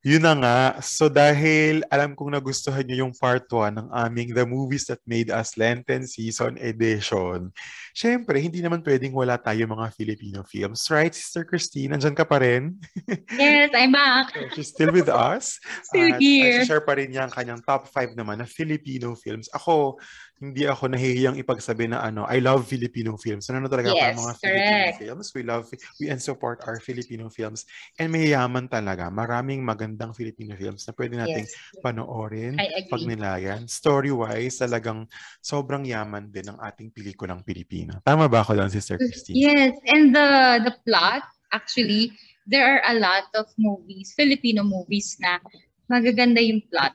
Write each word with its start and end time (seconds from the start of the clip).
Yun 0.00 0.24
na 0.24 0.32
nga. 0.32 0.58
So 0.80 1.12
dahil 1.12 1.84
alam 1.92 2.16
kong 2.16 2.32
nagustuhan 2.32 2.88
nyo 2.88 3.04
yung 3.04 3.12
part 3.12 3.44
1 3.44 3.76
ng 3.76 3.88
aming 3.92 4.32
The 4.32 4.48
Movies 4.48 4.88
That 4.88 5.04
Made 5.04 5.28
Us 5.28 5.60
Lenten 5.60 6.08
Season 6.08 6.56
Edition, 6.56 7.52
syempre, 8.00 8.40
hindi 8.40 8.64
naman 8.64 8.80
pwedeng 8.80 9.12
wala 9.12 9.36
tayo 9.36 9.68
mga 9.68 9.92
Filipino 9.92 10.40
films. 10.40 10.88
Right, 10.88 11.12
Sister 11.12 11.44
Christine? 11.44 11.92
Nandyan 11.92 12.16
ka 12.16 12.24
pa 12.24 12.40
rin? 12.40 12.80
yes, 13.36 13.68
I'm 13.76 13.92
back. 13.92 14.32
So, 14.32 14.48
she's 14.56 14.72
still 14.72 14.88
with 14.88 15.12
us. 15.12 15.60
Still 15.92 16.16
At, 16.16 16.22
here. 16.22 16.64
At 16.64 16.70
share 16.70 16.80
pa 16.80 16.96
rin 16.96 17.12
niya 17.12 17.28
ang 17.28 17.34
kanyang 17.34 17.60
top 17.60 17.92
5 17.92 18.16
naman 18.16 18.40
na 18.40 18.48
Filipino 18.48 19.12
films. 19.12 19.52
Ako, 19.52 20.00
hindi 20.40 20.64
ako 20.64 20.96
nahihiyang 20.96 21.36
ipagsabi 21.36 21.92
na 21.92 22.00
ano, 22.00 22.24
I 22.24 22.40
love 22.40 22.64
Filipino 22.64 23.18
films. 23.20 23.50
Ano 23.52 23.60
na 23.60 23.68
talaga 23.68 23.92
Yes, 23.92 24.16
mga 24.16 24.32
Filipino 24.40 24.80
correct. 24.80 24.98
films. 25.02 25.26
We 25.36 25.42
love, 25.44 25.64
we 26.00 26.08
and 26.08 26.22
support 26.22 26.64
our 26.64 26.80
Filipino 26.80 27.28
films. 27.28 27.68
And 28.00 28.08
mayayaman 28.08 28.70
talaga. 28.72 29.12
Maraming 29.12 29.60
magandang 29.60 30.16
Filipino 30.16 30.56
films 30.56 30.88
na 30.88 30.96
pwede 30.96 31.20
nating 31.20 31.44
Yes, 31.44 31.82
panoorin, 31.82 32.56
I 32.56 32.70
agree. 32.80 32.88
pagnilayan. 32.88 33.66
Story-wise, 33.68 34.62
talagang 34.62 35.10
sobrang 35.42 35.84
yaman 35.84 36.30
din 36.30 36.54
ng 36.54 36.58
ating 36.62 36.94
pelikulang 36.94 37.42
Pilipino. 37.42 37.89
Tama 38.06 38.30
ba 38.30 38.46
ako 38.46 38.54
doon, 38.56 38.70
Sister 38.70 38.96
Christine? 38.96 39.34
Yes, 39.34 39.74
and 39.90 40.14
the 40.14 40.60
the 40.64 40.74
plot 40.86 41.26
actually 41.50 42.14
there 42.50 42.66
are 42.66 42.82
a 42.90 42.96
lot 42.98 43.30
of 43.38 43.46
movies, 43.58 44.14
Filipino 44.18 44.66
movies 44.66 45.14
na 45.22 45.38
magaganda 45.86 46.42
yung 46.42 46.62
plot. 46.66 46.94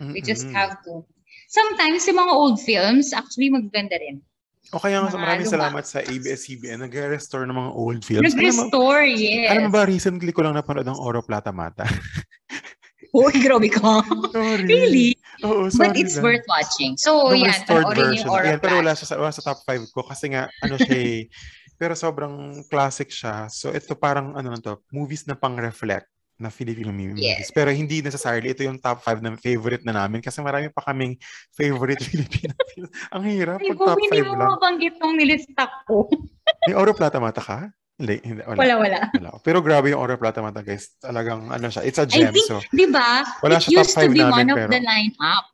We 0.00 0.24
just 0.24 0.48
Mm-mm. 0.48 0.56
have 0.56 0.80
to. 0.88 1.04
Sometimes 1.50 2.08
yung 2.08 2.18
mga 2.18 2.32
old 2.32 2.58
films 2.58 3.12
actually 3.12 3.52
magaganda 3.52 4.00
rin. 4.00 4.24
O 4.70 4.78
kaya 4.78 5.02
nga, 5.02 5.10
maraming 5.18 5.50
luma. 5.50 5.56
salamat 5.58 5.82
sa 5.82 5.98
ABS-CBN. 5.98 6.86
Nag-restore 6.86 7.42
ng 7.42 7.58
mga 7.58 7.70
old 7.74 8.00
films. 8.06 8.22
Nag-restore, 8.22 9.02
yes. 9.02 9.50
alam 9.50 9.66
mo 9.66 9.70
ba, 9.74 9.82
recently 9.82 10.30
ko 10.30 10.46
lang 10.46 10.54
napanood 10.54 10.86
ang 10.86 10.94
Oro 10.94 11.26
Plata 11.26 11.50
Mata. 11.50 11.82
Uy, 13.18 13.34
grabe 13.42 13.68
ka. 13.68 14.04
Sorry. 14.30 14.64
really? 14.64 15.10
Oo, 15.42 15.66
sorry 15.72 15.90
But 15.90 15.96
it's 15.98 16.16
lang. 16.20 16.24
worth 16.24 16.46
watching. 16.46 16.92
So, 17.00 17.32
Nung 17.32 17.42
yan, 17.42 17.60
panoorin 17.64 18.12
yung 18.14 18.28
Aura 18.28 18.46
Yan, 18.54 18.60
pero 18.60 18.74
wala 18.78 18.92
siya 18.92 19.06
sa, 19.08 19.16
wala 19.16 19.32
sa 19.32 19.42
top 19.42 19.60
5 19.64 19.88
ko 19.90 20.00
kasi 20.04 20.30
nga, 20.30 20.46
ano 20.62 20.76
siya 20.76 20.96
eh, 20.96 21.20
pero 21.80 21.96
sobrang 21.96 22.60
classic 22.68 23.08
siya. 23.08 23.48
So 23.48 23.72
ito 23.72 23.96
parang, 23.96 24.36
ano 24.36 24.52
na 24.52 24.60
to, 24.60 24.84
movies 24.92 25.24
na 25.24 25.32
pang-reflect 25.32 26.04
na 26.40 26.48
Filipino 26.48 26.88
movies. 26.88 27.20
Yes. 27.20 27.48
Pero 27.52 27.68
hindi 27.68 28.00
necessarily 28.00 28.52
ito 28.52 28.64
yung 28.64 28.80
top 28.80 29.00
5 29.04 29.20
na 29.20 29.36
favorite 29.36 29.84
na 29.84 29.92
namin 29.92 30.24
kasi 30.24 30.40
marami 30.40 30.68
pa 30.68 30.80
kaming 30.88 31.16
favorite 31.52 32.00
Filipino 32.08 32.52
films. 32.72 32.92
Ang 33.12 33.22
hirap 33.28 33.60
Ay, 33.60 33.72
pag 33.76 33.92
top 33.92 33.98
hindi 34.00 34.20
5 34.24 34.28
mo 34.28 34.34
lang. 34.36 34.48
mabanggit 34.56 34.94
tong 34.96 35.14
nilista 35.16 35.68
ko. 35.84 36.08
May 36.64 36.76
Oro 36.76 36.92
Plata 36.92 37.20
Mata 37.20 37.40
ka? 37.40 37.68
Hindi, 38.00 38.16
hindi. 38.24 38.40
Wala. 38.42 38.56
Wala, 38.56 38.74
wala. 38.80 38.98
Wala. 39.12 39.30
Pero 39.44 39.60
grabe 39.60 39.92
yung 39.92 40.00
Oro 40.00 40.16
Plata 40.16 40.40
Mata, 40.40 40.64
guys. 40.64 40.96
Talagang, 40.96 41.52
ano 41.52 41.68
siya, 41.68 41.84
it's 41.84 42.00
a 42.00 42.08
I 42.08 42.10
gem. 42.10 42.32
think, 42.32 42.48
so, 42.48 42.64
di 42.72 42.88
ba, 42.88 43.28
Wala 43.44 43.60
it 43.60 43.68
siya 43.68 43.84
used 43.84 43.92
to 43.92 44.08
be 44.08 44.24
namin, 44.24 44.32
one 44.32 44.48
of 44.50 44.56
pero- 44.56 44.72
the 44.72 44.80
lineup. 44.80 45.44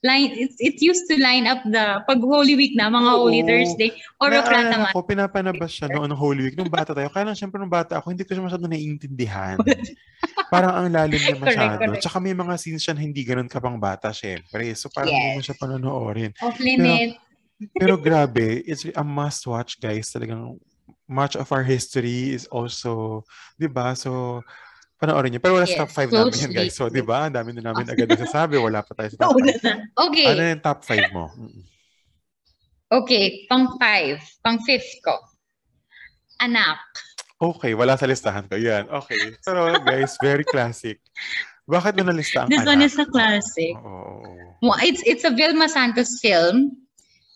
Line, 0.00 0.32
it, 0.32 0.56
it 0.56 0.80
used 0.80 1.04
to 1.12 1.20
line 1.20 1.44
up 1.44 1.60
the, 1.60 2.00
pag 2.08 2.16
Holy 2.24 2.56
Week 2.56 2.72
na, 2.72 2.88
mga 2.88 3.10
Oo. 3.12 3.28
Holy 3.28 3.44
Thursday, 3.44 3.92
or 4.16 4.32
Naalala 4.32 4.48
Plata 4.48 4.76
Man. 4.80 4.92
ko, 4.96 4.98
pinapanabas 5.04 5.70
siya 5.76 5.92
noon 5.92 6.08
ng 6.08 6.16
Holy 6.16 6.42
Week. 6.48 6.56
Nung 6.56 6.72
bata 6.72 6.96
tayo. 6.96 7.12
Kaya 7.12 7.28
lang, 7.28 7.36
syempre, 7.36 7.60
nung 7.60 7.68
bata 7.68 8.00
ako, 8.00 8.08
hindi 8.08 8.24
ko 8.24 8.32
siya 8.32 8.40
masyado 8.40 8.64
naiintindihan. 8.64 9.60
Parang 10.48 10.72
ang 10.72 10.88
lalim 10.88 11.20
niya 11.20 11.36
Correct, 11.36 11.52
masyado. 11.52 11.76
correct. 11.84 12.00
Tsaka 12.00 12.16
may 12.16 12.32
mga 12.32 12.54
scenes 12.56 12.80
siya 12.80 12.96
na 12.96 13.04
hindi 13.04 13.20
ganun 13.28 13.44
ka 13.44 13.60
pang 13.60 13.76
bata, 13.76 14.08
syempre. 14.08 14.72
So, 14.72 14.88
parang 14.88 15.12
hindi 15.12 15.36
mo 15.36 15.40
Yes. 15.44 15.46
siya 15.52 15.56
panonoorin. 15.60 16.30
Off 16.40 16.56
limit. 16.56 17.20
Pero 17.76 18.00
grabe, 18.00 18.64
it's 18.64 18.88
a 18.88 19.04
must 19.04 19.44
watch, 19.44 19.76
guys. 19.76 20.08
Talagang 20.08 20.56
much 21.10 21.34
of 21.34 21.50
our 21.50 21.66
history 21.66 22.30
is 22.30 22.46
also, 22.48 23.26
di 23.58 23.66
ba? 23.66 23.98
So, 23.98 24.40
panoorin 24.96 25.34
niyo. 25.34 25.42
Pero 25.42 25.58
wala 25.58 25.66
sa 25.66 25.74
Yes, 25.74 25.80
top 25.82 25.92
5 25.92 26.14
namin 26.14 26.38
yan, 26.38 26.52
guys. 26.54 26.74
So, 26.78 26.86
di 26.86 27.02
ba? 27.02 27.26
Ang 27.26 27.34
dami 27.34 27.50
na 27.58 27.74
namin 27.74 27.84
agad 27.92 28.06
nasasabi. 28.06 28.56
Wala 28.56 28.86
pa 28.86 28.94
tayo 28.94 29.10
sa 29.10 29.26
top 29.26 29.34
5. 29.34 29.42
Nauna 29.42 29.54
na. 29.60 29.72
Okay. 30.06 30.26
Ano 30.30 30.42
yung 30.46 30.62
top 30.62 30.80
5 30.86 31.10
mo? 31.10 31.24
Okay. 32.90 33.46
Pang 33.46 33.78
five. 33.78 34.18
Pang 34.42 34.58
fifth 34.62 35.02
ko. 35.02 35.18
Anak. 36.40 36.78
Okay, 37.40 37.72
wala 37.72 37.96
sa 37.96 38.04
listahan 38.04 38.44
ko. 38.46 38.56
Yan, 38.60 38.84
okay. 38.92 39.32
Pero 39.40 39.72
guys, 39.80 40.20
very 40.20 40.44
classic. 40.44 41.00
Bakit 41.64 41.96
mo 41.96 42.04
nalista 42.04 42.44
ang 42.44 42.52
This 42.52 42.66
one 42.68 42.84
anak? 42.84 42.92
is 42.92 42.96
a 43.00 43.06
classic. 43.08 43.72
Well, 44.60 44.76
It's 44.84 45.00
it's 45.08 45.24
a 45.24 45.32
Vilma 45.32 45.64
Santos 45.70 46.20
film. 46.20 46.76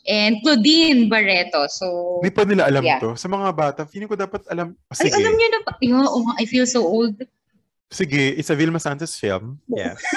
And 0.04 0.36
Claudine 0.40 1.08
Barreto. 1.08 1.64
So, 1.66 2.20
Hindi 2.20 2.30
pa 2.30 2.44
nila 2.44 2.68
alam 2.68 2.82
Yeah. 2.82 3.00
to. 3.00 3.16
Sa 3.16 3.24
mga 3.24 3.48
bata, 3.50 3.80
feeling 3.84 4.04
ko 4.04 4.14
dapat 4.14 4.44
alam. 4.46 4.76
Oh, 4.76 4.92
ay, 4.94 5.08
sige, 5.08 5.16
alam 5.16 5.32
niyo 5.32 5.48
na 5.48 5.60
ba? 5.62 5.72
Yo, 5.78 5.96
oh, 5.96 6.28
I 6.36 6.44
feel 6.44 6.64
so 6.64 6.84
old. 6.84 7.16
sige, 7.88 8.34
it's 8.34 8.48
a 8.48 8.54
Vilma 8.54 8.76
Santos 8.76 9.14
film. 9.14 9.56
Yes. 9.66 9.96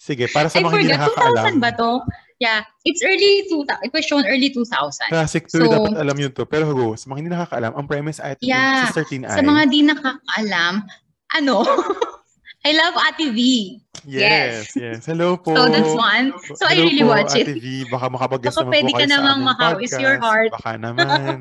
Sige, 0.00 0.24
para 0.26 0.48
sa 0.48 0.56
I 0.56 0.64
mga 0.64 0.72
hindi 0.72 0.88
forgot, 0.88 1.12
nakakaalam. 1.12 1.44
2000 1.52 1.60
ba 1.60 1.70
to? 1.76 1.90
Yeah, 2.40 2.64
it's 2.88 3.04
early 3.04 3.44
2000. 3.52 3.84
It 3.84 3.92
was 3.92 4.00
shown 4.00 4.24
early 4.24 4.48
2000. 4.48 5.12
Classic 5.12 5.44
to, 5.44 5.60
So- 5.60 5.68
dapat 5.68 5.92
alam 5.92 6.16
yun 6.16 6.32
to. 6.32 6.48
Pero 6.48 6.72
go, 6.72 6.96
sa 6.96 7.04
mga 7.04 7.18
hindi 7.20 7.30
nakakaalam, 7.30 7.76
ang 7.76 7.84
premise 7.84 8.16
ay 8.16 8.32
Yeah. 8.40 8.88
Sister 8.88 9.04
Teen 9.04 9.28
Sa 9.28 9.36
Eye. 9.36 9.44
mga 9.44 9.62
di 9.68 9.84
nakakaalam, 9.84 10.74
ano? 11.36 11.56
I 12.60 12.70
love 12.76 12.94
Ate 13.08 13.32
V. 13.32 13.40
Yes, 14.04 14.76
yes. 14.76 15.04
Hello 15.08 15.36
po. 15.40 15.56
So 15.56 15.68
that's 15.72 15.92
one. 15.96 16.32
So 16.56 16.68
I 16.68 16.76
Hello 16.76 16.84
really 16.88 17.04
po, 17.04 17.08
watch 17.08 17.32
Ate 17.32 17.56
it. 17.56 17.60
V. 17.60 17.88
Baka 17.88 18.06
makapag-guest 18.12 18.56
Baka 18.56 18.64
naman 18.68 18.72
pwede 18.76 18.84
po 18.84 18.92
ka 18.92 18.98
kayo 19.00 19.08
sa 19.08 19.12
namang 19.16 19.40
aming 19.40 19.48
maka- 19.48 19.80
is 19.80 19.94
your 19.96 20.16
heart. 20.20 20.50
Baka 20.52 20.72
naman. 20.76 21.36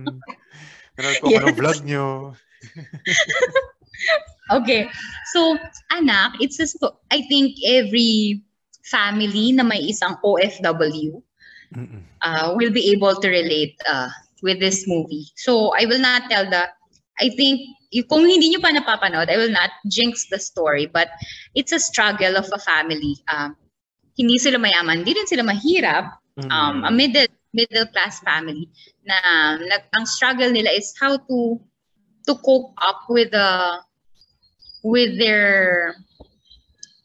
Nanood 0.99 1.15
po 1.19 1.27
ako 1.27 1.47
Yes. 1.51 1.57
vlog 1.59 1.79
nyo. 1.83 2.05
Okay. 4.49 4.89
So, 5.29 5.61
anak, 5.93 6.41
it's 6.41 6.57
a 6.57 6.65
sto- 6.65 6.97
I 7.13 7.21
think 7.29 7.53
every 7.61 8.41
family 8.81 9.53
na 9.53 9.61
may 9.61 9.77
isang 9.85 10.17
OFW 10.25 11.21
Mm-mm. 11.77 12.01
uh, 12.25 12.57
will 12.57 12.73
be 12.73 12.89
able 12.89 13.13
to 13.13 13.27
relate 13.29 13.77
uh, 13.85 14.09
with 14.41 14.57
this 14.57 14.89
movie. 14.89 15.29
So, 15.37 15.69
I 15.77 15.85
will 15.85 16.01
not 16.01 16.31
tell 16.33 16.49
the, 16.49 16.65
I 17.21 17.29
think, 17.29 17.61
kung 18.05 18.25
hindi 18.25 18.53
nyo 18.53 18.61
pa 18.61 18.69
napapanood, 18.69 19.29
I 19.29 19.37
will 19.37 19.53
not 19.53 19.73
jinx 19.89 20.29
the 20.29 20.37
story, 20.37 20.85
but 20.85 21.09
it's 21.57 21.73
a 21.73 21.81
struggle 21.81 22.37
of 22.37 22.45
a 22.53 22.61
family. 22.61 23.17
Um, 23.25 23.57
hindi 24.13 24.37
sila 24.37 24.61
mayaman, 24.61 25.01
hindi 25.01 25.17
rin 25.17 25.25
sila 25.25 25.41
mahirap, 25.41 26.19
um, 26.47 26.85
a 26.85 26.91
middle 26.91 27.27
middle 27.51 27.87
class 27.89 28.21
family 28.21 28.69
na, 29.01 29.17
na 29.57 29.75
ang 29.97 30.05
struggle 30.05 30.51
nila 30.53 30.69
is 30.69 30.93
how 31.01 31.17
to 31.17 31.57
to 32.27 32.37
cope 32.45 32.77
up 32.77 33.09
with 33.09 33.33
the 33.33 33.49
with 34.85 35.17
their 35.17 35.95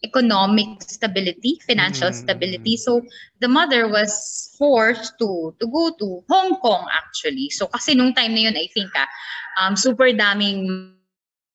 economic 0.05 0.85
stability, 0.85 1.57
financial 1.65 2.13
Mm. 2.13 2.21
stability. 2.21 2.77
So 2.77 3.01
the 3.41 3.49
mother 3.49 3.89
was 3.89 4.13
forced 4.61 5.17
to 5.19 5.57
to 5.57 5.65
go 5.65 5.97
to 5.97 6.21
Hong 6.29 6.61
Kong 6.61 6.85
actually. 6.93 7.49
So 7.51 7.67
kasi 7.73 7.97
nung 7.97 8.13
time 8.13 8.37
na 8.37 8.53
yun 8.53 8.57
I 8.61 8.69
think 8.71 8.93
ah, 8.93 9.09
um 9.65 9.75
super 9.75 10.13
daming 10.13 10.93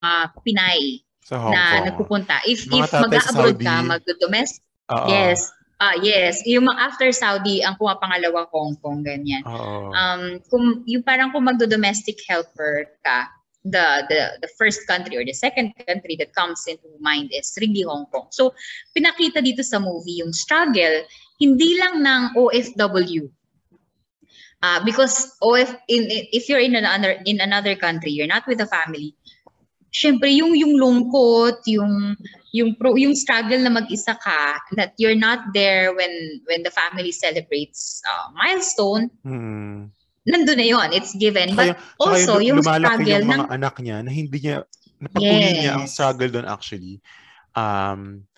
uh, 0.01 0.25
Pinay 0.41 1.05
Sa 1.21 1.37
Hong 1.37 1.53
na 1.53 1.61
Kong. 1.61 1.85
nagpupunta. 1.93 2.35
If 2.49 2.65
Mga 2.65 2.73
if 2.73 2.91
mag-abroad 2.97 3.57
ka, 3.61 3.75
Oo. 4.89 5.07
Yes. 5.07 5.53
Ah, 5.79 5.95
yes. 5.95 6.43
Yung 6.43 6.67
after 6.75 7.07
Saudi, 7.15 7.63
ang 7.63 7.79
pumapangalawa 7.79 8.51
Hong 8.51 8.75
Kong, 8.83 8.99
ganyan. 8.99 9.39
Oo. 9.47 9.95
Um, 9.95 10.43
kung, 10.51 10.83
yung 10.83 11.07
parang 11.07 11.31
kung 11.31 11.47
magdo-domestic 11.47 12.19
helper 12.27 12.99
ka, 12.99 13.31
the, 13.65 14.07
the 14.07 14.39
the 14.41 14.49
first 14.57 14.87
country 14.87 15.17
or 15.17 15.25
the 15.25 15.33
second 15.33 15.73
country 15.87 16.15
that 16.19 16.33
comes 16.33 16.63
into 16.67 16.87
mind 16.99 17.31
is 17.33 17.51
really 17.59 17.83
Hong 17.83 18.05
Kong. 18.07 18.27
So, 18.31 18.53
pinakita 18.95 19.43
dito 19.43 19.63
sa 19.63 19.79
movie 19.79 20.23
yung 20.23 20.31
struggle, 20.31 21.03
hindi 21.39 21.79
lang 21.79 22.03
ng 22.03 22.23
OFW. 22.39 23.27
Uh, 24.59 24.83
because 24.83 25.31
OF 25.39 25.71
in 25.87 26.03
if 26.35 26.51
you're 26.51 26.59
in 26.59 26.75
another 26.75 27.15
in 27.23 27.39
another 27.39 27.75
country, 27.75 28.11
you're 28.11 28.27
not 28.27 28.43
with 28.47 28.59
a 28.59 28.67
family. 28.67 29.15
Syempre 29.89 30.29
yung 30.29 30.53
yung 30.55 30.75
lungkot, 30.75 31.63
yung 31.65 32.15
yung 32.51 32.75
pro, 32.75 32.95
yung 32.99 33.15
struggle 33.15 33.57
na 33.57 33.71
mag-isa 33.71 34.19
ka 34.19 34.59
that 34.75 34.93
you're 34.99 35.17
not 35.17 35.55
there 35.55 35.95
when 35.95 36.11
when 36.45 36.61
the 36.63 36.71
family 36.71 37.11
celebrates 37.11 38.03
uh, 38.03 38.27
milestone, 38.35 39.09
Mm. 39.23 39.95
Nandun 40.29 40.57
na 40.61 40.67
yon 40.69 40.87
it's 40.93 41.17
given. 41.17 41.57
But 41.57 41.73
Saka 41.73 41.97
also, 41.97 42.37
lu- 42.37 42.53
yung 42.53 42.59
struggle 42.61 43.09
yung 43.09 43.25
mga 43.25 43.45
ng- 43.49 43.51
anak 43.51 43.75
niya 43.81 43.97
na 44.05 44.11
hindi 44.13 44.37
niya, 44.37 44.57
napag-uwi 45.01 45.49
niya 45.57 45.71
ang 45.73 45.85
Yes. 45.89 45.93
struggle 45.97 46.29
doon 46.29 46.45
actually. 46.45 47.01
Um, 47.57 48.29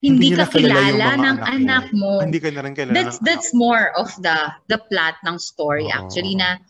hindi, 0.00 0.32
nila 0.32 0.46
ka 0.46 0.56
kilala 0.56 1.06
ng 1.18 1.38
anak 1.38 1.38
anak 1.50 1.86
mo. 1.92 2.20
Hindi 2.20 2.38
ka 2.38 2.48
na 2.52 2.60
rin 2.64 2.72
kilala 2.72 2.94
That's 2.94 3.18
that's 3.20 3.50
anak 3.50 3.58
mo. 3.58 3.62
more 3.68 3.84
of 3.96 4.08
the 4.22 4.38
the 4.72 4.78
plot 4.88 5.16
ng 5.26 5.36
story 5.36 5.88
Oo. 5.88 5.96
actually 5.98 6.36
na 6.36 6.60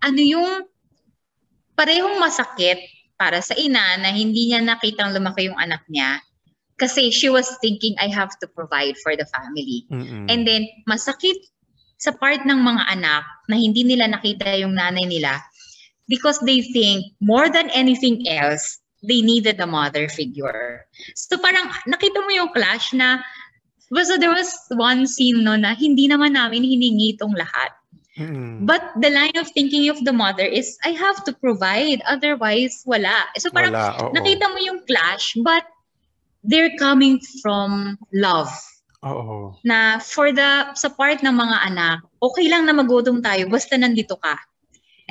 ano 0.00 0.20
yung 0.20 0.68
parehong 1.74 2.20
masakit 2.22 2.78
para 3.18 3.42
sa 3.42 3.54
ina 3.58 3.98
na 3.98 4.14
hindi 4.14 4.52
niya 4.52 4.62
nakitang 4.62 5.10
lumaki 5.10 5.50
yung 5.50 5.58
anak 5.58 5.82
niya 5.90 6.22
kasi 6.76 7.10
she 7.10 7.30
was 7.30 7.46
thinking 7.62 7.94
I 7.98 8.10
have 8.10 8.34
to 8.42 8.46
provide 8.50 8.98
for 9.02 9.14
the 9.14 9.26
family. 9.30 9.86
Mm-mm. 9.90 10.26
And 10.26 10.42
then 10.46 10.66
masakit 10.86 11.38
sa 12.04 12.12
part 12.12 12.44
ng 12.44 12.60
mga 12.60 12.84
anak 12.92 13.24
na 13.48 13.56
hindi 13.56 13.80
nila 13.80 14.12
nakita 14.12 14.60
yung 14.60 14.76
nanay 14.76 15.08
nila 15.08 15.40
because 16.04 16.36
they 16.44 16.60
think 16.60 17.16
more 17.24 17.48
than 17.48 17.72
anything 17.72 18.28
else 18.28 18.84
they 19.04 19.20
needed 19.20 19.60
a 19.60 19.68
mother 19.68 20.08
figure. 20.08 20.84
So 21.16 21.40
parang 21.40 21.72
nakita 21.88 22.24
mo 22.24 22.30
yung 22.32 22.52
clash 22.52 22.92
na 22.92 23.24
so 23.88 24.16
there 24.16 24.32
was 24.32 24.52
one 24.72 25.08
scene 25.08 25.44
no 25.44 25.56
na 25.56 25.76
hindi 25.76 26.08
naman 26.08 26.36
namin 26.36 26.64
hiningi 26.64 27.16
itong 27.16 27.36
lahat. 27.36 27.72
Mm-mm. 28.20 28.64
But 28.64 28.84
the 29.00 29.10
line 29.10 29.36
of 29.36 29.50
thinking 29.50 29.90
of 29.90 29.98
the 30.04 30.14
mother 30.14 30.46
is 30.46 30.78
I 30.84 30.94
have 30.94 31.24
to 31.24 31.32
provide 31.34 32.00
otherwise 32.06 32.84
wala. 32.86 33.32
So 33.40 33.48
parang 33.48 33.72
Wala, 33.72 33.96
oo. 34.00 34.12
nakita 34.12 34.44
mo 34.52 34.58
yung 34.60 34.84
clash 34.88 35.36
but 35.40 35.64
they're 36.44 36.76
coming 36.76 37.20
from 37.40 37.96
love 38.12 38.52
Oo. 39.04 39.52
na 39.68 40.00
for 40.00 40.32
the 40.32 40.72
sa 40.72 40.88
part 40.88 41.20
ng 41.20 41.36
mga 41.36 41.58
anak, 41.68 42.00
okay 42.24 42.48
lang 42.48 42.64
na 42.64 42.72
magutom 42.72 43.20
tayo 43.20 43.44
basta 43.52 43.76
nandito 43.76 44.16
ka. 44.16 44.34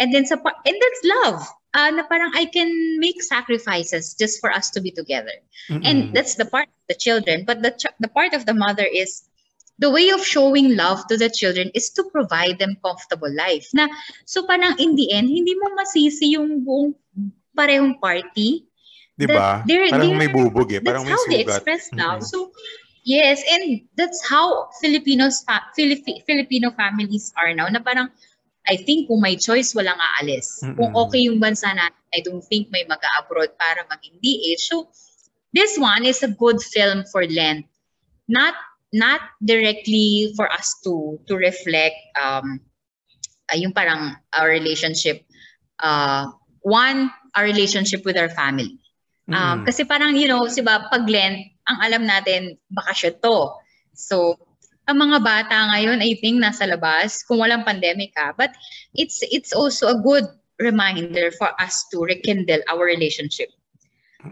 And 0.02 0.10
then 0.10 0.26
sa 0.26 0.42
and 0.42 0.78
that's 0.82 1.04
love. 1.06 1.46
Ah, 1.74 1.90
na 1.90 2.06
parang 2.06 2.30
I 2.38 2.46
can 2.46 2.70
make 3.02 3.18
sacrifices 3.26 4.14
just 4.14 4.38
for 4.38 4.54
us 4.54 4.70
to 4.74 4.82
be 4.82 4.94
together. 4.94 5.34
Mm-mm. 5.74 5.82
And 5.82 5.98
that's 6.14 6.38
the 6.38 6.46
part 6.46 6.70
of 6.70 6.84
the 6.86 6.98
children, 6.98 7.46
but 7.50 7.66
the 7.66 7.74
ch- 7.74 7.94
the 7.98 8.10
part 8.10 8.34
of 8.38 8.46
the 8.46 8.54
mother 8.54 8.86
is 8.86 9.26
the 9.82 9.90
way 9.90 10.14
of 10.14 10.22
showing 10.22 10.78
love 10.78 11.02
to 11.10 11.18
the 11.18 11.34
children 11.34 11.74
is 11.74 11.90
to 11.98 12.06
provide 12.14 12.62
them 12.62 12.78
comfortable 12.86 13.30
life. 13.34 13.66
Na 13.74 13.90
so 14.30 14.46
parang 14.46 14.78
in 14.78 14.94
the 14.94 15.10
end 15.14 15.34
hindi 15.34 15.58
mo 15.58 15.74
masisi 15.74 16.38
yung 16.38 16.62
buong 16.62 16.94
parehong 17.58 17.98
party 17.98 18.66
Di 19.14 19.30
ba? 19.30 19.62
Parang 19.62 20.10
they're- 20.10 20.18
may 20.18 20.30
bubog 20.30 20.74
eh. 20.74 20.82
Parang 20.82 21.06
that's 21.06 21.10
may 21.10 21.14
how 21.14 21.24
they 21.30 21.42
sugat. 21.46 21.54
express 21.62 21.84
now. 21.94 22.18
Mhm. 22.18 22.26
So 22.26 22.50
yes, 23.04 23.44
and 23.46 23.82
that's 23.96 24.24
how 24.28 24.70
Filipinos 24.82 25.44
fa- 25.44 25.68
Filip- 25.76 26.26
Filipino 26.26 26.72
families 26.72 27.32
are 27.38 27.54
now. 27.54 27.68
Na 27.68 27.80
parang 27.80 28.10
I 28.68 28.80
think 28.80 29.08
kung 29.12 29.20
may 29.20 29.36
choice, 29.36 29.76
walang 29.76 30.00
aalis. 30.00 30.64
Kung 30.80 30.96
Mm-mm. 30.96 31.04
okay 31.08 31.28
yung 31.28 31.40
bansa 31.40 31.68
natin, 31.76 32.00
I 32.16 32.24
don't 32.24 32.44
think 32.44 32.72
may 32.72 32.88
mag-abroad 32.88 33.56
para 33.60 33.84
maging 33.92 34.20
DH. 34.24 34.62
So 34.72 34.88
this 35.52 35.76
one 35.76 36.08
is 36.08 36.24
a 36.24 36.32
good 36.32 36.64
film 36.64 37.04
for 37.12 37.28
Lent. 37.28 37.68
Not 38.32 38.56
not 38.96 39.20
directly 39.44 40.32
for 40.38 40.48
us 40.48 40.80
to 40.88 41.20
to 41.28 41.34
reflect 41.36 41.98
um 42.16 42.62
uh, 43.52 43.58
yung 43.58 43.74
parang 43.74 44.16
our 44.38 44.48
relationship 44.48 45.26
uh 45.82 46.30
one 46.62 47.10
our 47.36 47.44
relationship 47.44 48.06
with 48.06 48.16
our 48.16 48.30
family 48.32 48.80
Um, 49.32 49.64
kasi 49.64 49.88
parang, 49.88 50.20
you 50.20 50.28
know, 50.28 50.44
siba, 50.52 50.92
pag 50.92 51.08
Lent, 51.08 51.53
ang 51.68 51.78
alam 51.80 52.04
natin, 52.04 52.60
bakasyon 52.72 53.20
to. 53.24 53.54
So, 53.94 54.36
ang 54.84 55.00
mga 55.00 55.24
bata 55.24 55.56
ngayon, 55.72 56.04
I 56.04 56.20
think, 56.20 56.44
nasa 56.44 56.68
labas, 56.68 57.24
kung 57.24 57.40
walang 57.40 57.64
pandemic 57.64 58.12
ha. 58.20 58.36
But 58.36 58.52
it's 58.92 59.24
it's 59.32 59.56
also 59.56 59.88
a 59.92 60.02
good 60.02 60.28
reminder 60.60 61.32
for 61.36 61.50
us 61.60 61.88
to 61.92 62.04
rekindle 62.04 62.62
our 62.68 62.84
relationship 62.84 63.50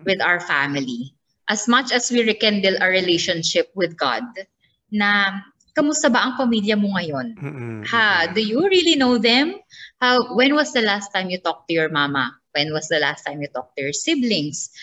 with 0.03 0.19
our 0.19 0.39
family. 0.43 1.15
As 1.47 1.67
much 1.67 1.91
as 1.91 2.11
we 2.11 2.23
rekindle 2.23 2.79
our 2.79 2.91
relationship 2.91 3.71
with 3.75 3.95
God, 3.95 4.23
na 4.91 5.39
kamusta 5.71 6.11
ba 6.11 6.27
ang 6.27 6.33
pamilya 6.35 6.75
mo 6.75 6.95
ngayon? 6.99 7.27
Ha, 7.87 8.31
do 8.35 8.43
you 8.43 8.59
really 8.67 8.99
know 8.99 9.15
them? 9.15 9.55
How 10.03 10.35
when 10.35 10.55
was 10.55 10.75
the 10.75 10.83
last 10.83 11.15
time 11.15 11.31
you 11.31 11.39
talked 11.39 11.71
to 11.71 11.73
your 11.75 11.87
mama? 11.87 12.35
When 12.51 12.75
was 12.75 12.91
the 12.91 12.99
last 12.99 13.23
time 13.23 13.39
you 13.39 13.47
talked 13.47 13.79
to 13.79 13.87
your 13.87 13.95
siblings? 13.95 14.75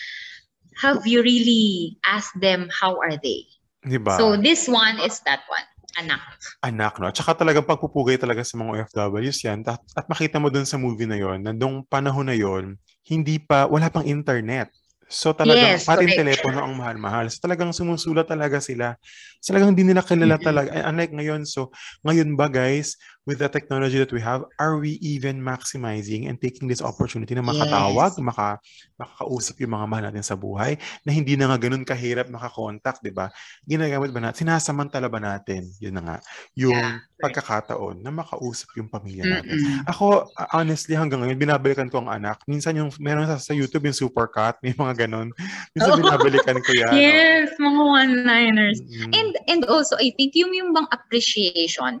Have 0.79 1.03
you 1.03 1.19
really 1.19 1.99
asked 2.07 2.39
them 2.39 2.71
how 2.71 2.95
are 3.03 3.19
they? 3.19 3.43
Di 3.83 3.99
ba? 3.99 4.15
So 4.15 4.39
this 4.39 4.67
one 4.71 4.99
is 5.03 5.19
that 5.27 5.43
one. 5.51 5.67
Anak. 5.97 6.21
anak, 6.63 7.01
no? 7.01 7.09
Tsaka 7.11 7.33
talagang 7.43 7.65
pagpupugay 7.65 8.15
talaga 8.15 8.45
sa 8.45 8.55
mga 8.55 8.87
OFWs 8.87 9.39
yan. 9.43 9.65
At, 9.67 9.81
at 9.97 10.05
makita 10.07 10.39
mo 10.39 10.47
dun 10.47 10.63
sa 10.63 10.77
movie 10.79 11.09
na 11.09 11.17
yon, 11.17 11.43
nandong 11.43 11.83
panahon 11.89 12.29
na 12.29 12.37
yon, 12.37 12.77
hindi 13.03 13.41
pa, 13.41 13.65
wala 13.65 13.89
pang 13.91 14.05
internet. 14.05 14.69
So 15.09 15.33
talagang 15.33 15.81
Yes, 15.81 15.89
pati 15.89 16.05
correct. 16.05 16.21
telepono 16.21 16.61
ang 16.61 16.77
mahal-mahal. 16.77 17.25
So 17.33 17.41
talagang 17.41 17.73
sumusulat 17.73 18.29
talaga 18.29 18.61
sila. 18.61 18.93
So, 19.41 19.51
talagang 19.51 19.73
hindi 19.73 19.89
nila 19.89 20.05
kilala 20.05 20.37
Mhm. 20.37 20.45
talaga. 20.45 20.69
Unlike 20.85 21.13
ngayon, 21.17 21.41
so 21.49 21.73
ngayon 22.05 22.37
ba 22.37 22.45
guys, 22.45 22.93
with 23.29 23.37
the 23.37 23.45
technology 23.45 24.01
that 24.01 24.09
we 24.09 24.17
have, 24.17 24.41
are 24.57 24.81
we 24.81 24.97
even 25.05 25.37
maximizing 25.37 26.25
and 26.25 26.41
taking 26.41 26.65
this 26.65 26.81
opportunity 26.81 27.37
na 27.37 27.45
makatawag, 27.45 28.17
Yes. 28.17 28.25
maka, 28.25 28.57
makakausap 28.97 29.61
yung 29.61 29.77
mga 29.77 29.85
mahal 29.85 30.03
natin 30.09 30.25
sa 30.25 30.33
buhay, 30.33 30.81
na 31.05 31.13
hindi 31.13 31.37
na 31.37 31.53
nga 31.53 31.61
ganun 31.61 31.85
kahirap 31.85 32.25
makakontakt, 32.33 33.05
di 33.05 33.13
ba? 33.13 33.29
Ginagamit 33.69 34.09
ba 34.09 34.17
natin? 34.25 34.49
Sinasamantala 34.49 35.05
ba 35.13 35.21
natin? 35.21 35.69
Yun 35.77 35.93
na 35.93 36.01
nga. 36.01 36.17
Yung 36.57 36.73
Yeah, 36.73 36.97
pagkakataon 37.21 38.01
na 38.01 38.09
makausap 38.09 38.73
yung 38.79 38.89
pamilya 38.89 39.27
natin. 39.27 39.61
Mm-mm. 39.61 39.85
Ako, 39.85 40.25
honestly, 40.55 40.97
hanggang 40.97 41.21
ngayon, 41.21 41.37
binabalikan 41.37 41.91
ko 41.91 42.01
ang 42.01 42.09
anak. 42.09 42.41
Minsan 42.49 42.79
yung, 42.79 42.89
meron 42.97 43.29
sa, 43.29 43.37
sa 43.37 43.53
YouTube 43.53 43.85
yung 43.85 43.97
Supercut, 43.99 44.57
may 44.65 44.73
mga 44.73 45.05
ganun. 45.05 45.29
Minsan 45.77 45.99
Oo. 45.99 46.01
binabalikan 46.01 46.57
ko 46.65 46.71
yan. 46.73 46.95
Yes, 47.05 47.51
mga 47.59 47.81
one-liners. 47.83 48.79
Mm. 48.87 49.11
And 49.11 49.31
and 49.51 49.61
also 49.67 49.99
I 49.99 50.15
think 50.15 50.31
yung 50.39 50.55
yung 50.55 50.71
bang 50.71 50.87
appreciation 50.95 51.99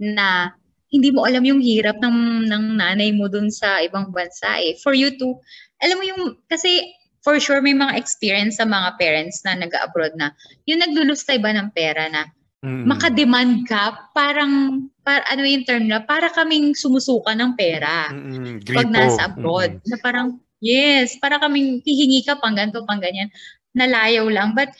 na 0.00 0.54
hindi 0.88 1.12
mo 1.12 1.28
alam 1.28 1.44
yung 1.44 1.60
hirap 1.60 2.00
ng 2.00 2.48
ng 2.48 2.64
nanay 2.80 3.12
mo 3.12 3.28
dun 3.28 3.52
sa 3.52 3.82
ibang 3.84 4.08
bansa 4.08 4.56
eh. 4.62 4.78
For 4.80 4.96
you 4.96 5.12
to 5.20 5.36
alam 5.84 6.00
mo 6.00 6.04
yung 6.06 6.22
kasi 6.48 6.80
for 7.20 7.36
sure 7.36 7.60
may 7.60 7.76
mga 7.76 7.98
experience 7.98 8.56
sa 8.56 8.64
mga 8.64 8.96
parents 8.96 9.44
na 9.44 9.58
nag-abroad 9.58 10.16
na 10.16 10.32
yung 10.64 10.80
naglulustay 10.80 11.36
ba 11.42 11.52
ng 11.52 11.70
pera 11.76 12.08
na 12.08 12.24
Mm. 12.58 12.90
makademand 12.90 13.70
ka 13.70 14.10
parang 14.10 14.82
para 15.06 15.22
ano 15.30 15.46
yung 15.46 15.62
term 15.62 15.86
na 15.86 16.02
para 16.02 16.26
kaming 16.26 16.74
sumusuka 16.74 17.30
ng 17.30 17.54
pera 17.54 18.10
Mm-mm. 18.10 18.66
pag 18.74 18.90
nasa 18.90 19.30
abroad. 19.30 19.78
Na 19.86 19.96
parang, 20.02 20.42
yes, 20.58 21.14
para 21.22 21.38
kaming 21.38 21.78
hihingi 21.86 22.26
ka 22.26 22.34
pang 22.42 22.58
ganito, 22.58 22.82
pang 22.82 22.98
ganyan. 22.98 23.30
Nalayaw 23.78 24.26
lang. 24.26 24.58
But 24.58 24.74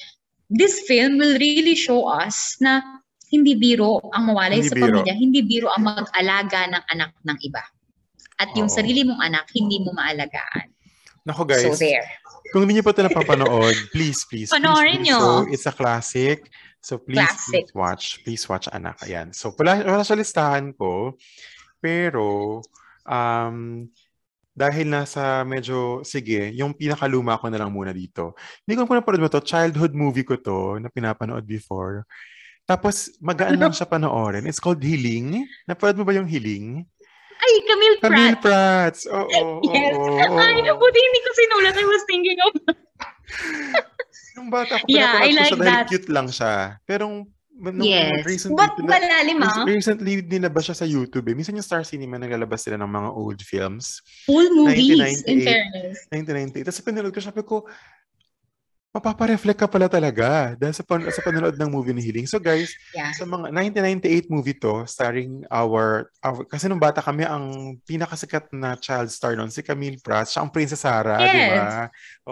this 0.51 0.91
film 0.91 1.23
will 1.23 1.39
really 1.39 1.79
show 1.79 2.11
us 2.11 2.59
na 2.59 2.98
hindi 3.29 3.53
biro 3.55 4.01
ang 4.13 4.33
mawalay 4.33 4.61
Hindi 4.61 4.71
sa 4.73 4.77
biro. 4.77 4.87
pamilya, 5.01 5.15
hindi 5.15 5.41
biro 5.45 5.69
ang 5.69 5.85
mag-alaga 5.85 6.61
ng 6.69 6.85
anak 6.89 7.11
ng 7.25 7.39
iba. 7.45 7.63
At 8.39 8.55
yung 8.55 8.71
Oo. 8.71 8.77
sarili 8.77 9.03
mong 9.05 9.21
anak, 9.21 9.51
hindi 9.53 9.83
mo 9.83 9.93
maalagaan. 9.93 10.71
Nako 11.29 11.45
guys, 11.45 11.67
so 11.67 11.77
there. 11.77 12.07
kung 12.55 12.65
hindi 12.65 12.81
niyo 12.81 12.85
pa 12.87 12.97
ito 12.97 13.05
napapanood, 13.05 13.77
please, 13.95 14.25
please, 14.25 14.49
please 14.49 14.55
Panoorin 14.55 15.05
do 15.05 15.13
nyo. 15.13 15.19
so. 15.21 15.31
It's 15.53 15.69
a 15.69 15.75
classic. 15.75 16.49
So 16.79 16.97
please, 16.97 17.19
Classic. 17.19 17.67
please 17.67 17.73
watch. 17.75 18.05
Please 18.23 18.45
watch 18.47 18.71
Anak. 18.71 19.03
Ayan. 19.05 19.35
So 19.35 19.51
wala, 19.59 19.83
wala 19.83 20.07
sa 20.07 20.15
listahan 20.15 20.73
ko. 20.79 21.19
Pero, 21.83 22.63
um, 23.05 23.87
dahil 24.55 24.87
nasa 24.91 25.43
medyo, 25.47 26.03
sige, 26.03 26.51
yung 26.55 26.75
pinakaluma 26.75 27.39
ko 27.39 27.47
na 27.51 27.59
lang 27.63 27.71
muna 27.71 27.91
dito. 27.95 28.35
Hindi 28.65 28.75
ko 28.79 28.87
kung 28.87 28.99
napanood 28.99 29.23
mo 29.23 29.31
to, 29.31 29.43
childhood 29.43 29.95
movie 29.95 30.27
ko 30.27 30.35
to 30.39 30.79
na 30.83 30.91
pinapanood 30.91 31.47
before. 31.47 32.07
Tapos, 32.69 33.17
magaan 33.19 33.57
lang 33.57 33.73
siya 33.73 33.89
panoorin. 33.89 34.45
It's 34.45 34.61
called 34.61 34.79
Hiling. 34.79 35.41
Napanood 35.65 35.97
mo 35.97 36.05
ba 36.05 36.13
yung 36.13 36.29
Hiling? 36.29 36.85
Ay, 37.39 37.53
Camille 37.65 37.97
Pratt. 37.97 38.11
Camille 38.13 38.39
Prats. 38.39 39.01
Oo, 39.09 39.25
oo, 39.25 39.53
Yes. 39.65 39.95
oo, 39.97 40.05
oo. 40.13 40.37
Ay, 40.37 40.61
buti 40.69 40.99
hindi 40.99 41.21
ko 41.23 41.31
sinulat. 41.33 41.75
I 41.75 41.87
was 41.87 42.05
thinking 42.05 42.39
of 42.45 42.53
Nung 44.37 44.49
bata 44.49 44.79
ko, 44.79 44.85
Yeah, 44.87 45.19
I 45.19 45.33
siya 45.33 45.51
like 45.51 45.57
dahil 45.57 45.65
that. 45.65 45.87
cute 45.89 46.09
lang 46.09 46.29
siya. 46.29 46.79
Pero 46.85 47.09
nung 47.09 47.83
Yes. 47.83 48.23
recently, 48.23 48.55
But 48.55 48.79
pina- 48.79 48.91
malalim 48.93 49.39
ah. 49.43 49.67
recently 49.67 50.23
nilabas 50.23 50.71
siya 50.71 50.77
sa 50.79 50.87
YouTube 50.87 51.27
eh. 51.27 51.35
Minsan 51.35 51.59
yung 51.59 51.67
Star 51.67 51.83
Cinema 51.83 52.15
naglalabas 52.17 52.63
sila 52.63 52.77
ng 52.77 52.87
mga 52.87 53.11
old 53.11 53.41
films. 53.41 53.99
Full 54.27 54.47
movies, 54.55 54.95
1998. 54.95 55.27
in 55.27 55.39
fairness. 55.43 55.97
1990. 56.13 56.67
Tapos 56.67 56.81
pinanood 56.83 57.11
ko, 57.11 57.21
sabi 57.21 57.43
ko, 57.43 57.57
mapapa-reflect 58.89 59.61
ka 59.61 59.69
pala 59.69 59.85
talaga 59.85 60.57
dahil 60.57 60.73
sa, 60.73 60.81
pan- 60.81 61.05
sa 61.13 61.21
panonood 61.21 61.61
ng 61.61 61.69
movie 61.69 61.93
ni 61.93 62.01
Hiling. 62.01 62.25
So 62.25 62.41
guys, 62.41 62.73
Yeah. 62.97 63.13
sa 63.13 63.29
mga 63.29 63.53
1998 63.53 64.33
movie 64.33 64.57
to, 64.57 64.89
starring 64.89 65.45
our, 65.53 66.09
our 66.25 66.41
kasi 66.49 66.67
nung 66.67 66.81
bata 66.81 67.05
kami, 67.05 67.21
ang 67.23 67.77
pinakasikat 67.85 68.49
na 68.51 68.81
child 68.81 69.13
star 69.13 69.37
noon, 69.37 69.53
si 69.53 69.61
Camille 69.61 70.01
Prats, 70.01 70.33
siya 70.33 70.41
ang 70.41 70.49
Princess 70.49 70.81
Sarah, 70.81 71.21
di 71.21 71.29
Yes. 71.29 71.53
ba? 71.53 71.69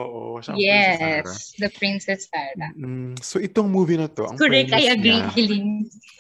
Oo, 0.00 0.40
siya 0.40 0.56
ang 0.56 0.58
Princess 0.58 0.96
Sarah. 0.96 1.28
Yes, 1.28 1.30
the 1.60 1.70
Princess 1.76 2.20
Sarah. 2.32 2.70
Mm, 2.72 3.12
so 3.20 3.36
itong 3.36 3.68
movie 3.68 4.00
na 4.00 4.08
to, 4.08 4.24
ang 4.24 4.40
Correct, 4.40 4.72
I 4.72 4.96
agree, 4.96 5.20
niya, 5.20 5.36
Hiling. 5.36 5.68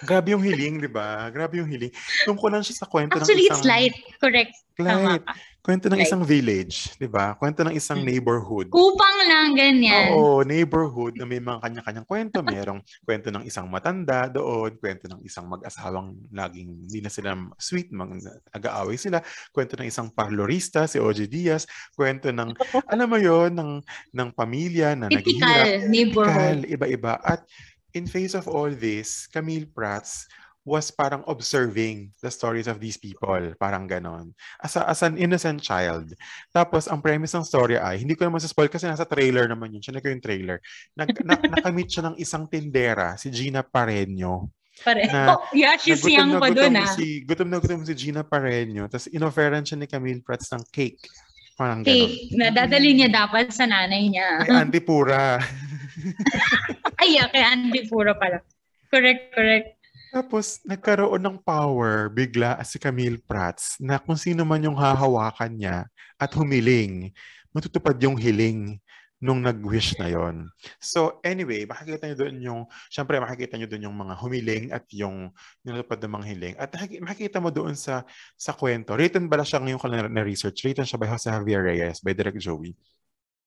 grabe 0.04 0.36
yung 0.36 0.44
hiling, 0.44 0.84
di 0.84 0.90
ba? 0.92 1.32
Grabe 1.32 1.64
yung 1.64 1.68
hiling. 1.72 1.90
Tungkol 2.28 2.52
lang 2.52 2.62
siya 2.62 2.76
sa 2.76 2.86
kwento 2.86 3.16
Actually, 3.16 3.48
ng 3.48 3.56
it's 3.56 3.64
isang... 3.64 3.72
light 3.72 3.96
correct. 4.26 4.54
Tama 4.76 5.22
Right. 5.22 5.24
Kwento 5.66 5.90
ng 5.90 5.98
Right. 5.98 6.06
isang 6.06 6.22
village, 6.22 6.94
di 6.94 7.10
ba? 7.10 7.34
Kwento 7.34 7.66
ng 7.66 7.74
isang 7.74 7.98
Mm. 7.98 8.06
neighborhood. 8.06 8.70
Kupang 8.70 9.18
lang, 9.26 9.50
ganyan. 9.58 10.14
Oo, 10.14 10.46
neighborhood 10.46 11.18
na 11.18 11.26
may 11.26 11.42
mga 11.42 11.58
kanya-kanyang 11.58 12.06
kwento. 12.06 12.38
Merong 12.38 12.78
kwento 13.02 13.34
ng 13.34 13.42
isang 13.42 13.66
matanda 13.66 14.30
doon, 14.30 14.78
kwento 14.78 15.10
ng 15.10 15.26
isang 15.26 15.50
mag-asawang 15.50 16.14
laging 16.30 16.86
hindi 16.86 17.02
na 17.02 17.10
sila 17.10 17.34
sweet, 17.58 17.90
mag, 17.90 18.14
nag-aaway 18.54 18.94
sila, 18.94 19.18
kwento 19.50 19.74
ng 19.74 19.90
isang 19.90 20.06
parlorista, 20.14 20.86
si 20.86 21.02
OG 21.02 21.26
Diaz, 21.26 21.66
kwento 21.98 22.30
ng, 22.30 22.54
alam 22.94 23.10
mo 23.10 23.18
yon 23.18 23.50
ng, 23.58 23.82
ng 24.14 24.28
pamilya 24.38 24.94
na 24.94 25.10
naghihirap. 25.10 25.66
Typical 25.66 25.90
neighborhood. 25.90 26.62
Typical, 26.62 26.74
iba-iba. 26.78 27.12
At 27.26 27.42
in 27.90 28.06
face 28.06 28.38
of 28.38 28.46
all 28.46 28.70
this, 28.70 29.26
Camille 29.34 29.66
Prats 29.66 30.30
was 30.66 30.90
parang 30.90 31.22
observing 31.30 32.10
the 32.18 32.28
stories 32.28 32.66
of 32.66 32.82
these 32.82 32.98
people. 32.98 33.54
Parang 33.54 33.86
ganon. 33.86 34.34
As, 34.58 34.74
a, 34.74 34.82
as 34.90 35.06
an 35.06 35.14
innocent 35.14 35.62
child. 35.62 36.10
Tapos, 36.50 36.90
ang 36.90 36.98
premise 36.98 37.38
ng 37.38 37.46
story 37.46 37.78
ay, 37.78 38.02
hindi 38.02 38.18
ko 38.18 38.26
naman 38.26 38.42
sa 38.42 38.50
spoil 38.50 38.66
kasi 38.66 38.90
nasa 38.90 39.06
trailer 39.06 39.46
naman 39.46 39.70
yun. 39.70 39.80
Siya 39.80 40.02
ko 40.02 40.10
yung 40.10 40.20
trailer. 40.20 40.58
Nag, 40.98 41.14
na, 41.22 41.38
nakamit 41.54 41.86
siya 41.86 42.10
ng 42.10 42.18
isang 42.18 42.50
tindera, 42.50 43.14
si 43.14 43.30
Gina 43.30 43.62
Pareño. 43.62 44.50
Pare. 44.82 45.08
na- 45.08 45.38
oh, 45.38 45.46
yeah, 45.56 45.78
she's 45.78 46.04
Nagutom 46.04 46.12
young 46.12 46.30
na 46.34 46.42
pa 46.42 46.48
dun 46.52 46.74
ah. 46.76 46.90
Si, 46.92 47.24
gutom 47.24 47.48
na 47.48 47.62
gutom 47.62 47.86
si 47.86 47.94
Gina 47.94 48.26
Pareño. 48.26 48.90
Tapos, 48.90 49.06
inofferan 49.14 49.62
siya 49.62 49.78
ni 49.78 49.86
Camille 49.86 50.26
Prats 50.26 50.50
ng 50.50 50.66
cake. 50.74 51.06
Parang 51.54 51.86
ganon. 51.86 52.10
Cake. 52.10 52.34
Nadadali 52.34 52.90
niya 52.90 53.08
dapat 53.08 53.54
sa 53.54 53.70
nanay 53.70 54.10
niya. 54.10 54.42
Kay 54.42 54.52
Auntie 54.52 54.82
Pura. 54.82 55.38
Ay, 57.00 57.16
yeah, 57.16 57.30
kay 57.30 57.44
Andy 57.44 57.86
Puro 57.88 58.12
pala. 58.18 58.42
Correct, 58.90 59.34
correct. 59.34 59.75
Tapos, 60.16 60.64
nagkaroon 60.64 61.20
ng 61.20 61.36
power 61.44 62.08
bigla 62.08 62.56
si 62.64 62.80
Camille 62.80 63.20
Prats 63.20 63.76
na 63.76 64.00
kung 64.00 64.16
sino 64.16 64.48
man 64.48 64.64
yung 64.64 64.72
hahawakan 64.72 65.52
niya 65.52 65.84
at 66.16 66.32
humiling, 66.32 67.12
matutupad 67.52 67.92
yung 68.00 68.16
hiling 68.16 68.80
nung 69.20 69.44
nag-wish 69.44 69.92
na 70.00 70.08
yon. 70.08 70.48
So, 70.80 71.20
anyway, 71.20 71.68
makikita 71.68 72.08
niyo 72.08 72.16
doon 72.16 72.36
yung, 72.40 72.60
syempre 72.88 73.20
makikita 73.20 73.60
niyo 73.60 73.68
doon 73.68 73.92
yung 73.92 73.96
mga 74.08 74.14
humiling 74.16 74.64
at 74.72 74.88
yung 74.96 75.36
nilutupad 75.60 76.00
ng 76.00 76.12
mga 76.16 76.26
hiling. 76.32 76.54
At 76.56 76.72
makik- 76.72 77.04
makikita 77.04 77.36
mo 77.36 77.52
doon 77.52 77.76
sa 77.76 78.00
sa 78.40 78.56
kwento. 78.56 78.96
Written 78.96 79.28
ba 79.28 79.44
siya 79.44 79.60
ngayon 79.60 79.80
ko 79.80 79.88
na, 79.92 80.08
na 80.08 80.24
research? 80.24 80.64
Written 80.64 80.88
siya 80.88 80.96
by 80.96 81.12
Jose 81.12 81.28
Javier 81.28 81.60
Reyes, 81.60 82.00
by 82.00 82.16
Direct 82.16 82.40
Joey. 82.40 82.72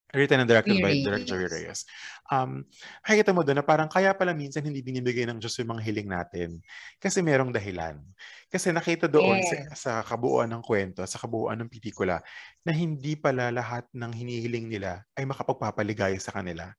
Written 0.10 0.42
and 0.42 0.50
directed 0.50 0.82
by 0.82 0.90
Reyes. 0.90 1.06
Direct 1.06 1.26
Joey 1.30 1.46
Reyes. 1.46 1.86
Um, 2.34 2.66
makikita 3.06 3.30
mo 3.30 3.46
doon 3.46 3.62
na 3.62 3.66
parang 3.66 3.86
kaya 3.86 4.10
pala 4.18 4.34
minsan 4.34 4.66
hindi 4.66 4.82
binibigay 4.82 5.30
ng 5.30 5.38
Diyos 5.38 5.54
yung 5.62 5.78
mga 5.78 5.86
hiling 5.86 6.10
natin. 6.10 6.50
Kasi 6.98 7.22
merong 7.22 7.54
dahilan. 7.54 8.02
Kasi 8.50 8.74
nakita 8.74 9.06
doon 9.06 9.38
Yes. 9.38 9.50
sa, 9.50 9.58
sa 9.78 9.92
kabuuan 10.02 10.50
ng 10.50 10.66
kwento, 10.66 11.06
sa 11.06 11.22
kabuuan 11.22 11.62
ng 11.62 11.70
pelikula, 11.70 12.18
na 12.66 12.74
hindi 12.74 13.14
pala 13.14 13.54
lahat 13.54 13.86
ng 13.94 14.10
hinihiling 14.10 14.66
nila 14.66 15.06
ay 15.14 15.30
makapagpapaligaya 15.30 16.18
sa 16.18 16.34
kanila. 16.34 16.74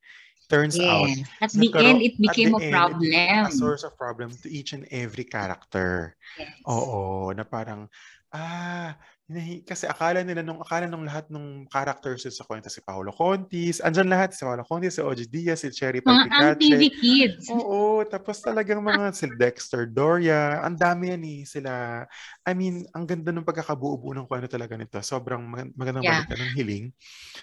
Turns 0.50 0.74
out, 0.82 1.06
Yes. 1.06 1.30
At 1.38 1.54
the 1.54 1.70
end, 1.78 2.02
it 2.02 2.18
became 2.18 2.58
a 2.58 2.62
end, 2.66 2.74
problem. 2.74 3.14
a 3.46 3.54
source 3.54 3.86
of 3.86 3.94
problem 3.94 4.34
to 4.42 4.50
each 4.50 4.74
and 4.74 4.82
every 4.90 5.22
character. 5.22 6.18
Yes. 6.34 6.58
Oo, 6.66 7.30
na 7.30 7.46
parang, 7.46 7.86
ah, 8.34 8.98
hinahi- 9.30 9.62
kasi 9.62 9.86
akala 9.86 10.26
nila 10.26 10.42
nung 10.42 10.58
akala 10.58 10.90
nung 10.90 11.06
lahat 11.06 11.30
ng 11.30 11.70
characters 11.70 12.26
sa 12.26 12.42
kwento 12.42 12.66
si 12.66 12.82
Paolo 12.82 13.14
Contis, 13.14 13.78
andyan 13.78 14.10
lahat 14.10 14.34
si 14.34 14.42
Paolo 14.42 14.66
Contis, 14.66 14.98
si 14.98 15.00
OG 15.00 15.30
Diaz, 15.30 15.62
si 15.62 15.70
Cherry 15.70 16.02
Mga 16.02 16.10
ang 16.10 16.18
TV 16.58 16.90
Palpicache. 16.90 16.90
kids. 16.98 17.46
Oo, 17.48 18.02
tapos 18.02 18.42
talagang 18.42 18.82
mga 18.82 19.14
si 19.14 19.30
Dexter 19.30 19.86
Doria, 19.86 20.58
ang 20.60 20.74
dami 20.74 21.14
yan 21.14 21.22
eh, 21.22 21.40
sila. 21.46 22.02
I 22.42 22.52
mean, 22.52 22.82
ang 22.90 23.06
ganda 23.06 23.30
ng 23.30 23.46
pagkakabuo-buo 23.46 24.10
ng 24.12 24.26
kwento 24.26 24.50
talaga 24.50 24.74
nito. 24.74 24.98
Sobrang 24.98 25.38
mag- 25.40 25.70
magandang 25.78 26.02
Yeah. 26.02 26.26
balikan 26.26 26.38
ng 26.42 26.52
hiling. 26.58 26.84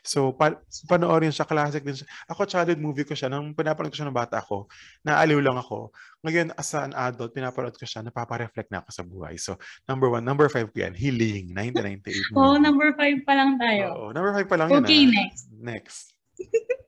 So, 0.03 0.35
pa- 0.35 0.59
panoorin 0.85 1.31
siya, 1.31 1.47
classic 1.47 1.87
din 1.87 1.95
siya. 1.95 2.07
Ako, 2.27 2.43
childhood 2.43 2.83
movie 2.83 3.07
ko 3.07 3.15
siya. 3.15 3.31
Nung 3.31 3.55
pinapanood 3.55 3.95
ko 3.95 4.03
siya 4.03 4.09
ng 4.11 4.17
bata 4.17 4.43
ako, 4.43 4.67
naaliw 5.01 5.39
lang 5.39 5.55
ako. 5.55 5.95
Ngayon, 6.25 6.49
as 6.57 6.73
an 6.73 6.97
adult, 6.97 7.29
pinapanood 7.37 7.77
ko 7.77 7.85
siya, 7.85 8.01
napapa-reflect 8.01 8.73
na 8.73 8.81
ako 8.81 8.89
sa 8.89 9.03
buhay. 9.05 9.37
So, 9.37 9.61
number 9.85 10.09
one, 10.09 10.25
number 10.25 10.49
five 10.49 10.73
ko 10.73 10.81
yan, 10.81 10.97
Healing, 10.97 11.53
1998 11.53 12.33
Oh, 12.33 12.57
movie. 12.57 12.65
number 12.65 12.89
five 12.97 13.17
pa 13.21 13.33
lang 13.37 13.61
tayo. 13.61 13.85
Oo, 13.93 14.09
number 14.09 14.33
five 14.33 14.49
pa 14.49 14.57
lang 14.57 14.67
yun. 14.73 14.81
Okay, 14.81 15.05
ah. 15.05 15.13
next. 15.13 15.43
Next. 15.53 15.97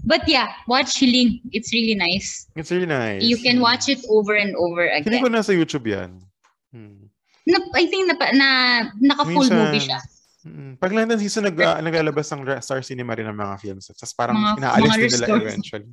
But 0.00 0.24
yeah, 0.24 0.48
watch 0.64 0.96
Healing. 0.96 1.44
It's 1.52 1.76
really 1.76 1.92
nice. 1.92 2.48
It's 2.56 2.72
really 2.72 2.88
nice. 2.88 3.20
You 3.20 3.36
can 3.36 3.60
watch 3.60 3.92
it 3.92 4.00
over 4.08 4.32
and 4.32 4.56
over 4.56 4.88
Hindi 4.88 5.20
ko 5.20 5.28
again. 5.28 5.36
nasa 5.36 5.52
YouTube 5.52 5.84
yan. 5.84 6.24
Hmm. 6.72 7.12
Na, 7.44 7.60
I 7.76 7.84
think 7.84 8.08
na, 8.08 8.16
na 8.32 8.48
naka-full 8.96 9.44
Minsan, 9.44 9.60
movie 9.60 9.84
siya. 9.84 10.00
Mm, 10.40 10.80
Pag 10.80 10.96
London 10.96 11.20
season, 11.20 11.44
nag, 11.44 11.56
ah, 11.60 11.76
naglalabas 11.78 12.32
ng 12.32 12.48
Star 12.64 12.80
Cinema 12.80 13.12
rin 13.12 13.28
ng 13.28 13.36
mga 13.36 13.60
films. 13.60 13.92
Tapos 13.92 14.16
parang 14.16 14.40
Mga- 14.40 14.56
inaalis 14.56 14.88
mga 14.88 14.96
din 14.96 15.10
nila 15.12 15.26
eventually. 15.36 15.88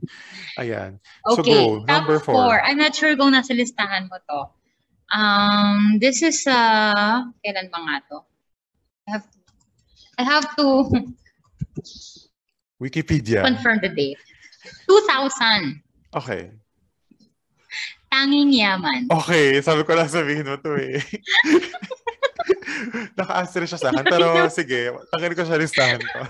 Ayan. 0.56 0.92
So 1.36 1.44
Okay, 1.44 1.52
go, 1.52 1.84
number 1.84 2.18
four. 2.24 2.40
four. 2.40 2.56
I'm 2.64 2.80
not 2.80 2.96
sure 2.96 3.12
kung 3.20 3.36
nasa 3.36 3.52
listahan 3.52 4.08
mo 4.08 4.16
to. 4.24 4.42
Um, 5.12 6.00
this 6.00 6.24
is, 6.24 6.48
uh, 6.48 7.28
kailan 7.44 7.68
ba 7.68 7.80
nga 7.84 7.96
to? 8.08 8.18
I 9.08 9.10
have 9.16 9.26
to, 9.28 9.38
I 10.16 10.24
have 10.24 10.48
to 10.56 10.66
Wikipedia. 12.84 13.44
confirm 13.44 13.84
the 13.84 13.92
date. 13.92 14.20
2000. 14.88 15.84
Okay. 16.16 16.56
Tanging 18.08 18.56
Yaman. 18.56 19.12
Okay, 19.12 19.60
sabi 19.60 19.84
ko 19.84 19.92
lang 19.92 20.08
sabihin 20.08 20.48
mo 20.48 20.56
to 20.56 20.72
eh. 20.80 21.04
Naka-asterisk 23.18 23.76
siya 23.76 23.82
sa 23.82 23.90
akin. 23.94 24.06
Pero 24.06 24.28
sige, 24.52 24.94
tanggalin 25.14 25.38
ko 25.38 25.44
siya 25.44 25.62
listahan 25.62 26.02
ko. 26.02 26.20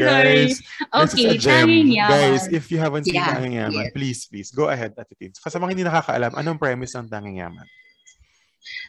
Guys, 0.00 0.58
this 0.58 1.12
is 1.12 1.14
Okay, 1.14 1.26
a 1.28 1.38
gem. 1.38 1.68
Tanging 1.68 1.90
Yaman. 1.92 2.10
Guys, 2.10 2.44
if 2.50 2.64
you 2.72 2.78
haven't 2.80 3.04
seen 3.04 3.20
Yeah, 3.20 3.36
Tanging 3.36 3.56
Yaman, 3.60 3.86
yes. 3.88 3.92
please, 3.94 4.20
please, 4.26 4.50
go 4.50 4.68
ahead 4.68 4.92
at 4.96 5.06
it. 5.20 5.36
Sa 5.36 5.58
mga 5.60 5.70
hindi 5.76 5.84
nakakaalam, 5.84 6.32
anong 6.34 6.58
premise 6.58 6.96
ng 6.96 7.08
Tanging 7.08 7.40
Yaman? 7.40 7.66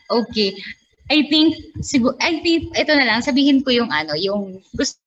Okay. 0.10 0.56
I 1.12 1.28
think, 1.28 1.56
siguro, 1.84 2.16
I 2.24 2.40
think, 2.40 2.72
ito 2.76 2.92
na 2.96 3.06
lang, 3.06 3.20
sabihin 3.20 3.64
ko 3.64 3.72
yung 3.76 3.92
ano, 3.92 4.16
yung, 4.16 4.64
gusto 4.72 5.00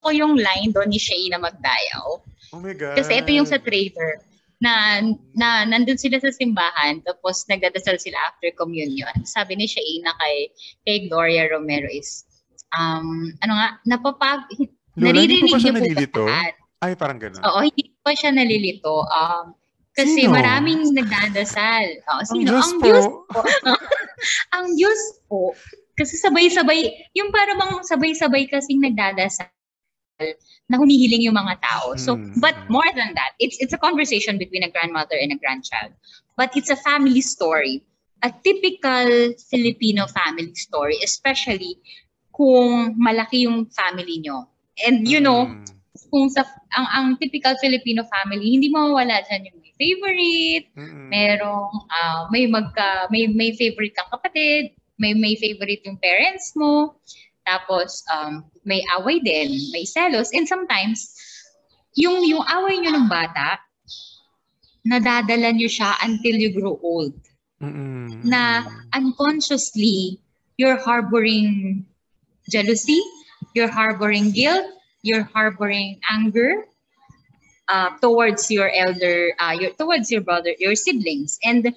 ko 0.00 0.12
yung 0.12 0.36
line 0.36 0.72
doon 0.72 0.88
ni 0.88 1.00
Shay 1.00 1.28
na 1.28 1.40
magdayaw. 1.40 2.20
Oh 2.52 2.60
my 2.60 2.72
God. 2.76 2.96
Kasi 2.96 3.20
ito 3.20 3.30
yung 3.32 3.48
sa 3.48 3.60
trailer 3.60 4.20
na, 4.64 5.04
na 5.36 5.68
nandun 5.68 6.00
sila 6.00 6.16
sa 6.16 6.32
simbahan 6.32 7.04
tapos 7.04 7.44
nagdadasal 7.52 8.00
sila 8.00 8.16
after 8.24 8.48
communion. 8.56 9.12
Sabi 9.28 9.60
ni 9.60 9.68
Shay 9.68 10.00
na 10.00 10.16
kay, 10.16 10.48
kay 10.88 10.96
Gloria 11.12 11.52
Romero 11.52 11.86
is, 11.92 12.24
um, 12.72 13.28
ano 13.44 13.52
nga, 13.60 13.68
napapag, 13.84 14.48
Lola, 14.96 15.20
hindi 15.20 15.44
naririnig 15.44 15.52
ko 15.52 15.56
pa 15.58 15.60
siya 15.60 15.74
nalilito? 15.76 16.24
Ay, 16.84 16.92
parang 16.96 17.18
gano'n. 17.20 17.42
Oo, 17.44 17.60
hindi 17.64 17.84
pa 18.00 18.12
siya 18.16 18.30
nalilito. 18.32 19.04
Um, 19.08 19.52
kasi 19.94 20.26
Sino? 20.26 20.34
maraming 20.34 20.90
nagdadasal. 20.90 21.86
Oo, 22.10 22.20
Ang 22.22 22.28
sino? 22.30 22.48
Diyos 22.50 22.66
ang 22.66 22.78
po. 22.78 22.84
Diyos 22.86 23.06
po. 23.06 23.40
ang 24.56 24.66
Diyos 24.74 25.00
po. 25.30 25.42
Kasi 25.94 26.18
sabay-sabay, 26.18 26.90
yung 27.14 27.30
para 27.30 27.54
bang 27.54 27.74
sabay-sabay 27.86 28.50
kasing 28.50 28.82
nagdadasal 28.82 29.46
na 30.70 30.78
humihiling 30.78 31.22
yung 31.22 31.34
mga 31.36 31.58
tao. 31.60 31.94
So, 31.98 32.16
Mm. 32.16 32.40
but 32.40 32.54
more 32.70 32.86
than 32.94 33.14
that, 33.14 33.34
it's 33.38 33.58
it's 33.60 33.74
a 33.74 33.80
conversation 33.80 34.38
between 34.38 34.62
a 34.62 34.70
grandmother 34.70 35.18
and 35.18 35.32
a 35.34 35.38
grandchild. 35.38 35.92
But 36.36 36.54
it's 36.56 36.70
a 36.70 36.78
family 36.78 37.20
story. 37.20 37.82
A 38.24 38.32
typical 38.32 39.34
Filipino 39.50 40.06
family 40.08 40.54
story, 40.56 40.96
especially 41.04 41.76
kung 42.32 42.96
malaki 42.96 43.44
yung 43.44 43.68
family 43.70 44.22
nyo. 44.24 44.48
And 44.86 45.04
you 45.06 45.20
know, 45.20 45.52
Mm. 45.52 46.10
kung 46.10 46.26
sa 46.30 46.42
ang 46.74 46.86
ang 46.90 47.06
typical 47.20 47.54
Filipino 47.60 48.02
family, 48.08 48.54
hindi 48.58 48.70
mawawala 48.72 49.22
dyan 49.28 49.50
yung 49.50 49.58
may 49.60 49.74
favorite, 49.76 50.66
Mm-mm. 50.74 51.10
merong 51.10 51.70
ah, 51.90 52.26
may 52.32 52.46
magka 52.48 53.10
may 53.12 53.28
may 53.28 53.52
favorite 53.54 53.94
kang 53.94 54.08
kapatid, 54.10 54.72
may 54.98 55.12
may 55.14 55.34
favorite 55.36 55.84
yung 55.84 55.98
parents 56.00 56.54
mo. 56.56 56.96
Tapos 57.44 58.02
um, 58.12 58.44
may 58.64 58.80
away 58.96 59.20
din, 59.20 59.52
may 59.72 59.84
selos 59.84 60.32
and 60.32 60.48
sometimes 60.48 61.12
yung 61.94 62.24
yung 62.26 62.42
away 62.42 62.80
niyo 62.80 62.90
ng 62.90 63.06
bata 63.06 63.60
nadadala 64.84 65.54
niyo 65.54 65.70
siya 65.70 65.96
until 66.04 66.36
you 66.36 66.52
grow 66.52 66.76
old 66.84 67.16
Mm-mm. 67.62 68.20
na 68.20 68.68
unconsciously 68.92 70.20
you're 70.60 70.76
harboring 70.76 71.84
jealousy, 72.50 73.00
you're 73.54 73.70
harboring 73.70 74.30
guilt, 74.30 74.66
you're 75.02 75.26
harboring 75.34 75.98
anger 76.10 76.64
uh, 77.68 77.90
towards 78.00 78.50
your 78.50 78.70
elder, 78.70 79.32
uh, 79.40 79.56
your, 79.58 79.70
towards 79.72 80.10
your 80.10 80.20
brother, 80.20 80.54
your 80.58 80.74
siblings. 80.74 81.38
And 81.42 81.74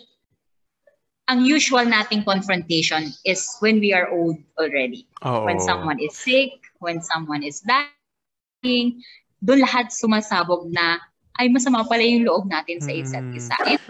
ang 1.28 1.44
usual 1.44 1.84
nating 1.84 2.24
confrontation 2.24 3.12
is 3.28 3.44
when 3.60 3.84
we 3.84 3.92
are 3.92 4.08
old 4.12 4.40
already. 4.56 5.04
Oo. 5.28 5.44
When 5.44 5.60
someone 5.60 6.00
is 6.00 6.16
sick, 6.16 6.56
when 6.80 7.04
someone 7.04 7.44
is 7.44 7.60
dying, 7.64 9.04
doon 9.44 9.60
lahat 9.62 9.92
sumasabog 9.92 10.72
na 10.72 11.04
ay 11.38 11.52
masama 11.52 11.86
pala 11.86 12.02
yung 12.02 12.26
loob 12.26 12.50
natin 12.50 12.82
sa 12.82 12.90
isa't 12.90 13.28
Mm. 13.30 13.38
isa. 13.38 13.56
And 13.68 13.82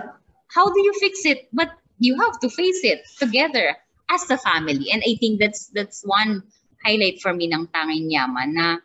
how 0.52 0.68
do 0.68 0.80
you 0.84 0.92
fix 1.00 1.24
it? 1.24 1.48
But 1.54 1.72
you 2.02 2.18
have 2.20 2.36
to 2.44 2.50
face 2.52 2.84
it 2.84 3.06
together 3.22 3.78
as 4.12 4.28
a 4.28 4.38
family. 4.42 4.92
And 4.92 5.00
I 5.06 5.16
think 5.22 5.40
that's 5.40 5.72
that's 5.72 6.04
one 6.04 6.44
highlight 6.84 7.22
for 7.24 7.32
me 7.34 7.48
ng 7.48 7.70
Tanging 7.72 8.12
Yaman 8.12 8.54
na 8.56 8.84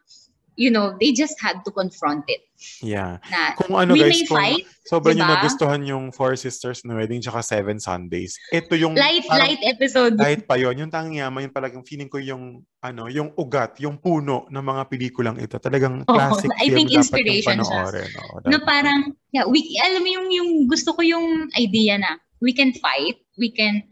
you 0.57 0.71
know, 0.71 0.97
they 1.01 1.13
just 1.13 1.41
had 1.41 1.65
to 1.65 1.71
confront 1.71 2.25
it. 2.29 2.45
Yeah. 2.79 3.19
Na, 3.27 3.59
Kung 3.59 3.75
ano 3.75 3.97
we 3.97 4.07
guys, 4.07 4.13
may 4.13 4.23
kung 4.29 4.39
fight, 4.39 4.65
sobrang 4.87 5.17
diba? 5.19 5.27
nyo 5.27 5.35
nagustuhan 5.35 5.83
yung 5.83 6.05
Four 6.15 6.39
Sisters 6.39 6.85
na 6.87 6.95
Wedding 6.95 7.19
tsaka 7.19 7.43
Seven 7.43 7.81
Sundays. 7.83 8.39
Ito 8.53 8.79
yung 8.79 8.95
light, 8.95 9.27
parang- 9.27 9.43
light 9.49 9.63
episode. 9.67 10.15
Kahit 10.15 10.47
pa 10.47 10.55
yun, 10.61 10.79
yung 10.79 10.93
tanging 10.93 11.25
yaman, 11.25 11.51
yung 11.51 11.57
talagang 11.57 11.83
feeling 11.83 12.07
ko 12.07 12.23
yung, 12.23 12.63
ano, 12.85 13.09
yung 13.11 13.35
ugat, 13.35 13.81
yung 13.83 13.99
puno 13.99 14.47
ng 14.47 14.65
mga 14.65 14.83
pelikulang 14.87 15.37
ito. 15.41 15.59
Talagang 15.59 16.07
Oo, 16.07 16.15
classic 16.15 16.53
I 16.61 16.71
film 16.71 16.77
think 16.77 16.89
inspiration 16.95 17.59
yung 17.59 17.67
siya. 17.67 17.85
Oo, 18.23 18.47
na 18.47 18.59
parang, 18.63 19.17
yeah, 19.35 19.49
we, 19.49 19.65
alam 19.83 20.05
mo 20.05 20.11
yung, 20.13 20.29
yung 20.31 20.51
gusto 20.71 20.95
ko 20.95 21.03
yung 21.03 21.51
idea 21.59 21.99
na 21.99 22.21
we 22.39 22.55
can 22.55 22.71
fight, 22.79 23.19
we 23.41 23.51
can, 23.51 23.83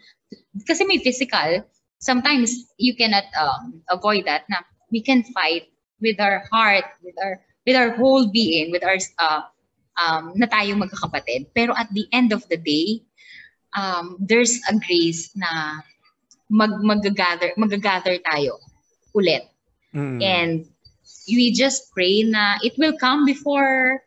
kasi 0.68 0.86
may 0.86 1.00
physical, 1.02 1.64
sometimes 1.98 2.54
you 2.78 2.94
cannot 2.94 3.24
um, 3.34 3.82
avoid 3.90 4.24
that 4.26 4.46
na 4.46 4.62
we 4.90 5.02
can 5.02 5.22
fight 5.34 5.70
with 6.00 6.20
our 6.20 6.44
heart, 6.50 6.84
with 7.04 7.14
our 7.22 7.40
with 7.66 7.76
our 7.76 7.90
whole 7.96 8.28
being, 8.28 8.72
with 8.72 8.84
our 8.84 8.98
uh, 9.20 9.42
um, 10.00 10.32
na 10.36 10.46
tayo 10.48 10.76
magkakapatid. 10.76 11.52
Pero 11.54 11.76
at 11.76 11.92
the 11.92 12.08
end 12.12 12.32
of 12.32 12.42
the 12.48 12.56
day, 12.56 13.04
um, 13.76 14.16
there's 14.20 14.58
a 14.68 14.74
grace 14.76 15.30
na 15.36 15.80
mag 16.50 16.72
mag-gather 16.82 17.54
mag-gather 17.56 18.18
tayo 18.26 18.58
ulit. 19.14 19.46
Mm. 19.94 20.18
And 20.22 20.52
we 21.30 21.52
just 21.52 21.90
pray 21.92 22.22
na 22.22 22.58
it 22.62 22.74
will 22.78 22.96
come 22.98 23.26
before 23.26 24.02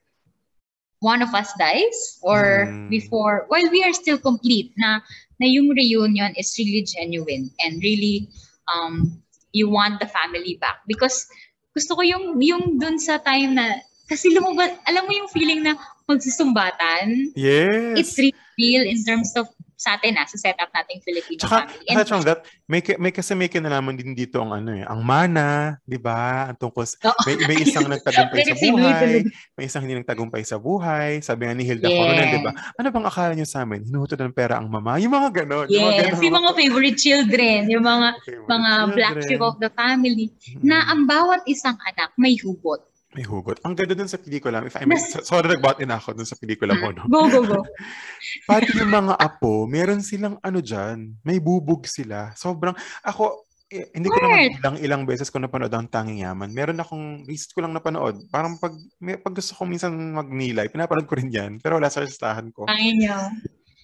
one 1.03 1.21
of 1.21 1.35
us 1.35 1.51
dies 1.59 2.19
or 2.23 2.67
Mm. 2.67 2.87
before 2.87 3.43
while 3.51 3.67
we 3.67 3.83
are 3.83 3.91
still 3.91 4.15
complete 4.15 4.71
na 4.79 5.03
na 5.39 5.47
yung 5.47 5.67
reunion 5.75 6.31
is 6.39 6.55
really 6.55 6.83
genuine 6.87 7.51
and 7.59 7.83
really 7.83 8.31
um 8.71 9.19
you 9.51 9.67
want 9.67 9.99
the 9.99 10.07
family 10.07 10.55
back 10.63 10.79
because 10.87 11.27
gusto 11.73 11.97
ko 11.97 12.01
yung 12.05 12.37
yung 12.39 12.77
dun 12.77 13.01
sa 13.01 13.17
time 13.17 13.57
na 13.57 13.81
kasi 14.05 14.29
lumabas 14.29 14.77
alam 14.85 15.03
mo 15.09 15.11
yung 15.13 15.29
feeling 15.33 15.65
na 15.65 15.73
magsusumbatan 16.05 17.33
Yes. 17.33 17.97
it's 17.97 18.15
real 18.57 18.83
in 18.85 19.01
terms 19.01 19.33
of 19.33 19.49
sa 19.83 19.99
atin 19.99 20.15
ah, 20.15 20.23
sa 20.23 20.39
setup 20.39 20.71
nating 20.71 21.03
Filipino 21.03 21.43
Tsaka, 21.43 21.67
family 21.67 21.91
aside 21.91 22.07
from 22.07 22.23
that, 22.23 22.39
may, 22.65 22.79
may 22.95 23.11
kasi 23.11 23.35
may 23.35 23.51
kinalaman 23.51 23.99
din 23.99 24.15
dito 24.15 24.39
ang 24.39 24.55
ano 24.55 24.71
eh, 24.71 24.87
ang 24.87 25.03
mana, 25.03 25.75
di 25.83 25.99
ba? 25.99 26.47
Ang 26.47 26.57
tungkol 26.57 26.87
Oo. 26.87 27.19
may, 27.27 27.35
may 27.43 27.57
isang 27.59 27.83
nagtagumpay 27.91 28.47
sa 28.47 28.55
buhay, 28.55 29.27
may 29.53 29.65
isang 29.67 29.83
hindi 29.83 29.99
nagtagumpay 29.99 30.43
sa 30.47 30.55
buhay, 30.55 31.19
sabi 31.19 31.43
nga 31.43 31.53
ni 31.53 31.67
Hilda 31.67 31.91
Yes. 31.91 31.99
Coronel, 31.99 32.27
di 32.31 32.39
ba? 32.39 32.51
Ano 32.73 32.87
bang 32.89 33.05
akala 33.05 33.31
niyo 33.35 33.43
sa 33.43 33.61
amin? 33.61 33.83
Hinuhutod 33.83 34.15
ng 34.17 34.31
pera 34.31 34.55
ang 34.55 34.71
mama? 34.71 34.95
Yung 34.97 35.11
mga 35.11 35.43
ganon. 35.43 35.67
yung 35.67 35.83
mga 35.83 35.93
Yes, 35.93 36.05
ganon, 36.07 36.23
yung 36.23 36.37
mga 36.39 36.51
favorite 36.55 36.97
children, 36.97 37.59
yung 37.67 37.83
mga 37.83 38.07
favorite 38.23 38.47
mga 38.47 38.71
black 38.89 39.13
children. 39.19 39.27
sheep 39.27 39.43
of 39.43 39.55
the 39.59 39.69
family, 39.69 40.27
Mm. 40.53 40.63
na 40.63 40.77
ang 40.87 41.03
bawat 41.03 41.43
isang 41.43 41.75
anak 41.83 42.15
may 42.15 42.39
hugot. 42.39 42.79
May 43.13 43.21
hugot. 43.23 43.61
Ang 43.61 43.73
ganda 43.73 43.93
dun 43.93 44.09
sa 44.09 44.17
pelikula, 44.17 44.65
if 44.65 44.73
I 44.73 44.85
may, 44.85 44.97
so- 44.97 45.21
sorry 45.29 45.45
nag-bot 45.45 45.77
in 45.77 45.89
ako 45.89 46.13
dun 46.13 46.25
sa 46.25 46.33
pelikula 46.33 46.73
mo, 46.73 46.89
no? 46.89 47.05
Go, 47.05 47.29
go, 47.29 47.41
go. 47.43 47.59
Pati 48.49 48.73
yung 48.73 48.89
mga 48.89 49.13
apo, 49.15 49.65
meron 49.65 50.01
silang 50.01 50.37
ano 50.39 50.59
dyan, 50.59 51.13
may 51.21 51.37
bubog 51.37 51.85
sila. 51.85 52.33
Sobrang, 52.33 52.73
ako, 53.01 53.45
eh, 53.69 53.89
hindi 53.93 54.05
ko 54.05 54.17
naman 54.17 54.37
ilang 54.53 54.77
ilang 54.77 55.03
beses 55.03 55.29
ko 55.29 55.37
napanood 55.37 55.69
ang 55.69 55.85
Tanging 55.85 56.21
Yaman. 56.21 56.49
Meron 56.49 56.77
akong, 56.77 57.25
recent 57.25 57.53
ko 57.53 57.61
lang 57.61 57.73
napanood. 57.73 58.17
Parang 58.29 58.57
pag, 58.57 58.73
may, 58.97 59.17
pag 59.17 59.33
gusto 59.33 59.53
ko 59.53 59.65
minsan 59.65 59.93
magnilay, 59.93 60.69
pinapanood 60.69 61.05
ko 61.05 61.13
rin 61.13 61.29
yan. 61.29 61.51
Pero 61.57 61.77
wala 61.77 61.89
sa 61.89 62.01
listahan 62.01 62.49
ko. 62.49 62.65
Angin 62.65 62.97
niyo. 62.97 63.17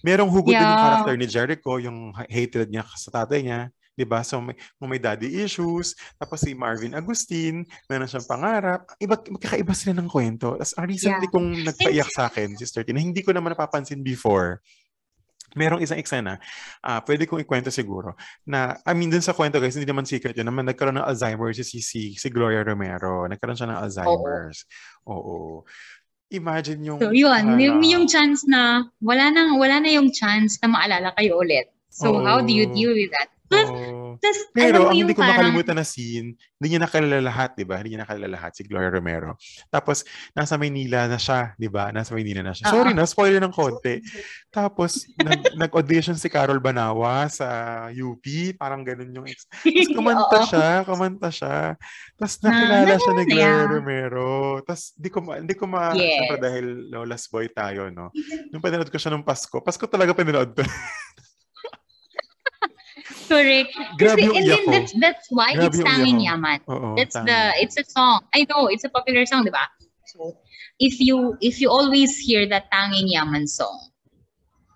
Merong 0.00 0.30
hugot 0.30 0.50
din 0.50 0.58
yung 0.58 0.64
Yeah. 0.64 0.84
character 0.86 1.14
ni 1.14 1.26
Jericho, 1.28 1.72
yung 1.76 1.98
ha- 2.14 2.24
hatred 2.24 2.66
niya 2.66 2.82
sa 2.88 3.10
tatay 3.12 3.42
niya. 3.42 3.60
'Di 3.94 4.04
ba? 4.08 4.24
So 4.24 4.40
may, 4.40 4.56
kung 4.78 4.88
may 4.90 5.00
daddy 5.00 5.42
issues, 5.42 5.94
tapos 6.16 6.42
si 6.44 6.56
Marvin 6.56 6.96
Agustin, 6.96 7.66
meron 7.90 8.08
siyang 8.08 8.28
pangarap. 8.28 8.86
Iba 8.96 9.20
magkakaiba 9.20 9.74
sila 9.76 9.92
ng 9.98 10.08
kwento. 10.08 10.56
As 10.56 10.72
ang 10.76 10.88
recently 10.88 11.28
Yeah. 11.28 11.34
kong 11.34 11.48
nagpaiyak 11.68 12.10
sa 12.10 12.32
akin, 12.32 12.56
Sister 12.56 12.86
Tina, 12.86 13.02
hindi 13.02 13.20
ko 13.20 13.36
naman 13.36 13.52
napapansin 13.52 14.00
before. 14.00 14.64
Merong 15.58 15.82
isang 15.82 15.98
eksena, 15.98 16.38
ah 16.78 17.02
pwede 17.02 17.26
kong 17.26 17.42
ikwento 17.42 17.74
siguro, 17.74 18.14
na, 18.46 18.78
I 18.86 18.94
mean, 18.94 19.10
dun 19.10 19.18
sa 19.18 19.34
kwento 19.34 19.58
guys, 19.58 19.74
hindi 19.74 19.90
naman 19.90 20.06
secret 20.06 20.38
yun, 20.38 20.46
naman 20.46 20.62
nagkaroon 20.62 21.02
ng 21.02 21.08
Alzheimer's 21.10 21.58
si, 21.66 21.82
si, 21.82 22.14
si 22.14 22.28
Gloria 22.30 22.62
Romero. 22.62 23.26
Nagkaroon 23.26 23.58
siya 23.58 23.74
ng 23.74 23.80
Alzheimer's. 23.82 24.62
Oo. 25.10 25.66
Imagine 26.30 26.94
yung... 26.94 26.98
So, 27.02 27.10
yun, 27.10 27.34
ano, 27.34 27.58
yung, 27.58 27.82
yung 27.82 28.06
chance 28.06 28.46
na, 28.46 28.86
wala 29.02 29.34
nang, 29.34 29.58
wala 29.58 29.82
na 29.82 29.90
yung 29.90 30.14
chance 30.14 30.54
na 30.62 30.70
maalala 30.70 31.10
kayo 31.18 31.42
ulit. 31.42 31.66
So, 31.90 32.14
Oo. 32.14 32.22
how 32.22 32.38
do 32.38 32.54
you 32.54 32.70
deal 32.70 32.94
with 32.94 33.10
that? 33.10 33.34
Plus 33.50 34.38
Pero 34.54 34.78
alam 34.78 34.82
mo 34.82 34.88
ang 34.90 34.94
yung 34.94 35.08
hindi 35.08 35.14
ko 35.16 35.22
parang, 35.22 35.34
makalimutan 35.50 35.76
na 35.78 35.86
scene, 35.86 36.34
hindi 36.38 36.66
niya 36.70 36.80
nakalala 36.86 37.18
lahat, 37.18 37.50
di 37.56 37.64
ba? 37.66 37.80
Hindi 37.80 37.94
niya 37.94 38.02
nakalala 38.06 38.28
lahat, 38.30 38.52
si 38.54 38.62
Gloria 38.62 38.92
Romero. 38.92 39.34
Tapos, 39.66 40.04
nasa 40.30 40.54
Maynila 40.54 41.08
na 41.08 41.18
siya, 41.18 41.56
di 41.56 41.66
ba? 41.66 41.90
Nasa 41.90 42.12
Maynila 42.14 42.44
na 42.44 42.54
siya. 42.54 42.68
Oo. 42.70 42.74
Sorry 42.78 42.92
na, 42.94 43.08
spoiler 43.08 43.40
ng 43.42 43.50
konti. 43.50 43.98
Tapos, 44.50 45.08
nag, 45.16 45.40
nag-audition 45.66 46.14
si 46.14 46.28
Carol 46.28 46.60
Banawa 46.60 47.26
sa 47.26 47.48
UP, 47.90 48.22
parang 48.54 48.84
ganun 48.84 49.10
yung 49.14 49.26
ex. 49.26 49.46
Tapos 49.50 49.88
kumanta 49.98 50.38
siya, 50.46 50.68
kumanta 50.84 51.28
siya. 51.32 51.56
Tapos 52.14 52.34
nakilala 52.44 52.86
Na- 52.86 53.00
siya 53.00 53.12
ni 53.14 53.24
Gloria. 53.26 53.66
Romero. 53.66 54.30
Tapos, 54.62 54.94
di 54.94 55.08
ko, 55.08 55.18
ma- 55.24 55.40
di 55.40 55.54
ko 55.56 55.64
ma, 55.66 55.90
Yes. 55.90 56.22
syempre 56.22 56.38
dahil 56.38 56.66
Lola's 56.92 57.24
Boy 57.26 57.48
tayo, 57.50 57.88
no? 57.90 58.12
Nung 58.52 58.62
pinanood 58.62 58.90
ko 58.90 58.98
siya 58.98 59.10
nung 59.10 59.24
Pasko, 59.24 59.58
Pasko 59.58 59.86
talaga 59.88 60.12
pinanood 60.12 60.52
ko. 60.52 60.62
Correct. 63.30 63.70
Grabe 63.94 64.26
Kasi, 64.26 64.36
and 64.36 64.46
then 64.50 64.64
ko. 64.66 64.70
that's, 64.74 64.92
that's 64.98 65.26
why 65.30 65.54
Grabe 65.54 65.70
it's 65.70 65.78
Tanging. 65.86 66.18
Yaman. 66.18 66.58
Oo, 66.66 66.98
That's 66.98 67.14
tama. 67.14 67.30
the, 67.30 67.40
it's 67.62 67.78
a 67.78 67.86
song. 67.86 68.26
I 68.34 68.42
know, 68.50 68.66
it's 68.66 68.82
a 68.82 68.90
popular 68.90 69.22
song, 69.22 69.46
di 69.46 69.54
ba? 69.54 69.70
So, 70.10 70.34
if 70.82 70.98
you, 70.98 71.38
if 71.38 71.62
you 71.62 71.70
always 71.70 72.18
hear 72.18 72.50
that 72.50 72.66
Tanging 72.74 73.06
Yaman 73.06 73.46
song, 73.46 73.78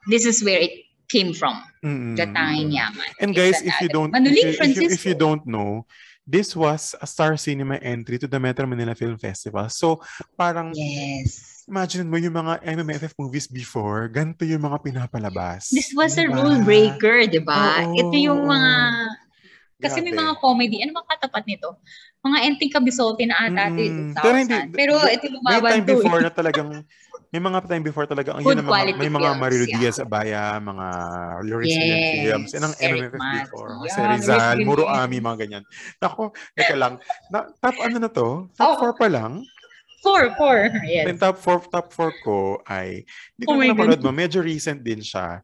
this 0.06 0.22
is 0.24 0.44
where 0.46 0.62
it 0.62 0.86
came 1.10 1.34
from, 1.34 1.58
Mm-mm. 1.84 2.14
the 2.14 2.30
Tanging 2.30 2.70
Yaman. 2.70 3.10
And 3.18 3.34
guys, 3.34 3.58
if 3.60 3.74
you 3.82 3.88
don't 3.90 4.14
if 4.14 4.22
you, 4.22 4.48
if, 4.54 4.76
you, 4.78 4.88
if 4.88 5.02
you 5.04 5.14
don't 5.14 5.44
know, 5.46 5.86
this 6.26 6.56
was 6.56 6.94
a 7.02 7.06
Star 7.06 7.36
Cinema 7.36 7.76
entry 7.76 8.18
to 8.18 8.26
the 8.26 8.38
Metro 8.38 8.66
Manila 8.66 8.94
Film 8.94 9.18
Festival. 9.18 9.68
So, 9.68 10.00
parang 10.38 10.72
Yes. 10.74 11.53
Imagine 11.66 12.04
mo 12.04 12.16
yung 12.16 12.32
mga 12.32 12.60
MMFF 12.62 13.14
movies 13.14 13.46
before, 13.46 14.06
ganito 14.06 14.42
yung 14.42 14.62
mga 14.62 14.78
pinapalabas. 14.80 15.68
This 15.68 15.92
was 15.92 16.14
a 16.14 16.24
Diba? 16.24 16.36
rule 16.36 16.60
breaker, 16.60 17.24
di 17.24 17.40
ba? 17.40 17.84
Ito 17.90 18.14
yung 18.14 18.44
mga... 18.44 18.72
Kasi 19.74 20.00
may 20.00 20.10
Grabe. 20.10 20.22
mga 20.22 20.34
comedy. 20.38 20.76
Ano 20.80 20.96
bang 20.96 21.08
katapat 21.10 21.44
nito? 21.44 21.76
Mga 22.22 22.38
enting 22.46 22.72
kabisote 22.72 23.20
na 23.26 23.36
ata 23.38 23.68
Mm-mm. 23.68 24.16
2000. 24.16 24.16
Pero 24.16 24.36
hindi- 24.38 24.64
Pero 24.72 24.94
ito 25.04 25.26
May 25.26 25.34
lumaban 25.34 25.70
time 25.74 25.84
before 25.84 26.20
na 26.20 26.32
talagang 26.32 26.68
may 27.28 27.42
mga 27.42 27.58
time 27.66 27.82
before 27.82 28.06
talaga 28.06 28.30
ang 28.30 28.46
yun 28.46 28.62
ang 28.62 28.70
mga, 28.70 28.94
may 28.94 29.10
mga 29.10 29.30
Marilu 29.34 29.66
yeah. 29.66 29.74
Diaz 29.76 29.98
Abaya, 29.98 30.54
mga 30.56 30.86
Lawrence 31.42 31.74
Yes, 31.74 32.14
films, 32.22 32.50
and 32.54 32.62
ang 32.62 32.74
MMFF 32.78 33.18
before. 33.18 33.68
yeah, 33.74 33.78
Jose 33.82 34.00
Rizal. 34.06 34.56
Muro 34.62 34.86
Ami, 34.86 35.18
mga 35.18 35.36
ganyan. 35.42 35.64
Nako, 35.98 36.30
teka 36.54 36.78
lang. 36.78 36.94
Na, 37.28 37.50
top 37.58 37.74
ano 37.82 37.96
na 37.98 38.08
to? 38.08 38.46
Top 38.54 38.78
Oh. 38.78 38.94
4 38.94 38.94
pa 38.94 39.10
lang? 39.10 39.42
Four, 40.04 40.36
four. 40.36 40.68
Yes. 40.84 41.08
Yung 41.08 41.16
top 41.16 41.40
4 41.40 41.72
top 41.72 41.88
four 41.88 42.12
ko 42.20 42.60
ay, 42.68 43.08
hindi 43.34 43.44
ko 43.48 43.56
Oh 43.56 43.58
na 43.58 43.72
napanood 43.72 44.04
mo, 44.04 44.12
medyo 44.12 44.44
recent 44.44 44.84
din 44.84 45.00
siya. 45.00 45.40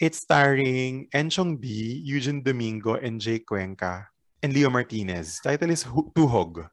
It's 0.00 0.24
starring 0.24 1.12
Enchong 1.12 1.60
B, 1.60 1.68
Eugene 2.00 2.40
Domingo, 2.40 2.96
and 2.96 3.20
Jay 3.20 3.44
Cuenca, 3.44 4.08
and 4.40 4.56
Leo 4.56 4.72
Martinez. 4.72 5.36
Title 5.44 5.68
is 5.68 5.84
Tuhog. 6.16 6.64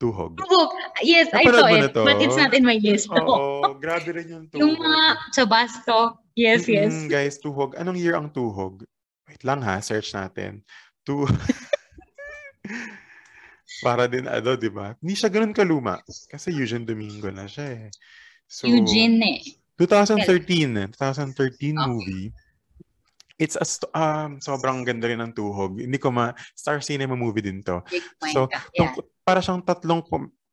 Tuhog. 0.00 0.40
Book. 0.40 0.72
Yes, 1.04 1.28
I 1.36 1.44
Napanood 1.44 1.60
saw 1.60 1.68
mo 1.68 1.76
it. 1.76 1.92
But 1.92 2.18
it's 2.24 2.40
not 2.40 2.56
in 2.56 2.64
my 2.64 2.80
list. 2.80 3.12
Oo, 3.12 3.76
grabe 3.76 4.08
rin 4.08 4.26
yung 4.32 4.44
Tuhog. 4.48 4.58
yung 4.64 4.74
mga 4.80 5.02
Chabasco. 5.36 6.16
Yes, 6.32 6.64
yes. 6.64 6.88
Mm-mm, 6.88 7.12
guys, 7.12 7.36
Tuhog. 7.36 7.76
Anong 7.76 8.00
year 8.00 8.16
ang 8.16 8.32
Tuhog? 8.32 8.88
Wait 9.28 9.44
lang 9.44 9.60
ha, 9.60 9.78
search 9.84 10.16
natin. 10.16 10.64
Tu 11.04 11.12
Para 13.80 14.04
din 14.10 14.28
ano, 14.28 14.58
di 14.58 14.68
ba? 14.68 14.92
Hindi 15.00 15.14
siya 15.16 15.32
ganun 15.32 15.56
kaluma. 15.56 16.02
Kasi 16.04 16.52
Eugene 16.52 16.84
Domingo 16.84 17.32
na 17.32 17.48
siya 17.48 17.88
eh. 17.88 17.88
So, 18.44 18.68
Eugene 18.68 19.40
eh. 19.40 19.40
2013, 19.80 20.92
2013 20.92 20.92
Okay. 20.92 21.72
movie. 21.88 22.28
It's 23.40 23.56
a 23.58 23.66
um, 23.96 24.38
sobrang 24.38 24.84
ganda 24.86 25.08
rin 25.08 25.18
ng 25.18 25.34
tuhog. 25.34 25.80
Hindi 25.80 25.98
ko 25.98 26.12
ma 26.14 26.30
Star 26.54 26.78
Cinema 26.84 27.16
movie 27.16 27.42
din 27.42 27.64
to. 27.64 27.80
So. 28.30 28.46
Yeah. 28.76 28.94
Para 29.22 29.38
siyang 29.38 29.62
tatlong 29.62 30.02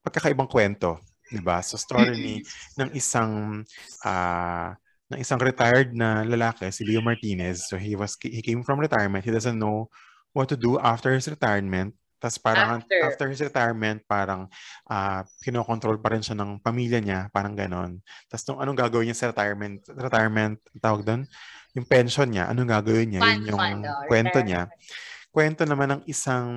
pagkakaibang 0.06 0.50
kwento, 0.50 1.02
'di 1.30 1.42
ba? 1.42 1.62
So 1.62 1.78
story 1.78 2.18
ni 2.18 2.36
ng 2.78 2.90
isang 2.98 3.62
ah 4.06 4.74
ng 5.10 5.20
isang 5.22 5.42
retired 5.42 5.90
na 5.94 6.22
lalaki, 6.22 6.70
si 6.70 6.86
Leo 6.86 7.02
Martinez. 7.02 7.66
So 7.66 7.82
he 7.82 7.98
was 7.98 8.14
he 8.22 8.46
came 8.46 8.62
from 8.62 8.78
retirement. 8.78 9.26
He 9.26 9.34
doesn't 9.34 9.58
know 9.58 9.90
what 10.38 10.50
to 10.54 10.58
do 10.58 10.78
after 10.78 11.14
his 11.14 11.26
retirement. 11.26 11.98
Tapos 12.20 12.38
parang 12.38 12.84
After. 12.84 13.00
after, 13.08 13.26
his 13.32 13.40
retirement, 13.40 14.04
parang 14.04 14.52
ah 14.86 15.24
kinokontrol 15.40 15.98
pa 16.04 16.12
rin 16.12 16.20
siya 16.20 16.36
ng 16.36 16.60
pamilya 16.60 17.00
niya, 17.00 17.20
parang 17.32 17.56
ganon. 17.56 18.04
Tapos 18.28 18.44
nung 18.52 18.60
anong 18.60 18.78
gagawin 18.78 19.08
niya 19.10 19.18
sa 19.18 19.32
retirement, 19.32 19.80
retirement, 19.88 20.60
tawag 20.84 21.02
doon, 21.08 21.24
yung 21.74 21.88
pension 21.88 22.28
niya, 22.28 22.52
anong 22.52 22.70
gagawin 22.70 23.08
niya, 23.08 23.22
Fun, 23.24 23.32
yun 23.40 23.48
yung 23.48 23.60
fun, 23.60 23.78
oh, 23.88 24.04
kwento 24.12 24.38
retirement. 24.44 24.48
niya. 24.48 24.62
Kwento 25.32 25.62
naman 25.64 25.88
ng 25.96 26.02
isang 26.12 26.48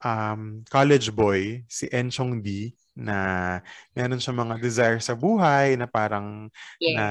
um, 0.00 0.40
college 0.70 1.10
boy, 1.10 1.66
si 1.66 1.90
En 1.90 2.06
Chong 2.12 2.38
Di, 2.38 2.70
na 2.96 3.60
meron 3.92 4.16
siya 4.16 4.32
mga 4.32 4.56
desire 4.56 5.00
sa 5.04 5.12
buhay 5.12 5.76
na 5.76 5.84
parang 5.84 6.48
Yes. 6.80 6.96
na 6.96 7.06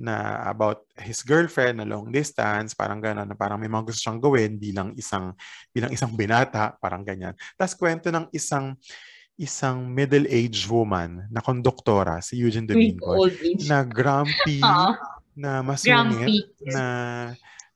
na 0.00 0.14
about 0.48 0.88
his 0.96 1.20
girlfriend 1.20 1.78
na 1.78 1.86
long 1.86 2.08
distance, 2.08 2.72
parang 2.72 2.96
gano'n, 2.96 3.28
na 3.28 3.36
parang 3.36 3.60
may 3.60 3.68
mga 3.68 3.92
gusto 3.92 4.08
siyang 4.08 4.24
gawin 4.24 4.56
bilang 4.56 4.96
isang 4.96 5.36
bilang 5.68 5.92
isang 5.92 6.16
binata, 6.16 6.72
parang 6.80 7.04
ganyan. 7.04 7.36
Tapos 7.60 7.76
kwento 7.76 8.08
ng 8.08 8.32
isang 8.32 8.72
isang 9.36 9.84
middle-aged 9.88 10.64
woman 10.68 11.28
na 11.28 11.40
konduktora, 11.44 12.20
si 12.24 12.40
Eugene 12.40 12.68
Domingo, 12.68 13.16
na 13.68 13.84
grumpy, 13.84 14.60
na 15.42 15.60
masungit, 15.60 16.28
Grumpy. 16.56 16.72
na 16.72 16.84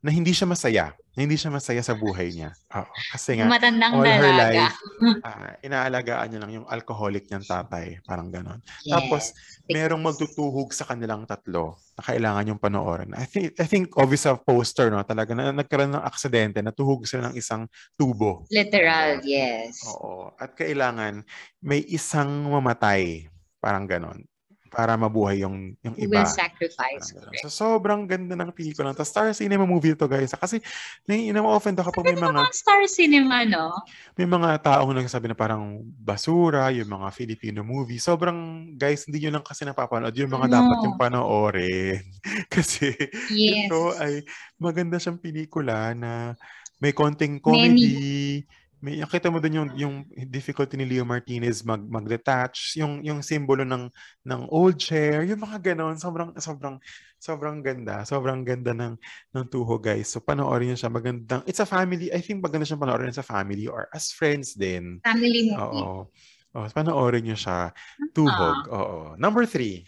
na 0.01 0.11
hindi 0.13 0.33
siya 0.33 0.49
masaya. 0.49 0.93
Na 1.17 1.25
hindi 1.25 1.35
siya 1.35 1.49
masaya 1.49 1.81
sa 1.81 1.97
buhay 1.97 2.29
niya. 2.29 2.53
Oo. 2.77 2.93
Kasi 3.11 3.41
nga, 3.41 3.49
Matandang 3.49 3.97
all 3.97 4.05
her 4.05 4.21
dalaga. 4.21 4.69
life, 4.69 4.79
ah, 5.27 5.57
inaalagaan 5.65 6.29
niya 6.29 6.41
lang 6.45 6.53
yung 6.53 6.69
alcoholic 6.69 7.25
niyang 7.27 7.43
tatay. 7.43 8.05
Parang 8.05 8.29
ganon. 8.29 8.61
Tapos, 8.85 9.33
Yes. 9.67 9.67
merong 9.67 9.99
magtutuhog 9.99 10.71
sa 10.71 10.85
kanilang 10.85 11.25
tatlo 11.25 11.75
na 11.97 12.03
kailangan 12.05 12.47
yung 12.47 12.61
panoorin. 12.61 13.17
I 13.17 13.25
think, 13.25 13.57
I 13.57 13.65
think 13.65 13.97
obvious 13.97 14.23
sa 14.23 14.37
poster, 14.37 14.93
no? 14.93 15.01
Talaga 15.03 15.33
na 15.33 15.51
nagkaroon 15.51 15.91
ng 15.91 16.05
aksidente, 16.05 16.61
natuhog 16.61 17.03
sila 17.03 17.33
ng 17.33 17.35
isang 17.35 17.65
tubo. 17.97 18.45
Literal, 18.53 19.25
yes. 19.25 19.81
Oo. 19.89 20.31
At 20.37 20.53
kailangan 20.55 21.25
may 21.59 21.81
isang 21.83 22.29
mamatay. 22.47 23.27
Parang 23.59 23.89
ganon. 23.89 24.23
Para 24.69 24.95
mabuhay 24.95 25.43
yung, 25.43 25.73
yung 25.81 25.95
iba. 25.97 26.21
will 26.21 26.29
sacrifice. 26.29 27.15
Parang. 27.15 27.33
So, 27.41 27.49
sobrang 27.49 28.05
ganda 28.05 28.35
ng 28.35 28.51
pelikula. 28.51 28.93
Tapos, 28.93 29.09
Star 29.09 29.31
Cinema 29.33 29.65
movie 29.65 29.95
to 29.95 30.07
guys. 30.07 30.31
Kasi, 30.33 30.59
nai-offend 31.05 31.79
ako 31.79 31.91
kapag 31.91 32.13
may 32.13 32.19
mga, 32.19 32.41
Star 32.53 32.83
Cinema, 32.87 33.47
no? 33.47 33.73
may 34.15 34.27
mga 34.27 34.61
taong 34.61 34.93
nagsasabi 34.93 35.31
na 35.31 35.37
parang 35.37 35.81
basura, 35.99 36.69
yung 36.71 36.91
mga 36.91 37.09
Filipino 37.11 37.61
movie. 37.63 37.99
Sobrang, 37.99 38.37
guys, 38.75 39.07
hindi 39.07 39.27
nyo 39.27 39.39
lang 39.39 39.45
kasi 39.47 39.63
napapanood 39.63 40.15
yung 40.15 40.31
mga 40.31 40.49
dapat 40.53 40.77
No. 40.77 40.85
yung 40.87 40.97
panoorin. 40.99 42.03
kasi, 42.55 42.93
Yes. 43.31 43.71
ito 43.71 43.95
ay 43.97 44.23
maganda 44.57 44.97
siyang 44.97 45.21
pelikula 45.21 45.95
na 45.95 46.35
may 46.77 46.93
konting 46.93 47.41
comedy. 47.41 48.45
May 48.77 49.01
nakita 49.01 49.33
mo 49.33 49.41
doon 49.41 49.57
yung 49.57 49.71
yung 49.73 49.95
difficulty 50.29 50.77
ni 50.77 50.85
Leo 50.85 51.09
Martinez 51.09 51.65
mag 51.65 51.81
mag-detach, 51.81 52.77
yung 52.77 53.01
yung 53.01 53.25
simbolo 53.25 53.65
ng 53.65 53.89
ng 54.29 54.41
old 54.53 54.77
chair, 54.77 55.25
yung 55.25 55.41
mga 55.41 55.73
ganoon, 55.73 55.97
sobrang 55.97 56.37
sobrang 56.37 56.77
sobrang 57.17 57.65
ganda, 57.65 58.05
sobrang 58.05 58.45
ganda 58.45 58.77
ng 58.77 59.01
ng 59.33 59.45
tuho 59.49 59.81
guys. 59.81 60.13
So 60.13 60.21
panoorin 60.21 60.73
niyo 60.73 60.77
siya, 60.77 60.93
magandang. 60.93 61.41
It's 61.49 61.61
a 61.61 61.65
family. 61.65 62.13
I 62.13 62.21
think 62.21 62.45
maganda 62.45 62.69
siyang 62.69 62.85
panoorin 62.85 63.17
sa 63.17 63.25
family 63.25 63.65
or 63.65 63.89
as 63.97 64.13
friends 64.13 64.53
din. 64.53 65.01
Family 65.01 65.57
movie. 65.57 65.83
Oo. 65.83 66.13
Oh, 66.57 66.65
panoorin 66.73 67.25
niyo 67.25 67.37
siya. 67.37 67.73
Tuhog. 68.13 68.69
Oo. 68.73 68.99
Number 69.17 69.49
three. 69.49 69.85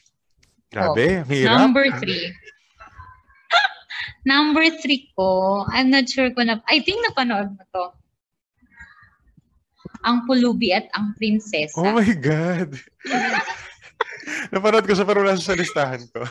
Grabe, 0.69 1.25
ang 1.25 1.29
hirap. 1.29 1.57
Oh. 1.57 1.61
Number 1.65 1.89
three. 1.97 2.29
Number 4.29 4.65
three 4.85 5.09
ko, 5.17 5.65
I'm 5.73 5.89
not 5.89 6.09
sure 6.09 6.29
ko 6.37 6.45
na, 6.45 6.61
I 6.69 6.85
think 6.85 7.01
napanood 7.09 7.57
mo 7.57 7.65
to. 7.73 7.85
Ang 10.05 10.27
Pulubi 10.27 10.71
at 10.75 10.87
ang 10.95 11.15
Prinsesa. 11.19 11.79
Oh 11.79 11.95
my 11.97 12.13
God. 12.19 12.77
Napanood 14.53 14.87
ko 14.87 14.93
siya 14.95 15.09
pero 15.09 15.25
wala 15.25 15.37
sa 15.39 15.57
listahan 15.57 16.05
ko. 16.13 16.23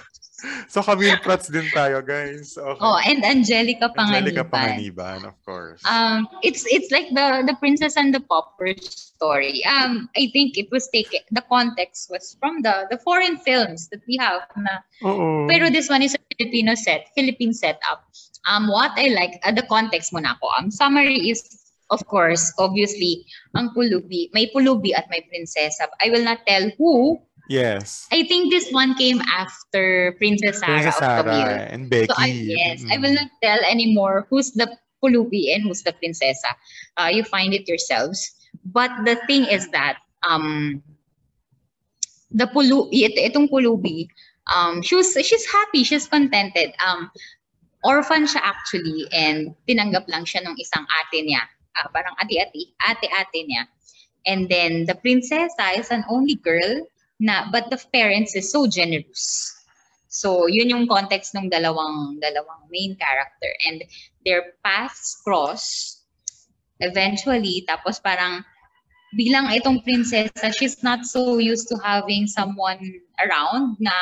So, 0.70 0.86
Camille 0.86 1.18
Prats 1.18 1.50
din 1.50 1.66
tayo, 1.74 2.06
guys. 2.06 2.54
Okay. 2.62 2.78
Oh, 2.78 3.02
and 3.02 3.26
Angelica 3.26 3.90
Angelica 3.90 4.46
Panganiban. 4.46 4.94
Panganiban, 4.94 5.20
of 5.26 5.34
course. 5.42 5.82
Um, 5.82 6.30
it's 6.46 6.62
it's 6.70 6.94
like 6.94 7.10
the 7.10 7.42
the 7.50 7.58
Princess 7.58 7.98
and 7.98 8.14
the 8.14 8.22
Pauper 8.22 8.78
story. 8.78 9.66
Um, 9.66 10.06
I 10.14 10.30
think 10.30 10.62
it 10.62 10.70
was 10.70 10.86
taken. 10.94 11.26
The 11.34 11.42
context 11.50 12.14
was 12.14 12.38
from 12.38 12.62
the 12.62 12.86
the 12.94 13.02
foreign 13.02 13.42
films 13.42 13.90
that 13.90 14.06
we 14.06 14.22
have. 14.22 14.46
Na, 14.54 14.86
Oo. 15.02 15.50
pero 15.50 15.74
this 15.74 15.90
one 15.90 16.06
is 16.06 16.14
a 16.14 16.22
Filipino 16.38 16.78
set, 16.78 17.10
Philippine 17.18 17.54
setup. 17.54 18.06
Um, 18.46 18.70
what 18.70 18.94
I 18.94 19.10
like, 19.18 19.42
uh, 19.42 19.52
the 19.52 19.66
context 19.66 20.14
muna 20.14 20.38
ko. 20.38 20.54
Ang 20.62 20.70
summary 20.70 21.34
is, 21.34 21.42
of 21.90 22.06
course, 22.08 22.52
obviously, 22.60 23.26
ang 23.56 23.72
pulubi. 23.72 24.30
May 24.34 24.52
pulubi 24.52 24.92
at 24.96 25.08
may 25.10 25.24
prinsesa. 25.28 25.88
I 26.04 26.10
will 26.10 26.24
not 26.24 26.44
tell 26.48 26.70
who. 26.78 27.20
yes. 27.50 28.08
I 28.12 28.28
think 28.28 28.52
this 28.52 28.68
one 28.76 28.92
came 29.00 29.24
after 29.32 30.12
Princess 30.20 30.60
Sarah 30.60 30.84
Princess 30.84 31.00
of 31.00 31.24
Camille. 31.24 31.48
Sarah 31.48 31.68
and 31.72 31.90
Becky. 31.90 32.12
So 32.12 32.14
I, 32.20 32.28
yes, 32.28 32.84
I 32.92 33.00
Mm. 33.00 33.02
will 33.02 33.16
not 33.16 33.32
tell 33.40 33.60
anymore 33.64 34.28
who's 34.30 34.52
the 34.52 34.68
pulubi 35.00 35.56
and 35.56 35.64
who's 35.64 35.84
the 35.84 35.96
prinsesa. 35.96 36.52
Uh, 37.00 37.08
you 37.08 37.24
find 37.24 37.54
it 37.56 37.68
yourselves. 37.68 38.20
But 38.68 38.92
the 39.08 39.16
thing 39.32 39.48
is 39.48 39.72
that 39.72 40.04
um, 40.28 40.84
the 42.36 42.52
pulubi, 42.52 43.08
ito, 43.08 43.16
itong 43.24 43.48
pulubi, 43.48 44.12
um, 44.52 44.84
she 44.84 44.96
was, 45.00 45.16
she's 45.16 45.48
happy, 45.48 45.88
she's 45.88 46.08
contented. 46.08 46.76
Um, 46.84 47.08
orphan 47.88 48.28
siya 48.28 48.44
actually 48.44 49.08
and 49.16 49.56
tinanggap 49.70 50.04
lang 50.12 50.28
siya 50.28 50.44
nung 50.44 50.60
isang 50.60 50.84
ate 50.84 51.24
niya. 51.24 51.48
Ah, 51.78 51.88
parang 51.94 52.18
ati-ati, 52.18 52.74
ate-ate 52.82 53.40
niya. 53.46 53.64
And 54.26 54.50
then 54.50 54.90
the 54.90 54.98
prinsesa 54.98 55.78
is 55.78 55.94
an 55.94 56.04
only 56.10 56.36
girl 56.36 56.84
na 57.22 57.50
but 57.54 57.70
the 57.70 57.80
parents 57.94 58.36
is 58.36 58.52
so 58.52 58.66
generous. 58.68 59.54
So, 60.08 60.48
yun 60.50 60.72
yung 60.74 60.86
context 60.90 61.38
ng 61.38 61.54
dalawang 61.54 62.18
dalawang 62.18 62.68
main 62.74 62.98
character 62.98 63.52
and 63.70 63.84
their 64.26 64.58
paths 64.66 65.22
cross 65.22 65.98
eventually 66.80 67.66
tapos 67.66 67.98
parang 68.02 68.46
bilang 69.16 69.50
itong 69.50 69.82
prinsesa 69.82 70.52
she's 70.54 70.84
not 70.84 71.08
so 71.08 71.40
used 71.40 71.66
to 71.72 71.80
having 71.82 72.28
someone 72.28 72.78
around 73.24 73.80
na 73.80 73.94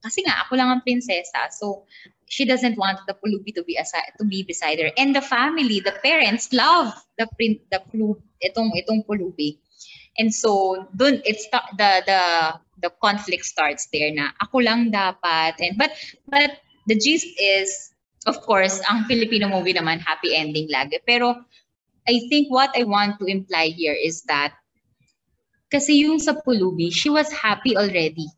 kasi 0.00 0.24
nga 0.24 0.46
ako 0.46 0.56
lang 0.56 0.70
ang 0.70 0.82
prinsesa 0.86 1.50
so 1.52 1.84
she 2.28 2.44
doesn't 2.44 2.76
want 2.76 2.98
the 3.06 3.14
pulubi 3.14 3.54
to 3.54 3.62
be 3.64 3.76
aside, 3.76 4.12
to 4.18 4.24
be 4.24 4.42
beside 4.42 4.80
her. 4.80 4.90
And 4.96 5.14
the 5.14 5.22
family 5.22 5.80
the 5.80 5.94
parents 6.02 6.52
love 6.52 6.92
the 7.18 7.28
prin 7.36 7.60
the 7.70 7.80
pulu, 7.92 8.16
itong 8.42 8.72
itong 8.76 9.06
pulubi. 9.06 9.58
And 10.18 10.32
so 10.32 10.86
dun 10.94 11.20
it's 11.24 11.46
the 11.50 11.60
the 12.06 12.22
the 12.80 12.90
conflict 13.02 13.44
starts 13.44 13.88
there 13.92 14.12
na 14.12 14.32
ako 14.40 14.64
lang 14.64 14.92
dapat. 14.92 15.58
And 15.60 15.76
but 15.78 15.92
but 16.28 16.60
the 16.86 16.96
gist 16.96 17.28
is 17.40 17.92
of 18.26 18.40
course 18.42 18.80
ang 18.88 19.04
Filipino 19.04 19.48
movie 19.48 19.74
naman 19.74 20.00
happy 20.00 20.32
ending 20.34 20.70
lagi. 20.70 21.00
Pero 21.04 21.44
I 22.04 22.20
think 22.28 22.52
what 22.52 22.72
I 22.76 22.84
want 22.84 23.16
to 23.20 23.26
imply 23.26 23.72
here 23.72 23.96
is 23.96 24.22
that 24.28 24.52
kasi 25.72 26.04
yung 26.04 26.20
sa 26.20 26.36
Pulubi 26.38 26.92
she 26.92 27.08
was 27.08 27.32
happy 27.32 27.74
already. 27.74 28.28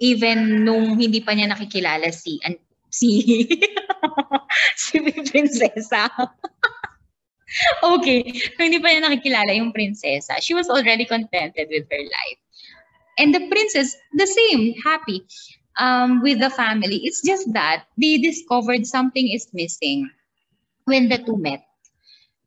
Even 0.00 0.64
nung 0.64 0.96
hindi 0.96 1.20
pa 1.20 1.36
niya 1.36 1.52
nakikilala 1.52 2.08
si 2.08 2.40
si 2.94 3.10
si 4.82 5.02
prinsesa. 5.02 6.06
Okay 7.86 8.34
hindi 8.58 8.82
pa 8.82 8.90
niya 8.90 9.06
nakikilala 9.06 9.54
yung 9.54 9.70
prinsesa. 9.70 10.42
She 10.42 10.58
was 10.58 10.66
already 10.66 11.06
contented 11.06 11.70
with 11.70 11.86
her 11.86 12.02
life. 12.02 12.40
And 13.14 13.30
the 13.30 13.46
princess 13.46 13.94
the 14.18 14.26
same 14.26 14.74
happy 14.82 15.22
um, 15.78 16.22
with 16.22 16.42
the 16.42 16.50
family. 16.50 17.02
It's 17.06 17.22
just 17.22 17.46
that 17.54 17.86
they 17.94 18.18
discovered 18.18 18.86
something 18.86 19.30
is 19.30 19.46
missing 19.54 20.10
when 20.84 21.08
the 21.08 21.18
two 21.22 21.38
met. 21.38 21.62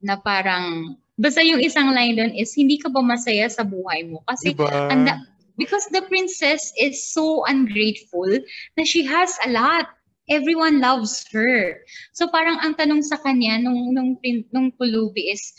Na 0.03 0.19
parang 0.19 0.97
basta 1.17 1.41
yung 1.41 1.63
isang 1.63 1.91
line 1.91 2.15
doon 2.15 2.35
is 2.35 2.53
hindi 2.53 2.77
ka 2.77 2.91
ba 2.91 3.01
masaya 3.01 3.49
sa 3.49 3.63
buhay 3.65 4.11
mo? 4.11 4.21
Kasi 4.29 4.53
Diba? 4.53 4.69
anda, 4.91 5.23
because 5.57 5.87
the 5.89 6.05
princess 6.05 6.69
is 6.77 7.01
so 7.01 7.43
ungrateful 7.49 8.29
na 8.77 8.85
she 8.85 9.01
has 9.03 9.33
a 9.45 9.49
lot 9.49 9.89
everyone 10.27 10.79
loves 10.79 11.23
her 11.31 11.79
so 12.11 12.27
parang 12.27 12.59
ang 12.59 12.75
tanong 12.75 12.99
sa 13.03 13.15
kanya 13.19 13.59
nung 13.59 13.95
nung 13.95 14.15
nung 14.51 14.69
pulubi 14.75 15.31
is 15.31 15.55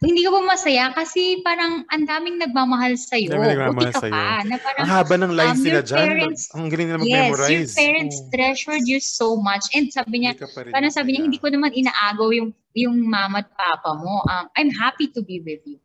hindi 0.00 0.24
ka 0.24 0.32
ba 0.32 0.40
masaya 0.40 0.96
kasi 0.96 1.44
parang 1.44 1.84
ang 1.92 2.08
daming 2.08 2.40
nagmamahal 2.40 2.96
sa 2.96 3.20
iyo. 3.20 3.36
Daming 3.36 3.52
nagmamahal 3.52 3.92
ka 3.92 4.00
sa'yo. 4.00 4.12
pa. 4.16 4.40
Na 4.48 4.56
parang, 4.56 4.80
Ang 4.80 4.90
haba 4.96 5.14
ng 5.20 5.32
lines 5.36 5.60
um, 5.60 5.68
dyan. 5.84 5.84
parents- 6.08 6.48
Ang 6.56 6.72
galing 6.72 6.88
nila 6.88 7.00
yes, 7.04 7.04
mag-memorize. 7.04 7.52
your 7.52 7.68
parents 7.76 8.16
Oo. 8.16 8.28
treasured 8.32 8.84
you 8.88 8.96
so 8.96 9.36
much. 9.36 9.68
And 9.76 9.92
sabi 9.92 10.24
niya, 10.24 10.40
Parang 10.72 10.88
sabi 10.88 11.12
niya, 11.12 11.28
hindi 11.28 11.36
ko 11.36 11.52
naman 11.52 11.76
inaagaw 11.76 12.32
yung, 12.32 12.56
yung 12.72 12.96
mama 13.04 13.44
at 13.44 13.52
papa 13.52 13.92
mo. 14.00 14.24
Um, 14.24 14.48
I'm 14.56 14.72
happy 14.72 15.12
to 15.12 15.20
be 15.20 15.44
with 15.44 15.60
you. 15.68 15.76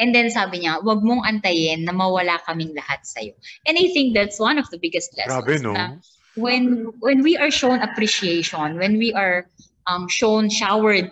And 0.00 0.16
then 0.16 0.32
sabi 0.32 0.64
niya, 0.64 0.80
wag 0.80 1.04
mong 1.04 1.28
antayin 1.28 1.84
na 1.84 1.92
mawala 1.92 2.40
kaming 2.48 2.72
lahat 2.72 3.04
sa'yo. 3.04 3.36
And 3.68 3.76
I 3.76 3.92
think 3.92 4.16
that's 4.16 4.40
one 4.40 4.56
of 4.56 4.64
the 4.72 4.80
biggest 4.80 5.12
lessons. 5.12 5.44
Grabe, 5.44 5.60
no? 5.60 5.76
na 5.76 6.00
when, 6.38 6.92
when 7.00 7.22
we 7.22 7.36
are 7.36 7.50
shown 7.50 7.80
appreciation, 7.82 8.78
when 8.78 8.98
we 8.98 9.12
are 9.12 9.46
um, 9.86 10.08
shown, 10.08 10.48
showered 10.48 11.10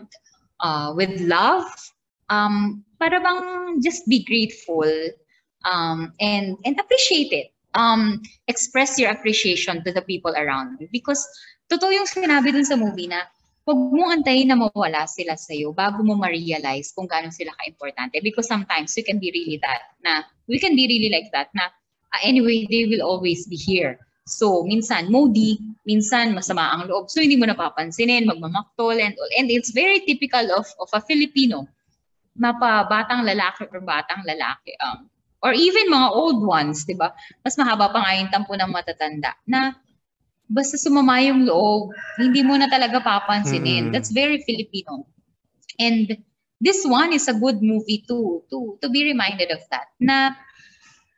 uh, 0.61 0.93
with 0.95 1.21
love, 1.21 1.67
um, 2.31 2.85
para 2.99 3.21
bang 3.21 3.83
just 3.83 4.09
be 4.09 4.25
grateful 4.25 4.89
um, 5.65 6.13
and, 6.21 6.57
and 6.65 6.79
appreciate 6.81 7.33
it. 7.33 7.53
Um, 7.75 8.23
express 8.49 8.99
your 8.99 9.11
appreciation 9.11 9.85
to 9.85 9.93
the 9.93 10.01
people 10.01 10.33
around 10.33 10.81
you 10.81 10.89
because 10.91 11.21
totoo 11.69 11.93
yung 11.93 12.09
sinabi 12.09 12.49
dun 12.49 12.65
sa 12.65 12.73
movie 12.73 13.05
na 13.05 13.29
huwag 13.67 13.79
mo 13.91 14.07
antayin 14.15 14.47
na 14.47 14.55
mawala 14.57 15.11
sila 15.11 15.35
sa'yo 15.35 15.75
bago 15.75 15.99
mo 16.07 16.15
ma-realize 16.15 16.95
kung 16.95 17.11
gaano 17.11 17.35
sila 17.35 17.51
ka-importante. 17.59 18.23
Because 18.23 18.47
sometimes 18.47 18.95
we 18.95 19.03
can 19.03 19.19
be 19.19 19.35
really 19.35 19.59
that, 19.59 19.93
na 20.07 20.23
we 20.47 20.63
can 20.63 20.79
be 20.79 20.87
really 20.87 21.11
like 21.11 21.29
that, 21.35 21.51
na 21.51 21.67
uh, 22.15 22.21
anyway, 22.23 22.63
they 22.71 22.87
will 22.87 23.03
always 23.03 23.45
be 23.51 23.59
here. 23.59 23.99
So, 24.27 24.67
minsan 24.67 25.07
moody, 25.07 25.63
minsan 25.87 26.35
masama 26.35 26.75
ang 26.75 26.91
loob. 26.91 27.07
So, 27.07 27.23
hindi 27.23 27.39
mo 27.39 27.47
napapansinin, 27.47 28.27
magmamaktol 28.27 28.99
and 28.99 29.15
all. 29.15 29.33
And 29.39 29.47
it's 29.55 29.71
very 29.71 30.03
typical 30.03 30.51
of, 30.51 30.67
of 30.83 30.91
a 30.91 30.99
Filipino, 30.99 31.71
mapa 32.35 32.91
batang 32.91 33.23
lalaki 33.23 33.71
or 33.71 33.81
batang 33.87 34.27
lalaki. 34.27 34.75
Um, 34.83 35.07
or 35.47 35.55
even 35.55 35.95
mga 35.95 36.11
old 36.11 36.43
ones, 36.43 36.83
di 36.83 36.99
ba? 36.99 37.15
Mas 37.47 37.55
mahaba 37.55 37.87
pa 37.95 38.03
nga 38.03 38.19
yung 38.19 38.31
tampo 38.35 38.59
ng 38.59 38.67
matatanda 38.75 39.39
na 39.47 39.79
basta 40.51 40.75
sumama 40.75 41.23
yung 41.23 41.47
loob, 41.47 41.95
hindi 42.19 42.43
mo 42.43 42.59
na 42.59 42.67
talaga 42.67 42.99
papansinin. 42.99 43.91
Mm. 43.91 43.93
That's 43.95 44.11
very 44.11 44.43
Filipino. 44.43 45.07
And 45.79 46.19
this 46.59 46.83
one 46.83 47.15
is 47.15 47.31
a 47.31 47.37
good 47.39 47.63
movie 47.63 48.03
too, 48.11 48.43
to, 48.51 48.75
to 48.83 48.91
be 48.91 49.07
reminded 49.07 49.55
of 49.55 49.63
that. 49.71 49.93
Na 50.03 50.35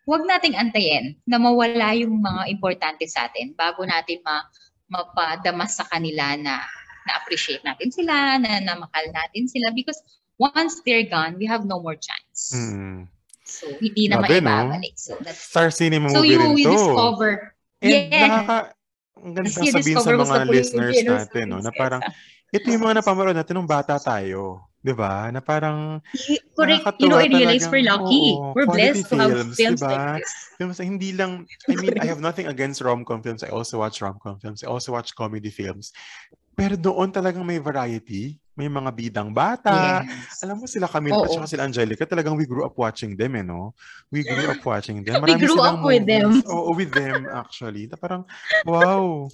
huwag 0.09 0.25
nating 0.25 0.57
antayin 0.57 1.21
na 1.29 1.37
mawala 1.37 1.93
yung 1.93 2.17
mga 2.17 2.49
importante 2.49 3.05
sa 3.05 3.29
atin 3.29 3.53
bago 3.53 3.85
natin 3.85 4.25
ma, 4.25 4.41
mapadamas 4.89 5.77
sa 5.77 5.85
kanila 5.85 6.33
na 6.41 6.65
na-appreciate 7.05 7.61
natin 7.61 7.93
sila, 7.93 8.41
na 8.41 8.61
namakal 8.65 9.05
natin 9.13 9.45
sila 9.45 9.69
because 9.77 10.01
once 10.41 10.81
they're 10.89 11.05
gone, 11.05 11.37
we 11.37 11.45
have 11.45 11.69
no 11.69 11.77
more 11.81 11.97
chance. 11.97 12.57
Mm. 12.57 13.09
So, 13.45 13.69
hindi 13.81 14.09
na 14.09 14.21
Grabe, 14.21 14.45
maibabalik. 14.45 14.97
No? 14.97 15.01
So, 15.01 15.13
that's, 15.21 15.41
Star 15.41 15.69
Cinema 15.73 16.09
so 16.09 16.21
movie 16.21 16.37
you, 16.37 16.41
rin 16.41 16.53
you 16.57 16.69
to. 16.69 16.73
discover. 16.73 17.33
And 17.81 17.93
yeah. 17.93 18.25
nakaka, 18.29 18.57
ang 19.19 19.33
ganda 19.35 19.51
sabihin 19.51 19.97
sa 20.01 20.13
mga 20.15 20.39
listeners 20.49 20.97
natin, 21.05 21.45
no, 21.53 21.61
na 21.61 21.73
parang, 21.73 22.01
ito 22.49 22.67
yung 22.69 22.85
mga 22.85 23.05
napamaroon 23.05 23.37
natin 23.37 23.55
nung 23.57 23.69
bata 23.69 24.01
tayo. 24.01 24.65
Di 24.79 24.95
ba? 24.95 25.27
Na 25.35 25.43
parang 25.43 25.99
Correct. 26.55 26.87
You 27.03 27.11
know, 27.11 27.19
I 27.19 27.27
realize 27.27 27.67
we're 27.67 27.83
lucky. 27.83 28.39
Oo, 28.39 28.55
we're 28.55 28.71
blessed 28.71 29.11
to 29.11 29.17
have 29.19 29.35
films 29.53 29.83
diba? 29.83 29.91
like 29.91 30.23
this. 30.23 30.33
Films, 30.57 30.79
hindi 30.79 31.11
lang, 31.13 31.45
I 31.67 31.75
mean, 31.75 31.99
I 31.99 32.07
have 32.07 32.23
nothing 32.23 32.47
against 32.47 32.81
rom-com 32.81 33.21
films. 33.21 33.43
I 33.43 33.51
also 33.51 33.83
watch 33.83 33.99
rom-com 33.99 34.39
films. 34.39 34.63
I 34.63 34.71
also 34.71 34.95
watch 34.95 35.13
comedy 35.19 35.51
films. 35.51 35.91
Pero 36.55 36.75
doon 36.75 37.11
talagang 37.11 37.47
may 37.47 37.59
variety. 37.59 38.39
May 38.59 38.67
mga 38.67 38.91
bidang 38.91 39.31
bata. 39.31 40.03
Yes. 40.03 40.43
Alam 40.43 40.63
mo 40.63 40.67
sila 40.67 40.91
Camille 40.91 41.15
at 41.15 41.47
sila 41.47 41.63
Angelica, 41.63 42.03
talagang 42.03 42.35
we 42.35 42.43
grew 42.43 42.67
up 42.67 42.75
watching 42.75 43.15
them, 43.15 43.39
eh, 43.39 43.47
no? 43.47 43.71
We 44.11 44.27
grew 44.27 44.51
up 44.51 44.59
watching 44.67 45.07
them. 45.07 45.23
Marami 45.23 45.39
we 45.39 45.47
grew 45.47 45.63
up 45.63 45.79
with 45.79 46.03
them. 46.03 46.43
Oo, 46.51 46.75
with 46.75 46.91
them, 46.91 47.31
actually. 47.31 47.87
Na 47.87 47.95
parang, 47.95 48.27
wow. 48.67 49.31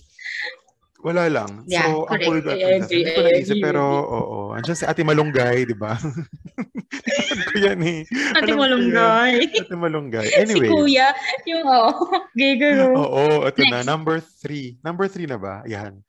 Wala 1.04 1.28
lang. 1.28 1.68
Yeah, 1.68 1.84
so, 1.84 2.08
correct. 2.08 2.24
ang 2.24 2.32
cool 2.32 2.40
Hindi 2.88 3.12
ko 3.12 3.20
naisip, 3.20 3.56
pero 3.60 3.84
oo. 4.08 4.38
Andiyan 4.56 4.78
si 4.80 4.88
Ate 4.88 5.04
Malunggay, 5.04 5.68
di 5.68 5.76
ba? 5.76 6.00
ko 7.54 7.56
yan 7.60 7.80
eh. 7.84 8.00
Ate 8.34 8.50
Alam 8.50 8.58
Malunggay. 8.64 9.32
Ate 9.52 9.76
Malunggay. 9.76 10.26
Anyway. 10.40 10.66
Si 10.66 10.72
Kuya, 10.72 11.12
yung 11.44 11.68
oh, 11.68 11.92
gigaro. 12.32 12.96
Oo, 12.96 13.44
ito 13.44 13.62
na. 13.68 13.84
Number 13.84 14.18
three. 14.18 14.80
Number 14.80 15.04
three 15.06 15.28
na 15.28 15.36
ba? 15.36 15.60
Yan. 15.68 16.00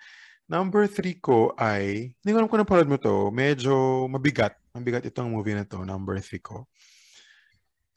Number 0.47 0.87
three 0.87 1.19
ko 1.19 1.51
ay, 1.59 2.15
hindi 2.21 2.29
ko 2.31 2.37
alam 2.39 2.49
kung 2.49 2.61
napanood 2.61 2.89
mo 2.89 2.97
to, 3.01 3.33
medyo 3.35 4.05
mabigat. 4.07 4.55
Mabigat 4.71 5.03
itong 5.03 5.27
movie 5.27 5.57
na 5.57 5.65
to, 5.65 5.83
number 5.83 6.15
three 6.21 6.39
ko. 6.39 6.69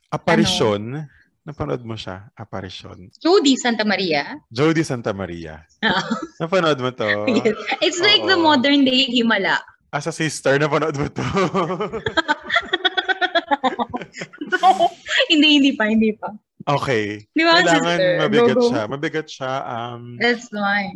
Apparition. 0.08 0.98
Ano? 0.98 1.16
Napanood 1.46 1.80
mo 1.86 1.94
siya, 1.96 2.28
Apparition. 2.36 3.08
Jody 3.22 3.56
Santa 3.56 3.84
Maria? 3.86 4.36
Jody 4.52 4.82
Santa 4.84 5.14
Maria. 5.16 5.64
Oh. 5.80 6.02
Napanood 6.44 6.76
mo 6.82 6.90
to? 6.92 7.08
Yes. 7.30 7.56
It's 7.80 8.00
like 8.02 8.20
Oo. 8.26 8.28
the 8.28 8.36
modern 8.36 8.84
day 8.84 9.06
Himala. 9.08 9.62
As 9.88 10.04
a 10.06 10.12
sister, 10.12 10.58
napanood 10.60 10.92
mo 10.98 11.08
to? 11.08 11.24
hindi, 15.32 15.48
hindi 15.60 15.72
pa, 15.72 15.84
hindi 15.88 16.12
pa. 16.16 16.28
Okay. 16.68 17.24
Di 17.32 17.42
ba, 17.48 17.64
Kailangan 17.64 17.96
sister? 17.96 18.12
mabigat 18.20 18.52
Go, 18.52 18.60
go. 18.60 18.68
siya. 18.68 18.82
Mabigat 18.84 19.26
siya. 19.32 19.52
Um, 19.64 20.02
That's 20.20 20.52
why. 20.52 20.92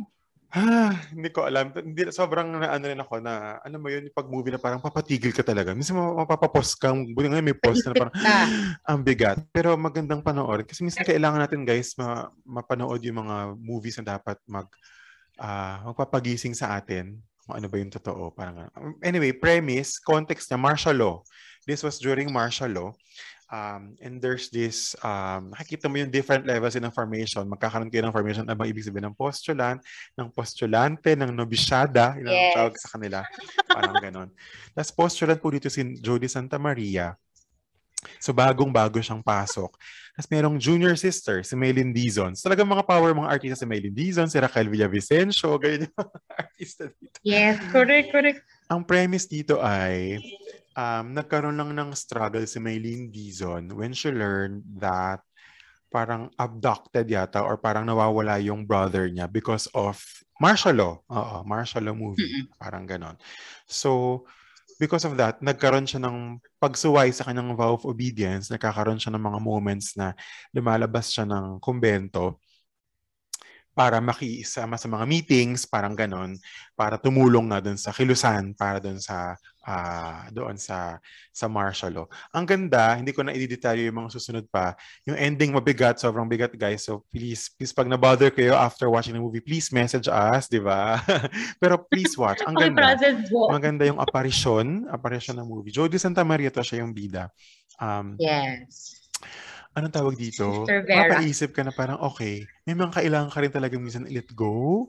Ah, 0.52 0.92
hindi 1.08 1.32
ko 1.32 1.48
alam. 1.48 1.72
Hindi, 1.72 2.12
sobrang 2.12 2.44
na, 2.60 2.76
ano 2.76 2.84
rin 2.84 3.00
ako 3.00 3.24
na, 3.24 3.56
ano 3.64 3.76
mo 3.80 3.88
yun, 3.88 4.12
pag 4.12 4.28
movie 4.28 4.52
na 4.52 4.60
parang 4.60 4.84
papatigil 4.84 5.32
ka 5.32 5.40
talaga. 5.40 5.72
Minsan 5.72 5.96
mapapapost 5.96 6.76
ka, 6.76 6.92
buti 6.92 7.32
nga 7.32 7.40
may 7.40 7.56
post 7.56 7.88
na 7.88 7.96
parang, 7.96 8.12
ang 8.84 9.00
bigat. 9.00 9.40
Pero 9.48 9.72
magandang 9.80 10.20
panoorin. 10.20 10.68
Kasi 10.68 10.84
minsan 10.84 11.08
kailangan 11.08 11.40
natin 11.40 11.64
guys, 11.64 11.96
ma, 11.96 12.28
mapanood 12.44 13.00
yung 13.00 13.24
mga 13.24 13.36
movies 13.56 13.96
na 13.96 14.20
dapat 14.20 14.36
mag, 14.44 14.68
uh, 15.40 15.88
magpapagising 15.88 16.52
sa 16.52 16.76
atin. 16.76 17.16
Kung 17.48 17.56
ano 17.56 17.66
ba 17.72 17.80
yung 17.80 17.88
totoo. 17.88 18.36
Parang, 18.36 18.68
anyway, 19.00 19.32
premise, 19.32 19.96
context 19.96 20.52
niya, 20.52 20.60
martial 20.60 20.96
law. 21.00 21.16
This 21.64 21.80
was 21.80 21.96
during 21.96 22.28
martial 22.28 22.68
law. 22.68 22.88
Um, 23.52 24.00
and 24.00 24.16
there's 24.16 24.48
this, 24.48 24.96
um, 25.04 25.52
nakikita 25.52 25.84
mo 25.84 26.00
yung 26.00 26.08
different 26.08 26.48
levels 26.48 26.72
in 26.72 26.88
formation. 26.88 27.44
Magkakaroon 27.44 27.92
kayo 27.92 28.08
ng 28.08 28.14
formation 28.16 28.48
na 28.48 28.56
ibig 28.64 28.80
sabihin 28.80 29.12
ng 29.12 29.16
postulant, 29.16 29.76
ng 30.16 30.32
postulante, 30.32 31.12
ng 31.12 31.28
nobisyada, 31.28 32.16
yun 32.16 32.32
yes. 32.32 32.56
tawag 32.56 32.74
sa 32.80 32.88
kanila. 32.96 33.20
Parang 33.68 34.00
ganon. 34.00 34.28
Tapos 34.72 34.96
postulant 34.96 35.36
po 35.36 35.52
dito 35.52 35.68
si 35.68 35.84
Jody 36.00 36.32
Santa 36.32 36.56
Maria. 36.56 37.12
So 38.16 38.32
bagong-bago 38.32 39.04
siyang 39.04 39.20
pasok. 39.20 39.76
Tapos 40.16 40.28
merong 40.32 40.56
junior 40.56 40.96
sister, 40.96 41.44
si 41.44 41.52
Maylin 41.52 41.92
Dizon. 41.92 42.32
So, 42.36 42.48
talagang 42.48 42.68
mga 42.68 42.84
power 42.84 43.16
mga 43.16 43.32
artista 43.32 43.64
si 43.64 43.68
Maylin 43.68 43.96
Dizon, 43.96 44.28
si 44.28 44.36
Raquel 44.36 44.68
Villavicencio, 44.68 45.56
ganyan 45.56 45.88
yung 45.88 45.96
mga 45.96 46.18
artista 46.40 46.82
dito. 46.88 47.16
Yes, 47.24 47.56
correct, 47.68 48.08
correct. 48.12 48.40
Ang 48.68 48.84
premise 48.84 49.28
dito 49.28 49.60
ay 49.60 50.20
um, 50.76 51.12
nagkaroon 51.12 51.58
lang 51.58 51.72
ng 51.76 51.90
struggle 51.96 52.44
si 52.48 52.58
Maylene 52.60 53.12
Dizon 53.12 53.72
when 53.72 53.92
she 53.92 54.12
learned 54.12 54.64
that 54.80 55.20
parang 55.92 56.32
abducted 56.40 57.04
yata 57.04 57.44
or 57.44 57.60
parang 57.60 57.84
nawawala 57.84 58.40
yung 58.40 58.64
brother 58.64 59.12
niya 59.12 59.28
because 59.28 59.68
of 59.76 60.00
martial 60.40 60.72
law. 60.72 60.94
Oo, 61.12 61.44
martial 61.44 61.84
law 61.84 61.96
movie. 61.96 62.48
Parang 62.56 62.88
ganon. 62.88 63.20
So, 63.68 64.24
because 64.80 65.04
of 65.04 65.20
that, 65.20 65.44
nagkaroon 65.44 65.84
siya 65.84 66.00
ng 66.00 66.40
pagsuway 66.56 67.12
sa 67.12 67.28
kanyang 67.28 67.52
vow 67.52 67.76
of 67.76 67.84
obedience, 67.84 68.48
nagkakaroon 68.48 68.96
siya 68.96 69.12
ng 69.12 69.22
mga 69.22 69.38
moments 69.44 69.94
na 69.94 70.16
lumalabas 70.56 71.12
siya 71.12 71.28
ng 71.28 71.60
kumbento 71.60 72.40
para 73.72 74.00
makiisama 74.04 74.76
sa 74.76 74.88
mga 74.88 75.04
meetings, 75.08 75.64
parang 75.64 75.96
ganon, 75.96 76.36
para 76.76 77.00
tumulong 77.00 77.48
na 77.48 77.60
doon 77.60 77.80
sa 77.80 77.88
kilusan, 77.92 78.52
para 78.52 78.80
doon 78.80 79.00
sa 79.00 79.36
uh, 79.66 80.28
doon 80.30 80.58
sa 80.58 80.98
sa 81.30 81.46
martial 81.46 81.92
law. 81.92 82.06
Ang 82.34 82.44
ganda, 82.46 82.94
hindi 82.98 83.14
ko 83.14 83.22
na 83.26 83.34
i-detalye 83.34 83.88
yung 83.88 84.04
mga 84.04 84.12
susunod 84.14 84.46
pa. 84.50 84.74
Yung 85.06 85.16
ending 85.16 85.54
mabigat, 85.54 85.98
sobrang 85.98 86.26
bigat 86.26 86.54
guys. 86.54 86.86
So 86.86 87.06
please, 87.10 87.50
please 87.54 87.72
pag 87.72 87.88
na-bother 87.88 88.30
kayo 88.30 88.54
after 88.58 88.90
watching 88.90 89.16
the 89.16 89.22
movie, 89.22 89.42
please 89.42 89.70
message 89.70 90.06
us, 90.06 90.50
di 90.50 90.60
ba? 90.62 91.00
Pero 91.62 91.80
please 91.88 92.14
watch. 92.18 92.42
Ang 92.46 92.58
ganda. 92.58 92.98
Maganda 93.50 93.86
yung 93.86 94.02
apparition, 94.02 94.86
apparition 94.90 95.38
ng 95.38 95.48
movie. 95.48 95.74
Jodie 95.74 96.00
Santa 96.00 96.26
Maria 96.26 96.50
to 96.50 96.62
siya 96.62 96.82
yung 96.84 96.92
bida. 96.94 97.30
Um, 97.80 98.14
yes 98.20 99.02
anong 99.72 99.94
tawag 99.94 100.16
dito? 100.20 100.68
Mapaisip 100.68 101.56
ka 101.56 101.64
na 101.64 101.72
parang, 101.72 102.00
okay, 102.04 102.44
may 102.68 102.76
mga 102.76 103.02
kailangan 103.02 103.30
ka 103.32 103.38
rin 103.40 103.52
talaga 103.52 103.74
minsan 103.80 104.04
let 104.08 104.28
go. 104.36 104.88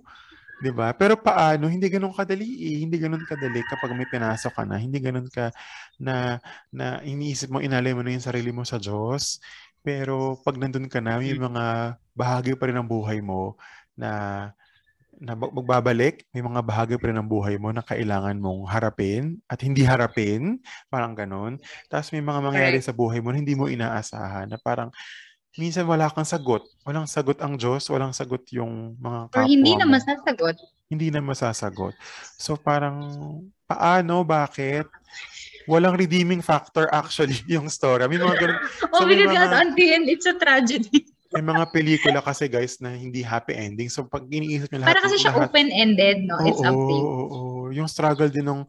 'Di 0.62 0.72
ba? 0.76 0.94
Pero 0.94 1.18
paano? 1.18 1.72
Hindi 1.72 1.90
ganoon 1.90 2.14
kadali 2.14 2.46
eh. 2.46 2.78
Hindi 2.86 3.00
ganoon 3.02 3.26
kadali 3.26 3.64
kapag 3.66 3.96
may 3.96 4.10
pinasok 4.10 4.54
ka 4.54 4.64
na. 4.68 4.78
Hindi 4.78 5.00
ganoon 5.02 5.30
ka 5.32 5.50
na 5.98 6.38
na 6.70 7.00
iniisip 7.02 7.50
mo 7.50 7.64
inalay 7.64 7.96
mo 7.96 8.06
na 8.06 8.14
yung 8.14 8.26
sarili 8.26 8.52
mo 8.54 8.68
sa 8.68 8.78
Diyos. 8.78 9.42
Pero 9.84 10.40
pag 10.46 10.56
nandun 10.56 10.88
ka 10.88 11.04
na, 11.04 11.20
may 11.20 11.36
mm. 11.36 11.44
mga 11.44 11.64
bahagi 12.16 12.52
pa 12.56 12.72
rin 12.72 12.78
ng 12.80 12.88
buhay 12.88 13.20
mo 13.20 13.60
na 13.98 14.12
na 15.24 15.38
magbabalik, 15.38 16.28
may 16.36 16.44
mga 16.44 16.62
bahagi 16.66 16.96
pa 17.00 17.08
rin 17.08 17.16
ng 17.16 17.30
buhay 17.30 17.56
mo 17.56 17.70
na 17.72 17.86
kailangan 17.86 18.36
mong 18.44 18.68
harapin 18.68 19.40
at 19.48 19.62
hindi 19.62 19.86
harapin, 19.88 20.60
parang 20.92 21.14
ganun. 21.16 21.62
Tapos 21.88 22.12
may 22.12 22.20
mga 22.20 22.40
mangyayari 22.44 22.80
sa 22.84 22.92
buhay 22.92 23.24
mo 23.24 23.32
na 23.32 23.40
hindi 23.40 23.56
mo 23.56 23.72
inaasahan 23.72 24.52
na 24.52 24.58
parang 24.60 24.90
minsan 25.58 25.86
wala 25.86 26.10
kang 26.10 26.26
sagot. 26.26 26.66
Walang 26.86 27.06
sagot 27.06 27.38
ang 27.42 27.58
Diyos, 27.58 27.86
walang 27.90 28.14
sagot 28.14 28.42
yung 28.54 28.98
mga 28.98 29.30
kapwa 29.30 29.42
Or 29.42 29.46
hindi 29.46 29.74
na 29.78 29.86
masasagot. 29.86 30.58
Hindi 30.90 31.08
na 31.14 31.22
masasagot. 31.22 31.94
So 32.38 32.58
parang, 32.58 32.98
paano, 33.70 34.26
bakit? 34.26 34.90
Walang 35.70 35.96
redeeming 35.96 36.44
factor 36.44 36.90
actually 36.92 37.38
yung 37.54 37.70
story. 37.70 38.06
May 38.10 38.20
mga 38.20 38.36
ganun. 38.38 38.60
oh, 38.92 39.00
so, 39.00 39.08
because 39.08 39.32
mga, 39.32 39.62
at 39.62 39.72
the 39.78 39.86
end, 39.94 40.06
it's 40.10 40.28
a 40.28 40.36
tragedy. 40.36 41.08
may 41.34 41.42
mga 41.42 41.66
pelikula 41.74 42.22
kasi 42.22 42.46
guys 42.46 42.78
na 42.78 42.94
hindi 42.94 43.26
happy 43.26 43.58
ending. 43.58 43.90
So 43.90 44.06
pag 44.06 44.30
iniisip 44.30 44.70
nyo 44.70 44.86
lahat. 44.86 44.90
Para 44.94 45.02
kasi 45.02 45.18
siya 45.18 45.34
lahat, 45.34 45.50
open-ended, 45.50 46.30
no? 46.30 46.38
It's 46.46 46.62
oo, 46.62 46.70
up 46.70 46.78
to 46.78 46.94
you. 46.94 47.06
Oo, 47.06 47.26
oo. 47.26 47.62
Yung 47.74 47.90
struggle 47.90 48.30
din 48.30 48.46
ng 48.46 48.62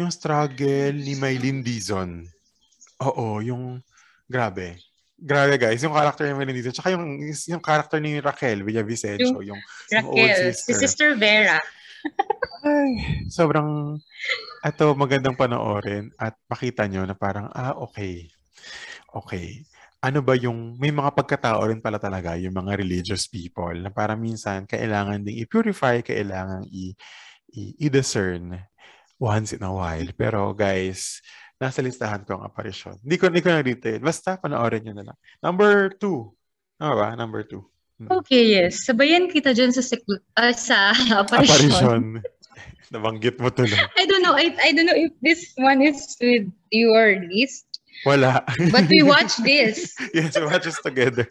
yung 0.00 0.08
struggle 0.08 0.96
ni 0.96 1.12
Maylin 1.20 1.60
Dizon. 1.60 2.24
Oo, 3.04 3.44
yung 3.44 3.84
grabe. 4.24 4.80
Grabe 5.20 5.60
guys, 5.60 5.84
yung 5.84 5.92
character 5.92 6.24
ni 6.32 6.56
dito. 6.56 6.72
Tsaka 6.72 6.96
yung, 6.96 7.20
yung 7.28 7.60
character 7.60 8.00
ni 8.00 8.16
Raquel 8.24 8.64
Villavicencio. 8.64 9.44
Yung, 9.44 9.60
yung, 9.60 9.60
Raquel, 9.92 10.48
old 10.48 10.56
si 10.56 10.72
sister. 10.72 10.80
Sister 10.80 11.10
Vera. 11.20 11.60
Ay, 12.64 13.24
sobrang, 13.28 14.00
ito 14.64 14.84
magandang 14.96 15.36
panoorin 15.36 16.08
at 16.16 16.32
makita 16.48 16.88
nyo 16.88 17.04
na 17.04 17.12
parang, 17.12 17.52
ah, 17.52 17.76
okay. 17.76 18.32
Okay. 19.12 19.60
Ano 20.00 20.24
ba 20.24 20.32
yung, 20.40 20.80
may 20.80 20.88
mga 20.88 21.12
pagkatao 21.12 21.68
rin 21.68 21.84
pala 21.84 22.00
talaga 22.00 22.32
yung 22.40 22.56
mga 22.56 22.80
religious 22.80 23.28
people 23.28 23.76
na 23.76 23.92
parang 23.92 24.16
minsan 24.16 24.64
kailangan 24.64 25.20
ding 25.20 25.36
i-purify, 25.44 26.00
kailangan 26.00 26.64
i- 26.72 26.96
i- 27.52 27.76
i-discern 27.84 28.56
once 29.20 29.52
in 29.52 29.60
a 29.60 29.68
while. 29.68 30.08
Pero 30.16 30.56
guys, 30.56 31.20
nasa 31.60 31.84
listahan 31.84 32.24
ko 32.24 32.40
ang 32.40 32.48
apparition. 32.48 32.96
Hindi 33.04 33.16
ko, 33.20 33.28
hindi 33.28 33.44
ko 33.44 33.52
na 33.52 33.60
detail. 33.60 34.00
Basta 34.00 34.40
panoorin 34.40 34.80
nyo 34.80 34.94
na 34.96 35.04
lang. 35.12 35.16
Number 35.44 35.92
two. 35.92 36.32
Ano 36.80 36.96
ba? 36.96 37.12
Number 37.12 37.44
two. 37.44 37.68
Okay, 38.00 38.56
yes. 38.56 38.88
Sabayan 38.88 39.28
kita 39.28 39.52
dyan 39.52 39.68
sa, 39.76 39.84
seklu- 39.84 40.24
ah, 40.40 40.56
sa 40.56 40.96
apparition. 41.20 41.68
Apparition. 41.68 42.02
Nabanggit 42.96 43.36
mo 43.38 43.52
to 43.52 43.68
lang. 43.68 43.86
I 43.94 44.08
don't 44.08 44.24
know. 44.24 44.34
I, 44.34 44.50
I 44.56 44.72
don't 44.72 44.88
know 44.88 44.96
if 44.96 45.12
this 45.20 45.52
one 45.60 45.84
is 45.84 46.16
with 46.18 46.48
your 46.72 47.22
list, 47.28 47.68
Wala. 48.02 48.42
but 48.74 48.88
we 48.90 49.04
watch 49.06 49.36
this. 49.46 49.94
yes, 50.16 50.34
we 50.34 50.48
watch 50.48 50.66
this 50.66 50.80
together. 50.82 51.30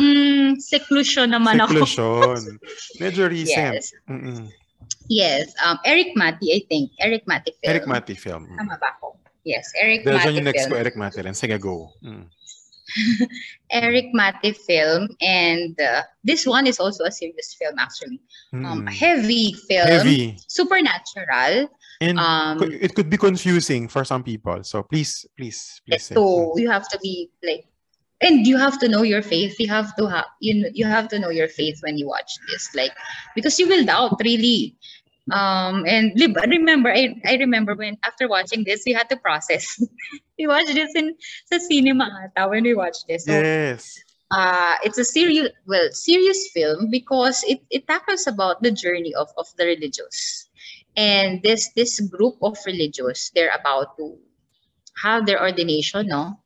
Mm, 0.00 0.56
seclusion 0.62 1.36
naman 1.36 1.60
ako. 1.60 1.84
Seclusion. 1.84 2.56
Medyo 3.02 3.28
recent. 3.28 3.84
Yes. 3.84 3.92
Mm-mm. 4.08 4.48
Yes. 5.08 5.52
Um, 5.64 5.78
Eric 5.84 6.12
Mati, 6.16 6.52
I 6.54 6.60
think. 6.68 6.92
Eric 7.00 7.24
Mati 7.26 7.52
film. 7.60 7.68
Eric 7.72 7.86
Mati 7.86 8.14
film. 8.14 8.42
Mm. 8.46 8.56
Tama 8.60 8.76
ba 8.78 8.88
ako? 8.96 9.16
Yes, 9.44 9.72
Eric 9.80 10.04
Dahil 10.04 10.14
Mati 10.20 10.36
yung 10.36 10.44
next 10.44 10.62
film. 10.68 10.72
ko, 10.72 10.76
Eric 10.76 10.96
Mati 10.96 11.18
rin. 11.24 11.32
Sige, 11.34 11.56
go. 11.56 11.88
Mm. 12.04 12.28
Eric 13.72 14.06
Mati 14.12 14.52
film. 14.52 15.08
And 15.20 15.78
uh, 15.80 16.02
this 16.24 16.46
one 16.46 16.66
is 16.66 16.80
also 16.80 17.04
a 17.04 17.12
serious 17.12 17.54
film, 17.58 17.78
actually. 17.78 18.20
Um, 18.52 18.84
Mm. 18.84 18.92
heavy 18.92 19.52
film. 19.68 19.86
Heavy. 19.88 20.36
Supernatural. 20.48 21.68
And 22.00 22.18
Um, 22.18 22.62
it 22.62 22.94
could 22.94 23.10
be 23.10 23.16
confusing 23.18 23.88
for 23.88 24.04
some 24.04 24.22
people. 24.22 24.62
So 24.62 24.82
please, 24.84 25.26
please, 25.36 25.80
please. 25.88 26.04
say. 26.04 26.14
So 26.14 26.54
you 26.56 26.70
have 26.70 26.86
to 26.94 26.98
be 27.02 27.28
like, 27.42 27.66
and 28.20 28.46
you 28.46 28.56
have 28.58 28.78
to 28.82 28.88
know 28.88 29.02
your 29.02 29.22
faith. 29.22 29.58
You 29.58 29.66
have 29.68 29.94
to 29.98 30.06
have 30.06 30.26
you 30.40 30.62
know, 30.62 30.70
you 30.74 30.86
have 30.86 31.06
to 31.10 31.18
know 31.18 31.30
your 31.30 31.46
faith 31.50 31.78
when 31.82 31.98
you 31.98 32.06
watch 32.06 32.30
this, 32.50 32.70
like 32.74 32.90
because 33.34 33.58
you 33.58 33.66
will 33.66 33.82
doubt 33.84 34.18
really. 34.22 34.74
Um, 35.30 35.84
and 35.86 36.12
remember, 36.48 36.90
I, 36.92 37.14
I 37.26 37.36
remember 37.36 37.74
when 37.74 37.98
after 38.04 38.28
watching 38.28 38.64
this, 38.64 38.82
we 38.86 38.92
had 38.92 39.08
to 39.10 39.16
process. 39.16 39.82
we 40.38 40.46
watched 40.46 40.74
this 40.74 40.94
in 40.94 41.14
the 41.50 41.60
cinema 41.60 42.30
when 42.48 42.64
we 42.64 42.74
watched 42.74 43.06
this. 43.08 43.26
So 43.26 43.32
Yes. 43.32 43.98
uh, 44.30 44.76
it's 44.82 44.98
a 44.98 45.04
serious, 45.04 45.50
well, 45.66 45.88
serious 45.92 46.50
film 46.52 46.90
because 46.90 47.44
it, 47.44 47.60
it 47.70 47.86
tackles 47.86 48.26
about 48.26 48.62
the 48.62 48.70
journey 48.70 49.14
of, 49.14 49.28
of 49.36 49.46
the 49.56 49.66
religious. 49.66 50.48
And 50.96 51.42
this 51.42 51.70
this 51.76 52.00
group 52.00 52.36
of 52.42 52.58
religious, 52.66 53.30
they're 53.34 53.54
about 53.54 53.96
to 53.98 54.18
have 55.02 55.26
their 55.26 55.40
ordination, 55.40 56.08
no? 56.08 56.40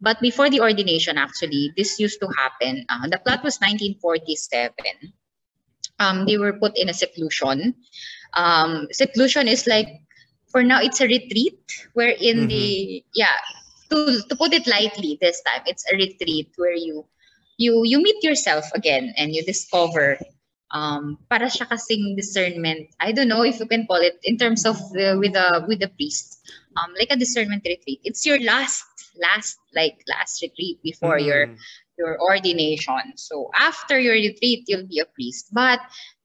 But 0.00 0.20
before 0.20 0.50
the 0.50 0.60
ordination, 0.60 1.16
actually, 1.16 1.72
this 1.76 2.00
used 2.00 2.20
to 2.20 2.28
happen. 2.36 2.84
Uh, 2.88 3.06
the 3.08 3.18
plot 3.18 3.44
was 3.44 3.58
1947. 3.62 4.74
Um, 6.00 6.26
they 6.26 6.36
were 6.38 6.54
put 6.54 6.76
in 6.76 6.88
a 6.88 6.94
seclusion. 6.94 7.74
Um, 8.34 8.88
seclusion 8.92 9.48
is 9.48 9.66
like, 9.66 9.88
for 10.50 10.62
now, 10.62 10.80
it's 10.80 11.00
a 11.00 11.06
retreat 11.06 11.58
wherein 11.94 12.48
the, 12.48 13.02
yeah, 13.14 13.36
to, 13.90 14.20
to 14.28 14.36
put 14.36 14.52
it 14.52 14.66
lightly 14.66 15.18
this 15.20 15.42
time, 15.42 15.62
it's 15.66 15.84
a 15.92 15.96
retreat 15.96 16.50
where 16.56 16.74
you 16.74 17.04
you 17.58 17.82
you 17.84 18.02
meet 18.02 18.22
yourself 18.22 18.64
again 18.74 19.12
and 19.16 19.34
you 19.34 19.42
discover 19.44 20.18
um 20.72 21.18
para 21.28 21.46
siya 21.52 21.68
kasing 21.68 22.16
discernment. 22.16 22.88
I 22.98 23.12
don't 23.12 23.28
know 23.28 23.44
if 23.44 23.60
you 23.60 23.66
can 23.66 23.86
call 23.86 24.00
it 24.00 24.18
in 24.24 24.38
terms 24.38 24.64
of 24.64 24.76
uh, 24.96 25.16
with 25.20 25.36
a 25.36 25.64
with 25.68 25.80
the 25.80 25.88
priest. 25.88 26.40
Um 26.76 26.94
like 26.98 27.12
a 27.12 27.16
discernment 27.20 27.62
retreat. 27.66 28.00
It's 28.04 28.24
your 28.24 28.40
last 28.40 28.84
last 29.20 29.58
like 29.76 30.00
last 30.08 30.40
retreat 30.42 30.80
before 30.82 31.18
your 31.18 31.52
Mm. 31.52 31.56
your 31.98 32.16
ordination. 32.20 33.16
So 33.20 33.50
after 33.54 34.00
your 34.00 34.14
retreat 34.16 34.64
you'll 34.66 34.88
be 34.88 34.98
a 35.00 35.06
priest. 35.06 35.52
But 35.52 35.80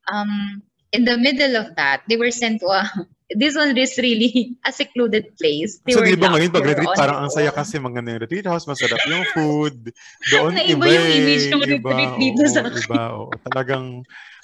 um 0.08 0.64
in 0.92 1.04
the 1.06 1.18
middle 1.18 1.56
of 1.56 1.76
that 1.76 2.02
they 2.08 2.16
were 2.16 2.32
sent 2.32 2.60
to 2.62 2.68
a 2.68 2.84
this 3.36 3.56
one 3.60 3.76
is 3.76 3.98
really 4.00 4.56
a 4.68 4.72
secluded 4.72 5.36
place 5.36 5.80
they 5.84 5.92
So, 5.92 6.00
di 6.00 6.16
ba 6.16 6.32
ngayon, 6.32 6.48
pag 6.48 6.64
they 6.64 6.72
were 6.72 6.80
retreat, 6.80 6.96
on 6.96 6.96
parang 6.96 7.18
ang 7.28 7.32
saya 7.32 7.52
kasi 7.52 7.76
maganda 7.76 8.16
yung 8.16 8.24
retreat 8.24 8.48
house, 8.48 8.64
masarap 8.64 9.04
yung 9.04 9.26
food. 9.36 9.92
Doon, 10.32 10.56
Naiba 10.56 10.80
iba, 10.80 10.86
yung 10.88 11.08
image 11.12 11.46
ng 11.52 11.64
eh, 11.64 11.70
retreat 11.76 12.12
dito 12.16 12.42
oo, 12.48 12.54
sa 12.56 12.60
akin. 12.64 12.84
Iba, 12.88 13.04
oo. 13.20 13.32
Talagang, 13.52 13.86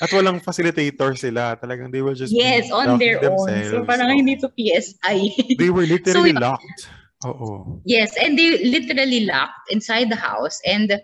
at 0.03 0.10
walang 0.12 0.43
facilitator 0.43 1.15
sila. 1.15 1.56
Talagang 1.56 1.95
they 1.95 2.03
will 2.03 2.17
just 2.17 2.36
yes 2.36 2.67
on 2.75 2.99
their 2.99 3.23
own 3.23 3.47
so 3.63 3.88
parang 3.88 4.12
hindi 4.12 4.36
to 4.36 4.51
PSI 4.51 5.32
They 5.56 5.71
were 5.71 5.88
literally 5.88 6.36
So, 6.36 6.43
locked. 6.43 6.79
Oo. 7.23 7.79
Yes, 7.88 8.19
and 8.19 8.36
they 8.36 8.67
literally 8.67 9.23
locked 9.23 9.71
inside 9.71 10.12
the 10.12 10.19
house 10.19 10.60
and 10.67 10.99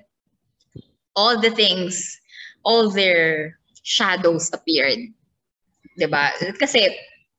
all 1.16 1.40
the 1.40 1.52
things, 1.52 2.20
all 2.68 2.92
their 2.92 3.56
shadows 3.88 4.52
appeared. 4.52 5.16
'Di 6.00 6.08
ba? 6.08 6.32
Kasi 6.56 6.88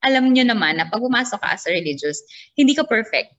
alam 0.05 0.33
nyo 0.33 0.44
naman 0.44 0.77
na 0.77 0.88
pag 0.88 1.01
pumasok 1.01 1.40
ka 1.40 1.57
as 1.57 1.64
a 1.64 1.73
religious, 1.73 2.20
hindi 2.57 2.77
ka 2.77 2.85
perfect. 2.85 3.33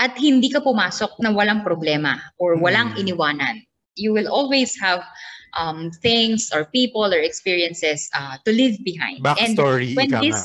At 0.00 0.16
hindi 0.16 0.48
ka 0.48 0.64
pumasok 0.64 1.20
na 1.20 1.28
walang 1.28 1.60
problema 1.60 2.16
or 2.40 2.56
walang 2.56 2.96
Hmm. 2.96 3.00
iniwanan. 3.04 3.68
You 4.00 4.16
will 4.16 4.32
always 4.32 4.72
have 4.80 5.04
um, 5.52 5.92
things 6.00 6.48
or 6.56 6.64
people 6.64 7.04
or 7.04 7.20
experiences 7.20 8.08
uh, 8.16 8.40
to 8.48 8.50
leave 8.52 8.80
behind. 8.80 9.20
And 9.36 9.52
Backstory, 9.56 9.92
when 9.92 10.08
ika 10.08 10.20
this. 10.24 10.40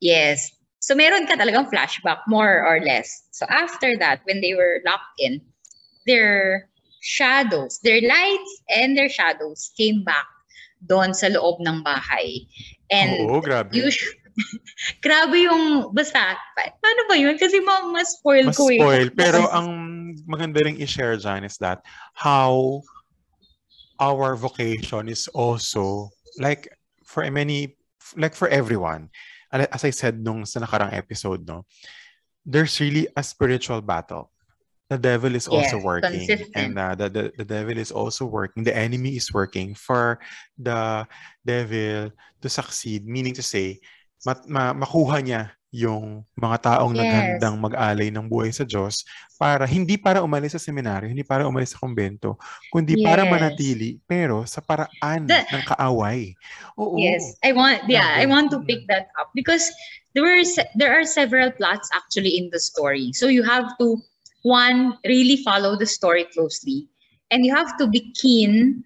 Yes. 0.00 0.52
So 0.84 0.92
meron 0.92 1.24
ka 1.24 1.40
talagang 1.40 1.72
flashback, 1.72 2.28
more 2.28 2.60
or 2.62 2.84
less. 2.84 3.24
So 3.32 3.48
after 3.48 3.96
that, 3.96 4.20
when 4.28 4.44
they 4.44 4.52
were 4.52 4.84
locked 4.84 5.16
in, 5.18 5.40
their 6.04 6.68
shadows, 7.00 7.80
their 7.80 8.04
lights 8.04 8.52
and 8.68 8.92
their 8.92 9.08
shadows 9.08 9.72
came 9.74 10.04
back 10.04 10.28
doon 10.82 11.16
sa 11.16 11.32
loob 11.32 11.60
ng 11.62 11.80
bahay. 11.82 12.44
And 12.92 13.26
Oo, 13.26 13.40
grabe. 13.40 13.72
usually, 13.72 14.18
grabe 15.06 15.48
yung, 15.48 15.90
basta, 15.96 16.36
pa- 16.54 16.74
paano 16.78 17.08
ba 17.08 17.16
yun? 17.16 17.34
Kasi 17.40 17.58
ma- 17.64 17.88
ma-spoil 17.88 18.52
Mas 18.52 18.56
ko 18.56 18.68
eh. 18.68 18.78
spoil. 18.78 19.08
Pero 19.18 19.48
ang 19.48 19.68
maganda 20.28 20.62
ring 20.62 20.80
i-share 20.80 21.16
dyan 21.16 21.44
is 21.44 21.56
that 21.58 21.80
how 22.12 22.82
our 24.00 24.36
vocation 24.36 25.08
is 25.08 25.28
also 25.32 26.12
like 26.36 26.68
for 27.04 27.24
many 27.30 27.76
like 28.16 28.36
for 28.36 28.48
everyone 28.48 29.08
as 29.50 29.84
I 29.84 29.90
said 29.90 30.20
nung 30.20 30.44
sa 30.44 30.60
nakarang 30.60 30.92
episode 30.92 31.48
no 31.48 31.64
there's 32.44 32.76
really 32.78 33.08
a 33.16 33.22
spiritual 33.24 33.80
battle 33.80 34.30
the 34.88 34.98
devil 34.98 35.34
is 35.34 35.48
also 35.50 35.76
Yes, 35.76 35.84
working 35.84 36.26
consistent. 36.30 36.54
and 36.54 36.72
uh, 36.78 36.94
the, 36.94 37.08
the 37.10 37.24
the 37.42 37.46
devil 37.46 37.74
is 37.74 37.90
also 37.90 38.22
working 38.26 38.62
the 38.62 38.74
enemy 38.74 39.18
is 39.18 39.34
working 39.34 39.74
for 39.74 40.18
the 40.54 41.02
devil 41.42 42.10
to 42.42 42.48
succeed 42.48 43.02
meaning 43.02 43.34
to 43.34 43.42
say 43.42 43.82
mat, 44.22 44.46
ma, 44.46 44.70
makuha 44.70 45.18
niya 45.22 45.50
yung 45.74 46.22
mga 46.38 46.56
taong 46.62 46.94
Yes. 46.96 47.02
naghandang 47.04 47.56
mag-alay 47.60 48.08
ng 48.14 48.30
buhay 48.30 48.48
sa 48.54 48.62
Diyos 48.64 49.02
para 49.36 49.66
hindi 49.68 49.98
para 50.00 50.24
umalis 50.24 50.56
sa 50.56 50.62
seminaryo, 50.62 51.10
hindi 51.10 51.20
para 51.26 51.44
umalis 51.44 51.76
sa 51.76 51.82
kumbento, 51.82 52.38
kundi 52.72 52.96
para 52.96 53.26
Yes. 53.26 53.32
manatili 53.34 53.90
pero 54.08 54.46
sa 54.48 54.64
paraan 54.64 55.26
The- 55.28 55.44
ng 55.52 55.62
kaaway. 55.66 56.32
Oo. 56.80 56.96
Yes, 56.96 57.36
I 57.44 57.52
want 57.52 57.84
yeah, 57.90 58.16
I 58.16 58.24
want 58.24 58.48
to 58.56 58.62
pick 58.64 58.88
that 58.88 59.12
up 59.20 59.34
because 59.36 59.68
there 60.16 60.24
were 60.24 60.40
there 60.80 60.94
are 60.96 61.04
several 61.04 61.52
plots 61.52 61.90
actually 61.92 62.38
in 62.40 62.48
the 62.54 62.62
story. 62.62 63.12
So 63.12 63.28
you 63.28 63.44
have 63.44 63.68
to 63.76 64.00
one 64.46 64.94
really 65.02 65.42
follow 65.42 65.74
the 65.74 65.86
story 65.86 66.22
closely 66.30 66.86
and 67.30 67.44
you 67.44 67.50
have 67.50 67.76
to 67.78 67.90
be 67.90 68.14
keen 68.14 68.84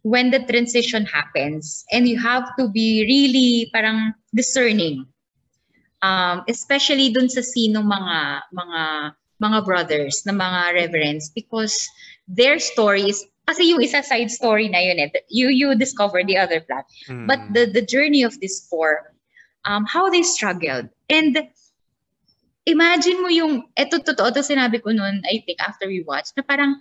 when 0.00 0.30
the 0.30 0.40
transition 0.40 1.04
happens 1.04 1.84
and 1.92 2.08
you 2.08 2.16
have 2.20 2.44
to 2.56 2.68
be 2.68 3.04
really 3.04 3.68
parang 3.72 4.12
discerning. 4.34 5.04
Um, 6.00 6.44
especially 6.48 7.12
dun 7.12 7.28
sa 7.28 7.40
sino 7.40 7.80
mga 7.80 8.48
mga 8.52 8.80
mga 9.40 9.58
brothers 9.64 10.20
na 10.28 10.32
mga 10.36 10.76
reverends 10.76 11.32
because 11.32 11.88
their 12.28 12.60
stories 12.60 13.24
kasi 13.48 13.72
yung 13.72 13.80
isa 13.80 14.04
side 14.04 14.28
story 14.28 14.68
na 14.68 14.80
yun 14.80 15.00
eh. 15.00 15.08
You 15.28 15.48
you 15.48 15.72
discover 15.76 16.24
the 16.24 16.36
other 16.36 16.60
plot. 16.60 16.84
Mm. 17.08 17.28
But 17.28 17.40
the 17.52 17.68
the 17.68 17.84
journey 17.84 18.24
of 18.24 18.36
these 18.40 18.64
four, 18.68 19.12
um, 19.64 19.84
how 19.84 20.08
they 20.08 20.24
struggled. 20.24 20.88
And 21.08 21.48
imagine 22.66 23.20
mo 23.20 23.28
yung, 23.28 23.68
eto 23.76 24.00
totoo 24.00 24.32
to 24.34 24.40
sinabi 24.40 24.82
ko 24.82 24.90
noon, 24.90 25.22
I 25.28 25.42
think 25.44 25.60
after 25.60 25.86
we 25.86 26.04
watched, 26.04 26.36
na 26.36 26.42
parang 26.42 26.80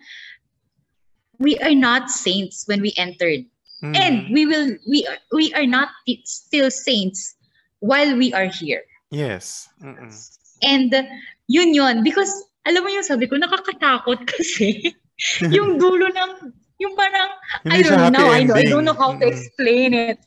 we 1.39 1.57
are 1.59 1.75
not 1.75 2.09
saints 2.09 2.63
when 2.67 2.81
we 2.81 2.93
entered. 2.97 3.45
Mm. 3.83 3.95
And 3.99 4.15
we 4.31 4.47
will 4.47 4.79
we 4.87 5.03
are, 5.03 5.19
we 5.35 5.51
are 5.53 5.67
not 5.67 5.91
still 6.23 6.71
saints 6.71 7.35
while 7.83 8.15
we 8.15 8.31
are 8.31 8.47
here. 8.47 8.87
yes. 9.11 9.67
Mm-mm. 9.83 10.07
And 10.63 10.87
uh, 10.95 11.03
yun 11.51 11.75
yun 11.75 11.99
because 11.99 12.31
alam 12.63 12.83
mo 12.83 12.89
yung 12.89 13.03
sabi 13.03 13.27
ko, 13.27 13.35
nakakatakot 13.35 14.23
kasi 14.31 14.95
yung 15.51 15.75
dulo 15.75 16.07
ng, 16.07 16.31
yung 16.79 16.95
parang, 16.95 17.29
I 17.67 17.83
don't 17.83 18.11
know, 18.11 18.27
I, 18.31 18.43
know, 18.43 18.55
I 18.55 18.63
don't 18.63 18.87
know 18.87 18.97
how 18.97 19.15
to 19.15 19.25
explain 19.27 19.93
it. 19.93 20.19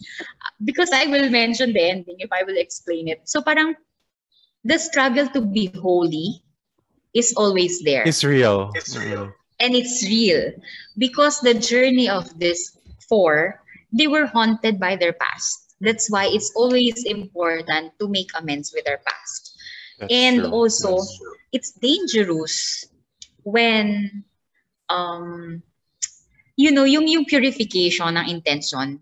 Because 0.65 0.89
I 0.93 1.05
will 1.09 1.29
mention 1.29 1.73
the 1.73 1.81
ending 1.81 2.17
if 2.21 2.33
I 2.33 2.45
will 2.45 2.57
explain 2.57 3.09
it. 3.09 3.25
So 3.25 3.41
parang, 3.41 3.77
the 4.67 4.79
struggle 4.79 5.29
to 5.31 5.41
be 5.41 5.71
holy 5.79 6.43
is 7.15 7.33
always 7.37 7.83
there. 7.83 8.03
It's 8.03 8.25
real. 8.25 8.71
It's 8.75 8.99
real. 8.99 9.33
And 9.61 9.75
it's 9.75 10.03
real. 10.05 10.53
Because 10.99 11.41
the 11.41 11.55
journey 11.55 12.11
of 12.11 12.27
this 12.39 12.77
four, 13.09 13.63
they 13.93 14.09
were 14.11 14.27
haunted 14.27 14.79
by 14.79 14.97
their 14.97 15.15
past. 15.15 15.79
That's 15.81 16.11
why 16.11 16.27
it's 16.27 16.53
always 16.57 17.05
important 17.05 17.93
to 18.01 18.09
make 18.09 18.31
amends 18.35 18.73
with 18.75 18.89
our 18.89 18.99
past. 19.07 19.57
That's 19.99 20.13
and 20.13 20.37
true. 20.43 20.51
also, 20.51 20.99
it's 21.53 21.73
dangerous 21.73 22.85
when, 23.45 24.25
um, 24.91 25.63
you 26.57 26.73
know, 26.73 26.85
yung, 26.85 27.07
yung 27.07 27.25
purification 27.25 28.17
ng 28.17 28.29
intention, 28.29 29.01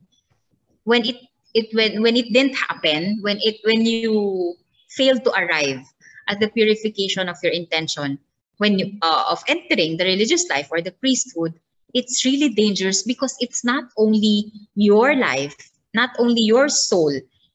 when 0.85 1.07
it, 1.07 1.17
it 1.55 1.73
when, 1.73 2.03
when 2.03 2.17
it 2.17 2.33
didn't 2.33 2.55
happen, 2.55 3.19
when 3.23 3.39
it 3.41 3.59
when 3.65 3.87
you 3.87 4.55
fail 4.97 5.19
to 5.19 5.31
arrive 5.33 5.85
at 6.29 6.41
the 6.41 6.49
purification 6.49 7.29
of 7.29 7.37
your 7.43 7.53
intention, 7.53 8.19
when 8.59 8.79
you 8.79 8.99
uh, 9.03 9.25
of 9.31 9.43
entering 9.49 9.97
the 9.97 10.05
religious 10.05 10.49
life 10.49 10.69
or 10.71 10.81
the 10.81 10.93
priesthood, 10.93 11.55
it's 11.93 12.25
really 12.25 12.49
dangerous 12.51 13.03
because 13.03 13.37
it's 13.41 13.65
not 13.65 13.85
only 13.97 14.53
your 14.75 15.15
life, 15.15 15.57
not 15.95 16.11
only 16.19 16.43
your 16.43 16.69
soul 16.69 17.13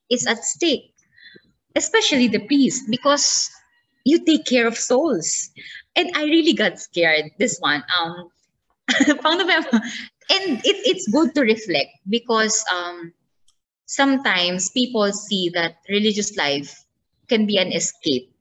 is 0.09 0.27
at 0.27 0.43
stake, 0.43 0.93
especially 1.75 2.27
the 2.27 2.45
priest, 2.47 2.89
because 2.89 3.49
you 4.05 4.23
take 4.23 4.45
care 4.45 4.67
of 4.67 4.77
souls. 4.77 5.49
And 5.95 6.11
I 6.15 6.23
really 6.23 6.53
got 6.53 6.79
scared 6.79 7.31
this 7.37 7.59
one. 7.59 7.83
Um, 7.99 8.29
and 8.89 10.61
it, 10.63 10.77
it's 10.87 11.07
good 11.09 11.35
to 11.35 11.41
reflect 11.41 11.91
because 12.09 12.63
um, 12.73 13.13
sometimes 13.85 14.69
people 14.71 15.11
see 15.11 15.49
that 15.49 15.77
religious 15.89 16.37
life 16.37 16.85
can 17.29 17.45
be 17.45 17.57
an 17.57 17.71
escape 17.71 18.33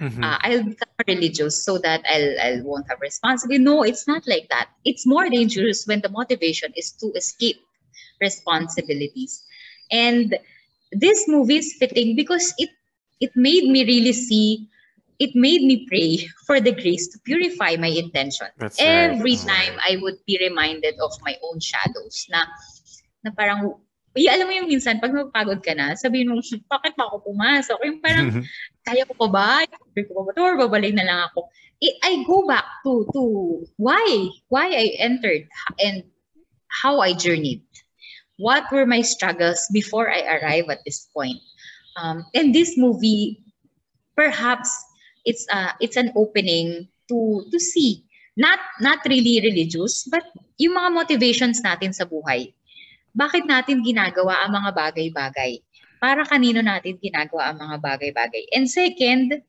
Mm-hmm. 0.00 0.24
Uh, 0.24 0.38
I'll 0.40 0.64
become 0.64 0.88
religious 1.06 1.62
so 1.62 1.76
that 1.78 2.02
I'll, 2.08 2.40
I 2.40 2.60
won't 2.64 2.88
have 2.88 3.00
responsibility. 3.02 3.62
No, 3.62 3.82
it's 3.82 4.08
not 4.08 4.26
like 4.26 4.48
that. 4.48 4.70
It's 4.84 5.06
more 5.06 5.28
dangerous 5.28 5.84
when 5.86 6.00
the 6.00 6.08
motivation 6.08 6.72
is 6.74 6.92
to 7.04 7.12
escape 7.12 7.60
responsibilities. 8.20 9.44
And 9.92 10.38
this 10.90 11.28
movie 11.28 11.58
is 11.58 11.76
fitting 11.78 12.16
because 12.16 12.54
it 12.56 12.70
it 13.20 13.30
made 13.36 13.68
me 13.68 13.84
really 13.84 14.14
see 14.14 14.66
it 15.18 15.36
made 15.36 15.60
me 15.60 15.84
pray 15.86 16.26
for 16.46 16.60
the 16.60 16.72
grace 16.72 17.08
to 17.08 17.18
purify 17.20 17.76
my 17.76 17.92
intention. 17.92 18.48
That's 18.56 18.80
Every 18.80 19.36
right. 19.36 19.46
time 19.46 19.74
I 19.84 19.98
would 20.00 20.16
be 20.26 20.40
reminded 20.40 20.96
of 20.98 21.12
my 21.20 21.36
own 21.44 21.60
shadows 21.60 22.24
na 22.32 22.48
na 23.20 23.36
parang 23.36 23.76
Uy, 24.10 24.26
alam 24.26 24.50
mo 24.50 24.52
yung 24.54 24.66
minsan, 24.66 24.98
pag 24.98 25.14
napagod 25.14 25.62
ka 25.62 25.70
na, 25.70 25.94
sabihin 25.94 26.34
mo, 26.34 26.42
bakit 26.66 26.98
pa 26.98 27.06
ako 27.06 27.30
pumasok? 27.30 27.78
Yung 27.86 28.02
parang, 28.02 28.42
kaya 28.86 29.06
ko 29.06 29.14
pa 29.14 29.28
ba? 29.30 29.50
Kaya 29.62 30.06
ko 30.06 30.12
pa 30.18 30.22
ba? 30.26 30.30
Or 30.42 30.58
babalik 30.58 30.94
na 30.98 31.06
lang 31.06 31.20
ako? 31.30 31.46
I, 31.78 31.88
I 32.02 32.12
go 32.26 32.42
back 32.44 32.66
to, 32.82 33.06
to 33.14 33.22
why? 33.78 34.28
Why 34.50 34.66
I 34.66 34.98
entered 34.98 35.46
and 35.78 36.02
how 36.82 37.00
I 37.00 37.14
journeyed. 37.14 37.62
What 38.36 38.66
were 38.72 38.84
my 38.84 39.00
struggles 39.00 39.68
before 39.72 40.10
I 40.10 40.26
arrive 40.26 40.68
at 40.68 40.82
this 40.84 41.06
point? 41.14 41.38
Um, 41.96 42.24
and 42.34 42.54
this 42.54 42.76
movie, 42.76 43.44
perhaps 44.16 44.68
it's 45.24 45.46
uh, 45.52 45.72
it's 45.80 45.96
an 45.96 46.12
opening 46.16 46.88
to 47.08 47.44
to 47.52 47.58
see 47.60 48.04
not 48.36 48.58
not 48.80 49.00
really 49.08 49.40
religious 49.42 50.06
but 50.08 50.24
yung 50.56 50.76
mga 50.76 50.90
motivations 50.92 51.60
natin 51.60 51.92
sa 51.92 52.08
buhay 52.08 52.52
bakit 53.14 53.46
natin 53.46 53.82
ginagawa 53.82 54.46
ang 54.46 54.54
mga 54.54 54.70
bagay-bagay? 54.74 55.62
Para 56.00 56.24
kanino 56.24 56.64
natin 56.64 56.96
ginagawa 56.96 57.52
ang 57.52 57.58
mga 57.60 57.76
bagay-bagay? 57.82 58.54
And 58.56 58.70
second, 58.70 59.42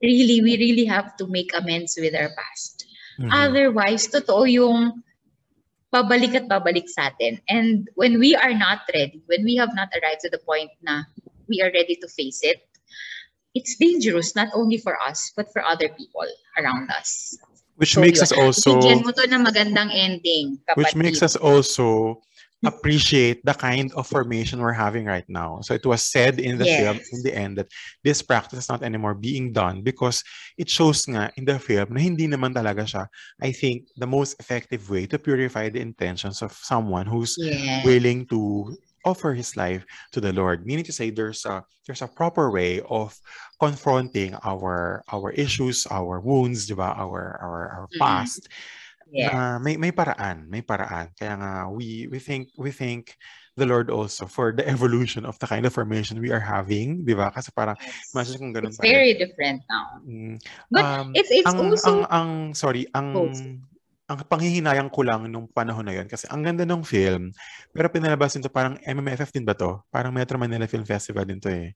really, 0.00 0.40
we 0.40 0.56
really 0.56 0.86
have 0.88 1.16
to 1.20 1.28
make 1.28 1.52
amends 1.52 1.98
with 2.00 2.14
our 2.16 2.32
past. 2.32 2.86
Mm-hmm. 3.20 3.30
Otherwise, 3.30 4.08
totoo 4.08 4.48
yung 4.48 5.04
pabalik 5.92 6.34
at 6.34 6.50
pabalik 6.50 6.90
sa 6.90 7.14
atin. 7.14 7.38
And 7.46 7.86
when 7.94 8.18
we 8.18 8.34
are 8.34 8.54
not 8.54 8.82
ready, 8.90 9.22
when 9.30 9.46
we 9.46 9.54
have 9.56 9.70
not 9.78 9.92
arrived 9.94 10.26
to 10.26 10.30
the 10.30 10.42
point 10.42 10.70
na 10.82 11.06
we 11.46 11.62
are 11.62 11.70
ready 11.70 11.94
to 12.02 12.08
face 12.08 12.42
it, 12.42 12.66
it's 13.54 13.78
dangerous 13.78 14.34
not 14.34 14.50
only 14.54 14.78
for 14.78 14.98
us, 14.98 15.30
but 15.38 15.46
for 15.54 15.62
other 15.62 15.86
people 15.94 16.26
around 16.58 16.90
us. 16.90 17.38
Which 17.76 17.94
so 17.94 18.02
makes 18.02 18.18
yun. 18.18 18.26
us 18.26 18.32
also... 18.34 18.82
Bigyan 18.82 19.06
mo 19.06 19.10
to 19.14 19.22
ng 19.26 19.42
magandang 19.46 19.90
ending, 19.94 20.58
kapatid. 20.66 20.78
Which 20.78 20.94
makes 20.98 21.22
us 21.22 21.38
also 21.38 22.18
appreciate 22.66 23.44
the 23.44 23.54
kind 23.54 23.92
of 23.94 24.06
formation 24.06 24.60
we're 24.60 24.72
having 24.72 25.06
right 25.06 25.28
now. 25.28 25.60
So 25.62 25.74
it 25.74 25.84
was 25.86 26.02
said 26.02 26.40
in 26.40 26.58
the 26.58 26.66
yes. 26.66 26.80
film 26.80 26.96
in 27.12 27.22
the 27.22 27.34
end 27.34 27.58
that 27.58 27.68
this 28.02 28.22
practice 28.22 28.58
is 28.58 28.68
not 28.68 28.82
anymore 28.82 29.14
being 29.14 29.52
done 29.52 29.82
because 29.82 30.22
it 30.58 30.68
shows 30.68 31.06
nga 31.08 31.30
in 31.36 31.44
the 31.44 31.58
film 31.58 31.94
na 31.94 32.00
hindi 32.00 32.26
naman 32.26 32.54
talaga 32.54 32.84
siya, 32.84 33.06
I 33.40 33.52
think, 33.52 33.88
the 33.96 34.06
most 34.06 34.40
effective 34.40 34.88
way 34.90 35.06
to 35.06 35.18
purify 35.18 35.68
the 35.68 35.80
intentions 35.80 36.42
of 36.42 36.52
someone 36.52 37.06
who's 37.06 37.36
yes. 37.38 37.84
willing 37.84 38.26
to 38.28 38.72
offer 39.04 39.34
his 39.34 39.56
life 39.56 39.84
to 40.12 40.20
the 40.20 40.32
Lord. 40.32 40.66
Meaning 40.66 40.84
to 40.88 40.92
say 40.92 41.10
there's 41.10 41.44
a 41.44 41.62
there's 41.86 42.02
a 42.02 42.08
proper 42.08 42.50
way 42.50 42.80
of 42.88 43.14
confronting 43.60 44.34
our 44.42 45.04
our 45.12 45.30
issues, 45.32 45.86
our 45.90 46.20
wounds, 46.20 46.66
diba? 46.68 46.88
our 46.96 47.38
our, 47.40 47.60
our 47.68 47.86
mm-hmm. 47.92 48.00
Yeah. 49.14 49.30
Uh, 49.30 49.58
may 49.62 49.78
may 49.78 49.94
paraan, 49.94 50.50
may 50.50 50.58
paraan. 50.66 51.14
Kaya 51.14 51.38
nga 51.38 51.50
we 51.70 52.10
we 52.10 52.18
think 52.18 52.50
we 52.58 52.74
think 52.74 53.14
the 53.54 53.62
Lord 53.62 53.86
also 53.86 54.26
for 54.26 54.50
the 54.50 54.66
evolution 54.74 55.22
of 55.22 55.38
the 55.38 55.46
kind 55.46 55.62
of 55.62 55.70
formation 55.70 56.18
we 56.18 56.34
are 56.34 56.42
having, 56.42 57.06
di 57.06 57.14
ba? 57.14 57.30
Kasi 57.30 57.54
parang 57.54 57.78
yes. 57.78 58.10
imagine 58.10 58.36
kung 58.42 58.50
ganun 58.50 58.74
It's 58.74 58.82
pala. 58.82 58.90
very 58.90 59.14
different 59.14 59.62
now. 59.70 60.02
Mm. 60.02 60.36
But 60.66 60.82
um, 60.82 61.08
it's 61.14 61.30
it's 61.30 61.46
ang, 61.46 61.62
also 61.62 62.02
ang, 62.10 62.10
ang 62.10 62.28
sorry, 62.58 62.90
ang 62.90 63.14
ang 64.04 64.18
panghihinayang 64.28 64.92
ko 64.92 65.00
lang 65.00 65.30
nung 65.32 65.48
panahon 65.48 65.86
na 65.86 65.96
yon 65.96 66.04
kasi 66.04 66.28
ang 66.28 66.44
ganda 66.44 66.68
ng 66.68 66.84
film 66.84 67.32
pero 67.72 67.88
pinalabas 67.88 68.36
nito 68.36 68.52
parang 68.52 68.76
MMFF 68.84 69.32
din 69.32 69.48
ba 69.48 69.56
to? 69.56 69.80
Parang 69.88 70.12
Metro 70.12 70.36
Manila 70.36 70.68
Film 70.68 70.84
Festival 70.84 71.24
din 71.24 71.40
to 71.40 71.48
eh. 71.48 71.72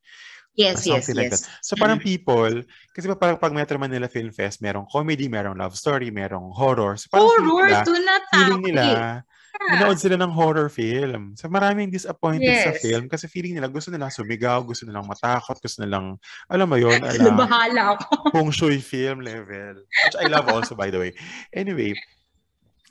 Yes, 0.59 0.83
yes, 0.91 1.07
like 1.15 1.31
yes. 1.31 1.47
That. 1.47 1.63
So 1.63 1.79
parang 1.79 2.03
people, 2.03 2.67
kasi 2.91 3.07
pa 3.07 3.15
parang 3.15 3.39
pag 3.39 3.55
Metro 3.55 3.79
Manila 3.79 4.11
Film 4.11 4.35
Fest, 4.35 4.59
merong 4.59 4.91
comedy, 4.91 5.31
merong 5.31 5.55
love 5.55 5.79
story, 5.79 6.11
merong 6.11 6.51
horror. 6.51 6.99
So 6.99 7.07
parang 7.15 7.47
horror, 7.47 7.71
nila, 7.71 7.87
do 7.87 7.95
not 8.03 8.23
feeling 8.35 8.63
nila, 8.67 9.23
nanood 9.71 10.03
sila 10.03 10.19
ng 10.19 10.35
horror 10.35 10.67
film. 10.67 11.39
So 11.39 11.47
maraming 11.47 11.95
disappointed 11.95 12.51
yes. 12.51 12.67
sa 12.67 12.73
film 12.75 13.07
kasi 13.07 13.31
feeling 13.31 13.55
nila 13.55 13.71
gusto 13.71 13.95
nila 13.95 14.11
sumigaw, 14.11 14.67
gusto 14.67 14.83
nilang 14.83 15.07
matakot, 15.07 15.63
gusto 15.63 15.79
nilang, 15.87 16.19
alam 16.51 16.67
mo 16.67 16.75
yun, 16.75 16.99
alam, 17.07 17.39
bahala 17.39 17.95
ako. 17.95 18.35
Kung 18.35 18.51
shui 18.51 18.83
film 18.83 19.23
level. 19.23 19.79
Which 19.87 20.19
I 20.19 20.27
love 20.27 20.51
also, 20.51 20.75
by 20.75 20.91
the 20.91 20.99
way. 20.99 21.15
Anyway, 21.55 21.95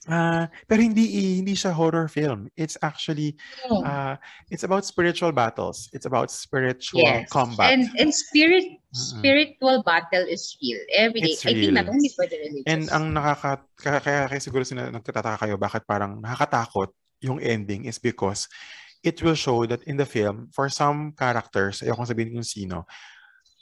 Uh, 0.07 0.47
pero 0.71 0.79
hindi 0.79 1.03
hindi 1.43 1.51
siya 1.51 1.75
horror 1.75 2.07
film. 2.07 2.47
It's 2.55 2.79
actually 2.79 3.35
uh, 3.67 4.15
it's 4.47 4.63
about 4.63 4.87
spiritual 4.87 5.35
battles. 5.35 5.91
It's 5.91 6.07
about 6.07 6.31
spiritual 6.31 7.03
yes. 7.03 7.27
combat. 7.27 7.75
And 7.75 7.91
and 7.99 8.15
spirit 8.15 8.63
mm-hmm. 8.63 9.19
spiritual 9.19 9.83
battle 9.83 10.23
is 10.23 10.55
real 10.63 10.79
every 10.95 11.19
day. 11.19 11.35
It's 11.35 11.43
I 11.43 11.53
think 11.53 11.75
not 11.75 11.91
only 11.91 12.07
for 12.15 12.23
the 12.23 12.39
religious. 12.39 12.71
And 12.71 12.87
ang 12.95 13.11
nakaka 13.11 13.67
kaya, 13.75 13.99
kaya, 13.99 14.21
kaya 14.31 14.39
siguro 14.39 14.63
sina, 14.63 14.87
nagtataka 14.87 15.43
kayo 15.43 15.59
bakit 15.59 15.83
parang 15.83 16.23
nakakatakot 16.23 16.95
yung 17.19 17.43
ending 17.43 17.85
is 17.85 17.99
because 17.99 18.47
it 19.03 19.19
will 19.21 19.35
show 19.35 19.67
that 19.67 19.83
in 19.83 19.99
the 19.99 20.07
film 20.07 20.47
for 20.55 20.71
some 20.71 21.11
characters, 21.13 21.83
ayoko 21.83 22.07
sabihin 22.07 22.33
kung 22.33 22.47
sino, 22.47 22.87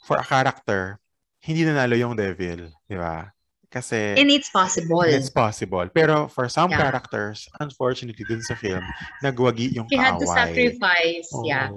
for 0.06 0.22
a 0.22 0.26
character, 0.26 1.02
hindi 1.42 1.66
nanalo 1.66 1.98
yung 1.98 2.14
devil, 2.14 2.70
di 2.86 2.98
ba? 2.98 3.35
Kasi... 3.76 4.16
And 4.16 4.32
it's 4.32 4.48
possible. 4.48 5.04
It's 5.04 5.28
possible. 5.28 5.84
Pero 5.92 6.32
for 6.32 6.48
some 6.48 6.72
yeah. 6.72 6.80
characters, 6.80 7.52
unfortunately, 7.60 8.24
dun 8.24 8.40
sa 8.40 8.56
film, 8.56 8.80
nagwagi 9.20 9.76
yung 9.76 9.92
He 9.92 10.00
kaaway. 10.00 10.16
had 10.16 10.20
to 10.24 10.28
sacrifice. 10.32 11.28
Oh, 11.36 11.44
yeah. 11.44 11.68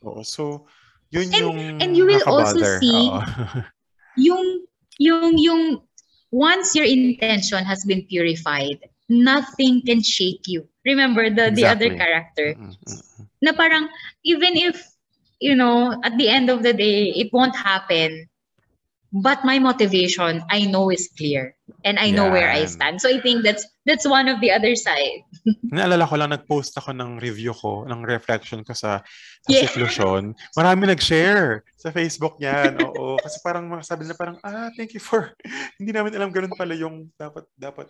Oh, 0.00 0.24
so, 0.24 0.64
yun 1.12 1.28
and, 1.28 1.44
yung 1.44 1.58
And 1.84 1.90
you 1.92 2.08
will 2.08 2.24
also 2.24 2.80
see 2.80 3.12
yung, 4.16 4.64
yung, 4.96 5.36
yung, 5.36 5.62
once 6.32 6.72
your 6.72 6.88
intention 6.88 7.60
has 7.68 7.84
been 7.84 8.08
purified, 8.08 8.80
nothing 9.12 9.84
can 9.84 10.00
shake 10.00 10.48
you. 10.48 10.64
Remember 10.88 11.28
the, 11.28 11.52
exactly. 11.52 11.60
the 11.60 11.68
other 11.68 11.90
character. 12.00 12.48
Mm-hmm. 12.56 13.24
Na 13.44 13.52
parang, 13.52 13.92
even 14.24 14.56
if, 14.56 14.80
you 15.36 15.52
know, 15.52 16.00
at 16.00 16.16
the 16.16 16.32
end 16.32 16.48
of 16.48 16.64
the 16.64 16.72
day, 16.72 17.12
it 17.12 17.28
won't 17.28 17.54
happen, 17.54 18.24
but 19.22 19.44
my 19.44 19.58
motivation 19.58 20.44
I 20.50 20.68
know 20.68 20.92
is 20.92 21.08
clear 21.16 21.56
and 21.84 21.98
I 21.98 22.10
know 22.10 22.28
where 22.28 22.50
I 22.50 22.66
stand. 22.66 23.00
So 23.00 23.08
I 23.08 23.20
think 23.20 23.42
that's 23.44 23.64
that's 23.88 24.04
one 24.04 24.28
of 24.28 24.42
the 24.42 24.50
other 24.50 24.74
side. 24.76 25.24
Naalala 25.72 26.04
ko 26.04 26.18
lang, 26.18 26.34
nag-post 26.34 26.76
ako 26.76 26.92
ng 26.92 27.22
review 27.22 27.54
ko, 27.54 27.86
ng 27.86 28.02
reflection 28.04 28.66
ko 28.66 28.74
sa, 28.74 29.00
sa 29.46 29.48
Yeah. 29.48 29.70
Seclusion. 29.70 30.34
Marami 30.58 30.90
nag-share 30.90 31.62
sa 31.78 31.94
Facebook 31.94 32.36
niyan. 32.42 32.82
Oo. 32.82 33.14
Kasi 33.22 33.38
parang 33.46 33.70
sabi 33.86 34.04
na 34.10 34.18
parang, 34.18 34.42
ah, 34.42 34.74
thank 34.74 34.90
you 34.90 35.00
for, 35.00 35.32
hindi 35.78 35.94
namin 35.94 36.18
alam 36.18 36.34
ganun 36.34 36.52
pala 36.58 36.74
yung 36.74 37.08
dapat, 37.14 37.46
dapat 37.54 37.86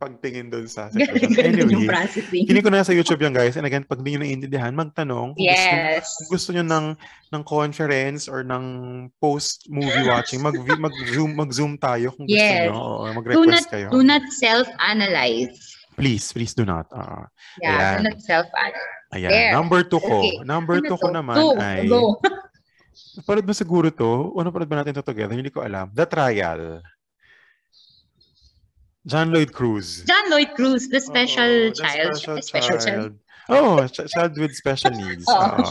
pagtingin 0.00 0.48
doon 0.48 0.64
sa 0.64 0.88
yung 0.88 1.36
Anyway, 1.36 1.84
hindi 2.32 2.58
ko 2.58 2.72
na 2.72 2.80
sa 2.80 2.90
YouTube 2.90 3.20
yan, 3.20 3.36
guys. 3.36 3.54
And 3.54 3.68
again, 3.68 3.84
pag 3.84 4.00
hindi 4.00 4.16
nyo 4.16 4.20
naiintindihan, 4.24 4.72
magtanong. 4.72 5.36
Kung 5.36 5.44
gusto, 5.44 5.76
Yes. 5.76 6.08
kung 6.16 6.28
gusto 6.32 6.48
nyo 6.56 6.64
ng, 6.64 6.86
ng 7.30 7.42
conference 7.44 8.24
or 8.24 8.40
ng 8.40 8.64
post-movie 9.20 10.08
watching, 10.08 10.40
mag, 10.40 10.56
mag-zoom, 10.56 11.36
mag-zoom 11.36 11.76
tayo 11.76 12.16
kung 12.16 12.24
gusto 12.24 12.40
Yes. 12.40 12.66
nyo. 12.66 12.74
Oo, 12.74 12.96
Do 12.96 13.04
not 13.04 13.14
mag-request 13.14 13.68
kayo. 13.68 13.86
do 13.92 14.00
not 14.00 14.24
self-analyze. 14.32 15.54
Please, 15.94 16.32
please 16.32 16.56
do 16.56 16.64
not. 16.64 16.88
Oo. 16.90 17.28
Yeah, 17.60 17.76
Ayan. 17.76 17.96
do 18.00 18.04
not 18.08 18.18
self-analyze. 18.24 18.96
Ayan. 19.12 19.28
There. 19.28 19.52
Number 19.52 19.80
two 19.84 20.00
ko. 20.00 20.24
Okay. 20.24 20.40
Number 20.42 20.80
Ano 20.80 20.88
two 20.88 20.96
ko 20.96 21.08
naman 21.12 21.36
Two. 21.36 21.52
ay... 21.60 21.84
Go. 21.84 22.16
Napanood 23.20 23.46
mo 23.46 23.54
siguro 23.54 23.88
to? 23.90 24.30
O 24.30 24.40
napanood 24.40 24.66
ba 24.66 24.80
natin 24.80 24.94
to 24.94 25.02
together? 25.02 25.34
Hindi 25.34 25.50
ko 25.50 25.60
alam. 25.60 25.90
The 25.92 26.06
Trial. 26.06 26.80
John 29.10 29.34
Lloyd 29.34 29.50
Cruz. 29.52 30.06
John 30.06 30.30
Lloyd 30.30 30.54
Cruz, 30.54 30.86
the 30.88 31.00
special 31.02 31.50
Oo, 31.50 31.74
the 31.74 31.82
child. 31.82 32.14
Special, 32.16 32.36
special 32.42 32.78
child. 32.78 33.12
Oh, 33.50 33.82
ch- 33.90 34.06
child 34.06 34.38
with 34.38 34.54
special 34.54 34.94
needs. 35.02 35.26
Oo. 35.26 35.34
Oo. 35.34 35.66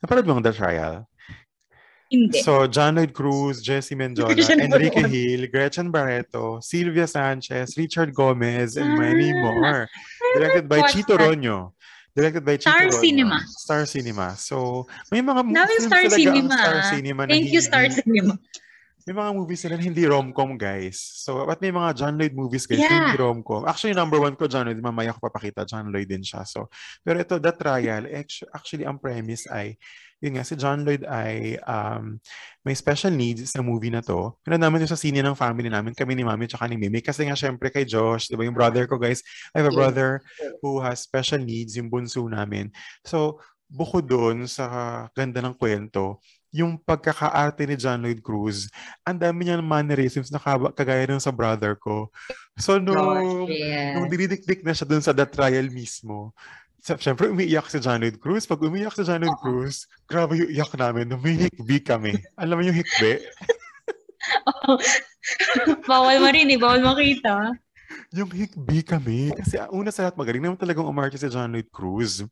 Napanood 0.00 0.26
mo 0.30 0.38
The 0.40 0.54
Trial? 0.54 1.04
Hindi. 2.10 2.42
So, 2.42 2.66
John 2.66 2.94
Lloyd 2.98 3.14
Cruz, 3.14 3.62
Jesse 3.62 3.94
Mendiola, 3.94 4.34
Enrique. 4.34 5.06
Hill, 5.06 5.46
Gretchen 5.46 5.90
Barreto, 5.94 6.58
Sylvia 6.58 7.06
Sanchez, 7.06 7.78
Richard 7.78 8.10
Gomez, 8.14 8.74
and 8.74 8.98
many 8.98 9.30
Ah, 9.30 9.38
more. 9.42 9.80
Directed 10.34 10.66
by 10.66 10.82
Chito 10.90 11.14
that? 11.14 11.22
Ronyo. 11.22 11.70
Directed 12.10 12.42
by 12.42 12.58
Chito 12.58 12.66
Star 12.66 12.82
Ronyo. 12.90 12.98
Cinema. 12.98 13.38
Star 13.46 13.82
Cinema. 13.86 14.34
So, 14.34 14.86
may 15.14 15.22
mga 15.22 15.42
films 15.54 15.86
Star 15.86 16.04
Cinema, 16.10 16.50
Star. 16.50 16.82
Cinema 16.90 17.22
Thank 17.30 17.54
you, 17.54 17.60
Star 17.62 17.86
Cinema. 17.94 18.34
May 19.10 19.26
mga 19.26 19.34
movies 19.34 19.66
sila 19.66 19.74
na 19.74 19.82
hindi 19.82 20.06
rom-com, 20.06 20.54
guys. 20.54 21.02
So, 21.02 21.42
at 21.50 21.58
may 21.58 21.74
mga 21.74 21.98
John 21.98 22.14
Lloyd 22.14 22.30
movies, 22.30 22.62
guys, 22.62 22.78
Yeah. 22.78 23.10
hindi 23.10 23.18
rom-com. 23.18 23.66
Actually, 23.66 23.98
number 23.98 24.22
one 24.22 24.38
ko, 24.38 24.46
John 24.46 24.70
Lloyd. 24.70 24.78
Mamaya 24.78 25.10
ko 25.10 25.18
papakita, 25.26 25.66
John 25.66 25.90
Lloyd 25.90 26.06
din 26.06 26.22
siya. 26.22 26.46
So, 26.46 26.70
pero 27.02 27.18
ito, 27.18 27.42
The 27.42 27.50
Trial, 27.50 28.06
actu- 28.06 28.46
actually, 28.54 28.86
ang 28.86 29.02
premise 29.02 29.50
ay, 29.50 29.74
yun 30.22 30.38
nga, 30.38 30.46
si 30.46 30.54
John 30.54 30.86
Lloyd 30.86 31.02
ay 31.10 31.58
um, 31.66 32.22
may 32.62 32.78
special 32.78 33.10
needs 33.10 33.50
sa 33.50 33.66
movie 33.66 33.90
na 33.90 33.98
to. 33.98 34.30
Pero 34.46 34.54
naman 34.54 34.78
yung 34.78 34.94
sa 34.94 35.00
sine 35.00 35.26
ng 35.26 35.34
family 35.34 35.66
namin, 35.66 35.90
kami 35.90 36.14
ni 36.14 36.22
Mami 36.22 36.46
at 36.46 36.70
ni 36.70 36.78
Mimi. 36.78 37.02
Kasi 37.02 37.26
nga, 37.26 37.34
syempre, 37.34 37.66
kay 37.66 37.82
Josh, 37.82 38.30
di 38.30 38.38
ba, 38.38 38.46
yung 38.46 38.54
brother 38.54 38.86
ko, 38.86 38.94
guys, 38.94 39.26
I 39.50 39.58
have 39.58 39.74
a 39.74 39.74
brother 39.74 40.22
who 40.62 40.78
has 40.78 41.02
special 41.02 41.42
needs, 41.42 41.74
yung 41.74 41.90
bunso 41.90 42.22
namin. 42.30 42.70
So, 43.02 43.42
bukod 43.66 44.06
doon 44.06 44.46
sa 44.46 45.06
ganda 45.18 45.42
ng 45.42 45.58
kwento, 45.58 46.22
yung 46.50 46.74
pagkakaarte 46.82 47.62
ni 47.62 47.78
John 47.78 48.02
Lloyd 48.02 48.22
Cruz, 48.22 48.66
ang 49.06 49.18
dami 49.18 49.46
niyang 49.46 49.62
mannerisms 49.62 50.34
na 50.34 50.42
kagaya 50.74 51.06
nung 51.06 51.22
sa 51.22 51.30
brother 51.30 51.78
ko. 51.78 52.10
So, 52.58 52.82
nung, 52.82 53.46
Gosh, 53.46 53.54
yeah. 53.54 53.94
nung 53.94 54.10
dinidikdik 54.10 54.66
na 54.66 54.74
siya 54.74 54.86
dun 54.86 55.02
sa 55.02 55.14
The 55.14 55.26
Trial 55.30 55.70
mismo, 55.70 56.34
sa, 56.80 56.96
syempre 56.96 57.28
umiiyak 57.28 57.68
si 57.68 57.78
John 57.78 58.00
Lloyd 58.00 58.18
Cruz. 58.18 58.48
Pag 58.48 58.64
umiiyak 58.64 58.96
si 58.96 59.04
John 59.04 59.20
Lloyd 59.20 59.38
Cruz, 59.38 59.84
grabe 60.08 60.40
yung 60.40 60.50
iyak 60.50 60.72
namin. 60.74 61.12
Humihikbi 61.12 61.78
kami. 61.84 62.16
Alam 62.40 62.60
mo 62.60 62.62
yung 62.64 62.76
hikbi? 62.76 63.20
bawal 65.90 66.16
marinig, 66.18 66.58
bawal 66.58 66.80
makita. 66.80 67.54
Yung 68.16 68.32
hikbi 68.32 68.80
kami. 68.82 69.30
Kasi 69.36 69.60
ah, 69.60 69.68
una 69.70 69.92
sa 69.92 70.08
lahat, 70.08 70.16
magaling 70.16 70.42
naman 70.42 70.58
talagang 70.58 70.88
umarte 70.88 71.20
si 71.20 71.28
John 71.28 71.52
Lloyd 71.52 71.68
Cruz. 71.68 72.24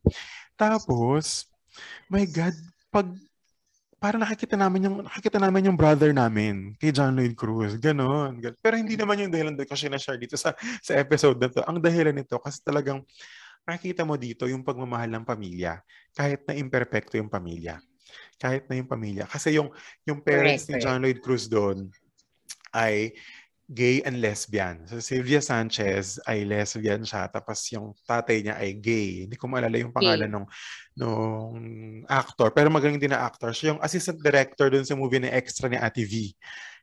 Tapos, 0.57 1.45
my 2.09 2.25
God, 2.25 2.57
pag 2.89 3.05
parang 3.99 4.23
nakikita 4.23 4.55
namin 4.55 4.87
yung 4.87 4.95
nakikita 5.03 5.37
namin 5.37 5.67
yung 5.69 5.77
brother 5.77 6.15
namin 6.15 6.73
kay 6.79 6.89
John 6.95 7.13
Lloyd 7.13 7.35
Cruz. 7.35 7.75
Ganon. 7.75 8.39
Gan- 8.39 8.57
Pero 8.63 8.79
hindi 8.79 8.95
naman 8.95 9.19
yung 9.19 9.31
dahilan 9.31 9.53
ko 9.59 9.75
sinashare 9.75 10.17
dito 10.17 10.39
sa, 10.39 10.55
sa 10.79 10.95
episode 10.95 11.37
na 11.37 11.51
to. 11.51 11.61
Ang 11.67 11.83
dahilan 11.83 12.15
nito 12.15 12.39
kasi 12.39 12.63
talagang 12.63 13.03
nakikita 13.67 14.07
mo 14.07 14.15
dito 14.15 14.47
yung 14.47 14.63
pagmamahal 14.63 15.11
ng 15.11 15.27
pamilya. 15.27 15.83
Kahit 16.15 16.47
na 16.47 16.55
imperfecto 16.55 17.19
yung 17.19 17.29
pamilya. 17.29 17.77
Kahit 18.39 18.65
na 18.71 18.79
yung 18.79 18.89
pamilya. 18.89 19.27
Kasi 19.29 19.59
yung, 19.59 19.69
yung 20.07 20.23
parents 20.23 20.65
Correct, 20.65 20.79
ni 20.79 20.81
John 20.81 21.03
Lloyd 21.03 21.19
Cruz 21.21 21.45
doon 21.45 21.91
ay 22.73 23.13
gay 23.69 24.01
and 24.01 24.17
lesbian. 24.17 24.81
So, 24.89 24.97
Sylvia 24.97 25.45
Sanchez 25.45 26.17
ay 26.25 26.41
lesbian 26.41 27.05
siya, 27.05 27.29
tapos 27.29 27.61
yung 27.69 27.93
tatay 28.01 28.41
niya 28.41 28.57
ay 28.57 28.73
gay. 28.73 29.29
Hindi 29.29 29.37
ko 29.37 29.45
maalala 29.45 29.77
yung 29.77 29.93
pangalan 29.93 30.25
nung, 30.25 30.47
nung 30.97 31.53
actor, 32.09 32.49
pero 32.49 32.73
magaling 32.73 32.97
din 32.97 33.13
na 33.13 33.21
actor. 33.21 33.53
Siya 33.53 33.77
yung 33.77 33.81
assistant 33.85 34.17
director 34.25 34.73
dun 34.73 34.81
sa 34.81 34.97
movie 34.97 35.21
na 35.21 35.29
extra 35.29 35.69
ni 35.69 35.77
Ate 35.77 36.01
V. 36.01 36.33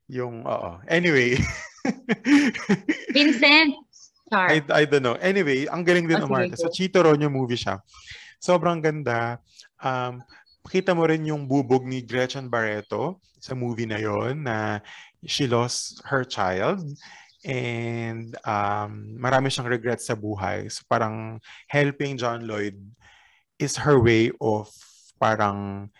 Yung, 0.07 0.47
oo. 0.47 0.79
Anyway. 0.87 1.35
Vincent. 3.15 3.75
Char. 4.31 4.55
I, 4.55 4.63
I 4.71 4.83
don't 4.87 5.03
know. 5.03 5.19
Anyway, 5.19 5.67
ang 5.67 5.83
galing 5.83 6.07
din 6.07 6.23
umarte. 6.23 6.55
So, 6.55 6.71
go. 6.71 6.75
Chito 6.75 7.03
Ronyo 7.03 7.27
movie 7.27 7.59
siya. 7.59 7.83
Sobrang 8.39 8.79
ganda. 8.79 9.43
Um, 9.83 10.23
pakita 10.63 10.95
mo 10.95 11.03
rin 11.07 11.27
yung 11.27 11.51
bubog 11.51 11.83
ni 11.83 12.03
Gretchen 12.03 12.47
Barreto 12.47 13.23
sa 13.39 13.55
movie 13.55 13.87
na 13.87 13.99
yon 14.03 14.43
na 14.43 14.83
she 15.27 15.47
lost 15.47 16.01
her 16.07 16.25
child 16.25 16.81
and 17.45 18.35
um, 18.47 19.19
marami 19.21 19.53
siyang 19.53 19.71
regrets 19.71 20.07
sa 20.07 20.17
buhay. 20.19 20.71
So, 20.71 20.83
parang 20.89 21.39
helping 21.71 22.19
John 22.19 22.47
Lloyd 22.47 22.79
is 23.59 23.77
her 23.83 24.01
way 24.01 24.33
of 24.41 24.71
parang 25.21 25.91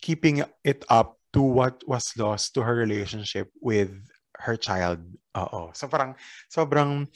keeping 0.00 0.44
it 0.62 0.84
up 0.92 1.16
to 1.32 1.40
what 1.40 1.80
was 1.88 2.12
lost 2.20 2.54
to 2.54 2.62
her 2.62 2.76
relationship 2.76 3.48
with 3.58 3.90
her 4.44 4.58
child. 4.58 5.00
Oo. 5.34 5.74
So 5.74 5.90
parang 5.90 6.14
sobrang 6.46 7.10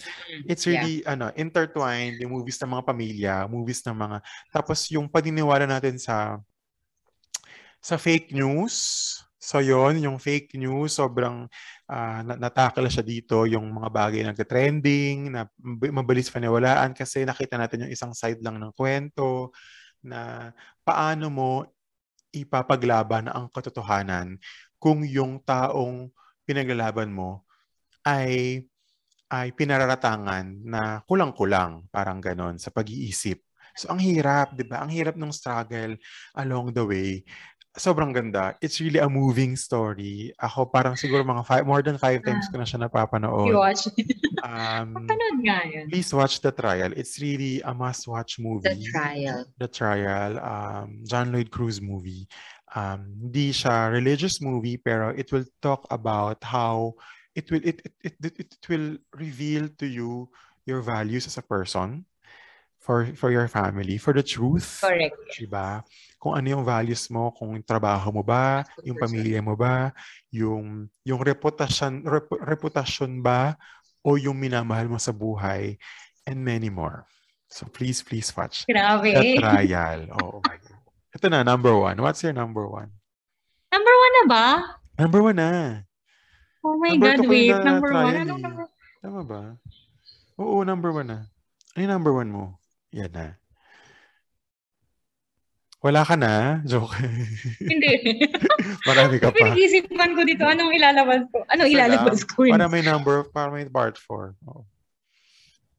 it's 0.48 0.66
Yeah. 0.66 0.80
really 0.80 0.96
ano 1.06 1.30
intertwined 1.38 2.18
yung 2.18 2.34
movies 2.34 2.58
ng 2.58 2.70
mga 2.72 2.84
pamilya, 2.86 3.34
movies 3.46 3.82
ng 3.86 3.94
mga 3.94 4.18
tapos 4.50 4.88
yung 4.90 5.06
paniniwala 5.06 5.68
natin 5.68 6.00
sa 6.00 6.40
sa 7.78 7.94
fake 7.94 8.34
news. 8.34 9.14
So 9.38 9.62
yon 9.62 10.02
yung 10.02 10.18
fake 10.18 10.58
news 10.58 10.98
sobrang 10.98 11.46
uh, 11.86 12.20
natakala 12.26 12.90
siya 12.90 13.06
dito 13.06 13.46
yung 13.46 13.70
mga 13.70 13.88
bagay 13.88 14.20
na 14.26 14.34
trending 14.34 15.30
na 15.30 15.46
mab- 15.62 15.94
mabilis 16.02 16.26
paniwalaan 16.26 16.90
kasi 16.90 17.22
nakita 17.22 17.54
natin 17.54 17.86
yung 17.86 17.92
isang 17.94 18.10
side 18.10 18.42
lang 18.42 18.58
ng 18.58 18.74
kwento 18.74 19.54
na 20.02 20.50
paano 20.82 21.30
mo 21.30 21.50
ipapaglaban 22.34 23.30
ang 23.30 23.46
katotohanan 23.48 24.36
kung 24.82 25.06
yung 25.06 25.38
taong 25.42 26.10
pinaglalaban 26.42 27.10
mo 27.10 27.46
ay 28.02 28.62
ay 29.28 29.52
pinararatangan 29.52 30.64
na 30.64 31.04
kulang-kulang, 31.04 31.84
parang 31.92 32.16
ganon, 32.16 32.56
sa 32.56 32.72
pag-iisip. 32.72 33.44
So, 33.76 33.92
ang 33.92 34.00
hirap, 34.00 34.56
di 34.56 34.64
ba? 34.64 34.80
Ang 34.80 34.90
hirap 34.90 35.14
ng 35.20 35.30
struggle 35.30 36.00
along 36.34 36.72
the 36.72 36.82
way. 36.82 37.10
Sobrang 37.78 38.10
ganda. 38.12 38.58
It's 38.60 38.82
really 38.82 38.98
a 38.98 39.08
moving 39.08 39.54
story. 39.54 40.34
Ako 40.36 40.66
parang 40.66 40.98
siguro 40.98 41.22
mga 41.22 41.46
five, 41.46 41.64
more 41.64 41.80
than 41.80 41.96
five 41.96 42.20
times 42.26 42.50
ko 42.50 42.58
na 42.58 42.66
siya 42.66 42.82
You 42.82 42.90
napapanood. 42.90 43.54
watch 43.54 43.86
it. 43.96 44.18
Um, 44.38 44.94
Panood 44.94 45.42
nga 45.42 45.66
yun. 45.66 45.90
please 45.90 46.14
watch 46.14 46.38
The 46.38 46.54
Trial. 46.54 46.94
It's 46.94 47.18
really 47.18 47.58
a 47.62 47.74
must-watch 47.74 48.38
movie. 48.38 48.70
The 48.70 48.86
trial. 48.94 49.38
The 49.58 49.66
Trial, 49.66 50.38
um, 50.38 51.02
John 51.02 51.34
Lloyd 51.34 51.50
Cruz 51.50 51.82
movie. 51.82 52.28
Um, 52.70 53.18
hindi 53.18 53.50
siya 53.50 53.90
religious 53.90 54.38
movie 54.38 54.76
pero 54.78 55.10
it 55.10 55.32
will 55.34 55.46
talk 55.58 55.88
about 55.90 56.38
how 56.44 56.94
it 57.34 57.50
will 57.50 57.64
it, 57.64 57.80
it, 57.82 57.94
it, 58.04 58.14
it, 58.22 58.34
it 58.54 58.62
will 58.68 58.94
reveal 59.16 59.66
to 59.80 59.86
you 59.88 60.28
your 60.68 60.82
values 60.86 61.26
as 61.26 61.34
a 61.38 61.42
person 61.42 62.04
for 62.78 63.10
for 63.18 63.32
your 63.34 63.48
family, 63.48 63.98
for 63.98 64.12
the 64.14 64.22
truth. 64.22 64.78
Correct. 64.84 65.16
Diba? 65.34 65.82
Kung 66.18 66.34
ano 66.34 66.46
yung 66.50 66.66
values 66.66 67.06
mo, 67.08 67.30
kung 67.30 67.54
yung 67.54 67.62
trabaho 67.62 68.10
mo 68.10 68.26
ba, 68.26 68.66
yung 68.82 68.98
pamilya 68.98 69.38
mo 69.38 69.54
ba, 69.54 69.94
yung 70.28 70.90
yung 71.06 71.20
reputasyon 71.22 72.02
rep- 72.02 72.42
reputasyon 72.42 73.22
ba 73.22 73.54
o 74.02 74.18
yung 74.18 74.34
minamahal 74.34 74.90
mo 74.90 74.98
sa 74.98 75.14
buhay 75.14 75.78
and 76.26 76.42
many 76.42 76.68
more. 76.68 77.06
So 77.46 77.64
please 77.64 78.02
please 78.02 78.28
watch 78.34 78.66
Grabe. 78.66 79.14
The 79.14 79.38
Trial. 79.40 80.00
Oh, 80.18 80.42
my 80.42 80.58
God. 80.58 80.82
Ito 81.14 81.26
na, 81.30 81.40
number 81.40 81.72
one. 81.72 81.96
What's 81.98 82.20
your 82.20 82.34
number 82.34 82.66
one? 82.68 82.92
Number 83.72 83.94
one 83.94 84.12
na 84.12 84.24
ba? 84.28 84.44
Number 84.98 85.20
one 85.22 85.38
na. 85.38 85.50
Oh 86.60 86.74
my 86.76 86.92
Number 86.92 87.14
God, 87.16 87.30
wait. 87.30 87.54
na- 87.54 87.64
Number 87.64 87.88
trial 87.94 88.04
one. 88.04 88.14
eh. 88.18 88.24
Anong 88.26 88.42
number? 88.42 88.64
Tama 88.98 89.20
ba? 89.22 89.40
Oo, 90.36 90.66
number 90.66 90.90
one 90.90 91.08
na. 91.08 91.18
Ano 91.72 91.80
yung 91.80 91.92
number 91.94 92.12
one 92.12 92.28
mo? 92.28 92.44
Yan 92.90 93.14
na. 93.14 93.26
Wala 95.78 96.02
ka 96.02 96.18
na? 96.18 96.58
Joke. 96.66 96.98
Hindi. 97.70 98.26
Marami 98.88 99.22
ka 99.22 99.30
pa. 99.30 99.38
Pinag-isipan 99.38 100.10
ko 100.18 100.26
dito, 100.26 100.42
anong 100.42 100.74
ilalabas 100.74 101.22
ko? 101.30 101.46
Anong 101.54 101.70
ilalabas 101.70 102.18
ko? 102.26 102.50
yun? 102.50 102.58
Para 102.58 102.66
may 102.66 102.82
number, 102.82 103.30
para 103.30 103.48
may 103.54 103.62
part 103.70 103.94
4. 103.94 104.34
Oh. 104.50 104.66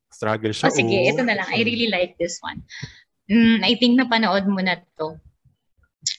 Struggle 0.07 0.55
siya. 0.55 0.71
Oh, 0.71 0.75
sige, 0.75 0.95
oh. 0.95 1.09
ito 1.11 1.21
na 1.27 1.35
lang. 1.35 1.47
I 1.51 1.67
really 1.67 1.91
like 1.91 2.15
this 2.15 2.39
one. 2.39 2.63
Mm, 3.27 3.59
I 3.61 3.75
think 3.75 3.99
napanood 3.99 4.47
mo 4.47 4.63
na 4.63 4.79
to. 4.95 5.19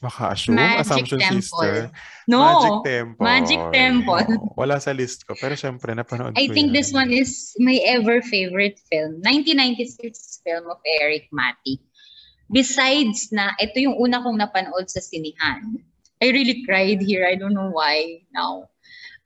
Baka 0.04 0.36
assume, 0.36 0.60
Magic 0.60 0.80
Assumption 0.84 1.18
Temple. 1.24 1.40
Sister. 1.40 1.72
No. 2.28 2.38
Magic 2.44 2.76
Temple. 2.84 3.24
Magic 3.24 3.60
Temple. 3.72 4.26
Oo, 4.36 4.52
wala 4.60 4.76
sa 4.76 4.92
list 4.92 5.24
ko. 5.24 5.32
Pero 5.40 5.56
syempre, 5.56 5.96
napanood 5.96 6.36
I 6.36 6.46
ko 6.48 6.54
think 6.54 6.70
yan. 6.70 6.76
this 6.76 6.92
one 6.92 7.08
is 7.08 7.56
my 7.56 7.80
ever 7.88 8.20
favorite 8.20 8.76
film. 8.92 9.24
1996 9.24 10.44
film 10.44 10.68
of 10.68 10.78
Eric 11.00 11.32
Mati. 11.32 11.80
Besides 12.50 13.30
na, 13.30 13.54
ito 13.62 13.78
yung 13.78 13.96
una 13.96 14.22
kong 14.22 14.38
napanood 14.38 14.90
sa 14.90 14.98
sinihan. 14.98 15.78
I 16.20 16.34
really 16.34 16.66
cried 16.66 17.00
here. 17.00 17.24
I 17.24 17.38
don't 17.38 17.54
know 17.54 17.70
why 17.70 18.26
now. 18.34 18.68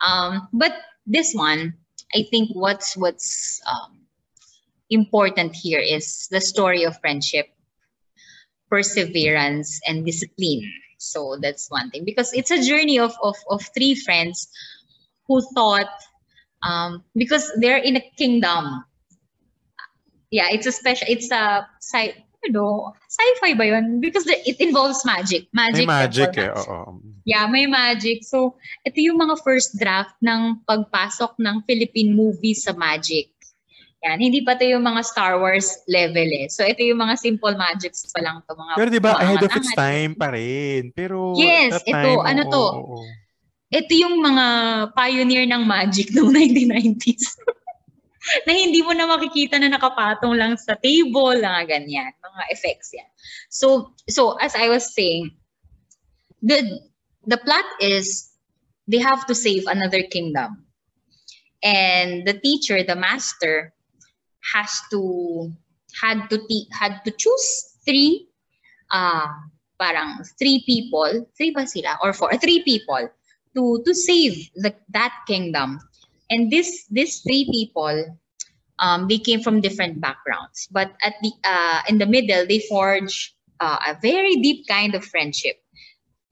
Um, 0.04 0.48
but 0.52 0.76
this 1.06 1.34
one, 1.34 1.74
I 2.14 2.28
think 2.30 2.50
what's 2.54 2.96
what's 2.96 3.60
um, 3.66 4.04
important 4.90 5.56
here 5.56 5.80
is 5.80 6.28
the 6.30 6.40
story 6.40 6.84
of 6.84 7.00
friendship, 7.00 7.48
perseverance, 8.70 9.80
and 9.88 10.04
discipline. 10.04 10.70
So 10.98 11.36
that's 11.40 11.70
one 11.70 11.90
thing 11.90 12.04
because 12.04 12.32
it's 12.32 12.50
a 12.50 12.62
journey 12.62 12.98
of 12.98 13.12
of, 13.22 13.36
of 13.50 13.62
three 13.74 13.94
friends 13.94 14.48
who 15.26 15.42
thought 15.54 15.90
um, 16.62 17.04
because 17.16 17.50
they're 17.58 17.82
in 17.82 17.96
a 17.96 18.04
kingdom. 18.16 18.84
Yeah, 20.30 20.48
it's 20.50 20.66
a 20.66 20.72
special. 20.72 21.06
It's 21.08 21.30
a 21.30 21.66
sci. 21.80 22.23
Know, 22.50 22.92
sci-fi 23.08 23.56
ba 23.56 23.64
yun? 23.64 24.00
Because 24.00 24.28
it 24.28 24.60
involves 24.60 25.00
magic. 25.04 25.48
May 25.52 25.72
Magic. 25.72 25.86
magic 25.86 26.30
temple, 26.32 26.44
eh. 26.44 26.52
magic. 26.52 26.68
Oo. 26.68 26.80
Yeah, 27.24 27.44
may 27.48 27.64
magic. 27.64 28.20
So, 28.20 28.60
ito 28.84 29.00
yung 29.00 29.16
mga 29.16 29.40
first 29.40 29.80
draft 29.80 30.12
ng 30.20 30.60
pagpasok 30.68 31.40
ng 31.40 31.64
Philippine 31.64 32.12
movie 32.12 32.52
sa 32.52 32.76
magic. 32.76 33.32
Yan, 34.04 34.20
hindi 34.20 34.44
pa 34.44 34.52
to 34.52 34.68
yung 34.68 34.84
mga 34.84 35.00
Star 35.00 35.40
Wars 35.40 35.80
level 35.88 36.28
eh. 36.28 36.52
So, 36.52 36.60
ito 36.60 36.84
yung 36.84 37.00
mga 37.00 37.16
simple 37.16 37.56
magics 37.56 38.04
pa 38.12 38.20
lang 38.20 38.44
to. 38.44 38.52
Mga, 38.52 38.72
Pero 38.76 38.88
di 38.92 39.00
ba, 39.00 39.16
ahead 39.16 39.40
of 39.40 39.56
its 39.56 39.72
time 39.72 40.12
pa 40.12 40.28
rin. 40.28 40.92
Pero 40.92 41.32
Yes, 41.32 41.80
ito, 41.80 41.96
time, 41.96 42.20
ano 42.20 42.42
to? 42.44 42.60
oo, 42.60 43.00
oo. 43.00 43.04
ito 43.72 43.92
yung 43.96 44.20
mga 44.20 44.44
pioneer 44.92 45.48
ng 45.48 45.64
magic 45.64 46.12
noong 46.12 46.36
1990s. 46.36 47.24
na 48.46 48.52
hindi 48.52 48.80
mo 48.82 48.92
na 48.92 49.06
makikita 49.06 49.60
na 49.60 49.68
nakapatong 49.68 50.36
lang 50.36 50.56
sa 50.56 50.74
table, 50.80 51.40
mga 51.40 51.62
ganyan, 51.68 52.12
mga 52.12 52.44
effects 52.50 52.92
yan. 52.94 53.08
So, 53.48 53.92
so 54.08 54.36
as 54.40 54.54
I 54.56 54.68
was 54.68 54.92
saying, 54.92 55.32
the 56.44 56.60
the 57.24 57.40
plot 57.40 57.64
is 57.80 58.32
they 58.88 59.00
have 59.00 59.26
to 59.26 59.34
save 59.34 59.64
another 59.66 60.02
kingdom. 60.04 60.64
And 61.64 62.28
the 62.28 62.36
teacher, 62.36 62.84
the 62.84 62.96
master, 62.96 63.72
has 64.52 64.68
to 64.92 65.48
had 65.96 66.28
to 66.28 66.36
had 66.72 67.00
to 67.04 67.10
choose 67.16 67.80
three 67.88 68.28
uh 68.92 69.28
parang 69.80 70.20
three 70.38 70.62
people, 70.66 71.26
three 71.36 71.50
ba 71.50 71.66
sila 71.66 71.96
or 72.02 72.12
four, 72.12 72.36
three 72.36 72.62
people 72.62 73.08
to 73.56 73.82
to 73.84 73.92
save 73.94 74.36
the 74.60 74.74
that 74.92 75.14
kingdom. 75.26 75.80
And 76.34 76.50
this 76.50 76.90
these 76.90 77.22
three 77.22 77.46
people 77.46 78.18
um 78.82 79.06
they 79.06 79.22
came 79.22 79.38
from 79.38 79.62
different 79.62 80.02
backgrounds, 80.02 80.66
but 80.74 80.90
at 81.06 81.14
the 81.22 81.30
uh 81.46 81.86
in 81.86 82.02
the 82.02 82.10
middle 82.10 82.42
they 82.42 82.58
forge 82.66 83.34
uh, 83.62 83.78
a 83.86 83.94
very 84.02 84.34
deep 84.42 84.66
kind 84.66 84.98
of 84.98 85.06
friendship 85.06 85.62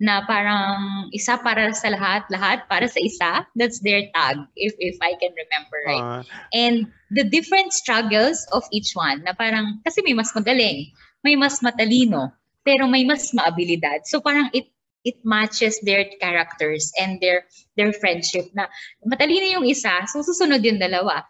na 0.03 0.27
parang 0.27 1.07
isa 1.15 1.39
para 1.39 1.71
sa 1.71 1.95
lahat, 1.95 2.27
lahat 2.27 2.67
para 2.67 2.91
sa 2.91 2.99
isa. 2.99 3.47
That's 3.55 3.79
their 3.79 4.11
tag, 4.11 4.43
if 4.59 4.75
if 4.83 4.99
I 4.99 5.15
can 5.15 5.31
remember 5.31 5.79
right. 5.87 6.03
Ah, 6.03 6.23
And 6.51 6.91
the 7.15 7.23
different 7.23 7.71
struggles 7.71 8.43
of 8.51 8.67
each 8.75 8.99
one 8.99 9.23
na 9.23 9.31
parang, 9.39 9.79
kasi 9.87 10.03
may 10.03 10.19
mas 10.19 10.35
magaling, 10.35 10.91
may 11.23 11.39
mas 11.39 11.63
matalino, 11.63 12.35
pero 12.67 12.91
may 12.91 13.07
mas 13.07 13.31
maabilidad. 13.31 14.03
So 14.11 14.19
parang 14.19 14.51
it 14.51 14.72
it 15.05 15.19
matches 15.27 15.79
their 15.83 16.07
characters 16.23 16.93
and 16.99 17.19
their 17.19 17.47
their 17.75 17.93
friendship 17.93 18.47
na 18.55 18.71
matalino 19.03 19.47
yung 19.61 19.67
isa, 19.67 19.91
so 20.07 20.23
susunod 20.23 20.63
yung 20.63 20.79
dalawa. 20.79 21.27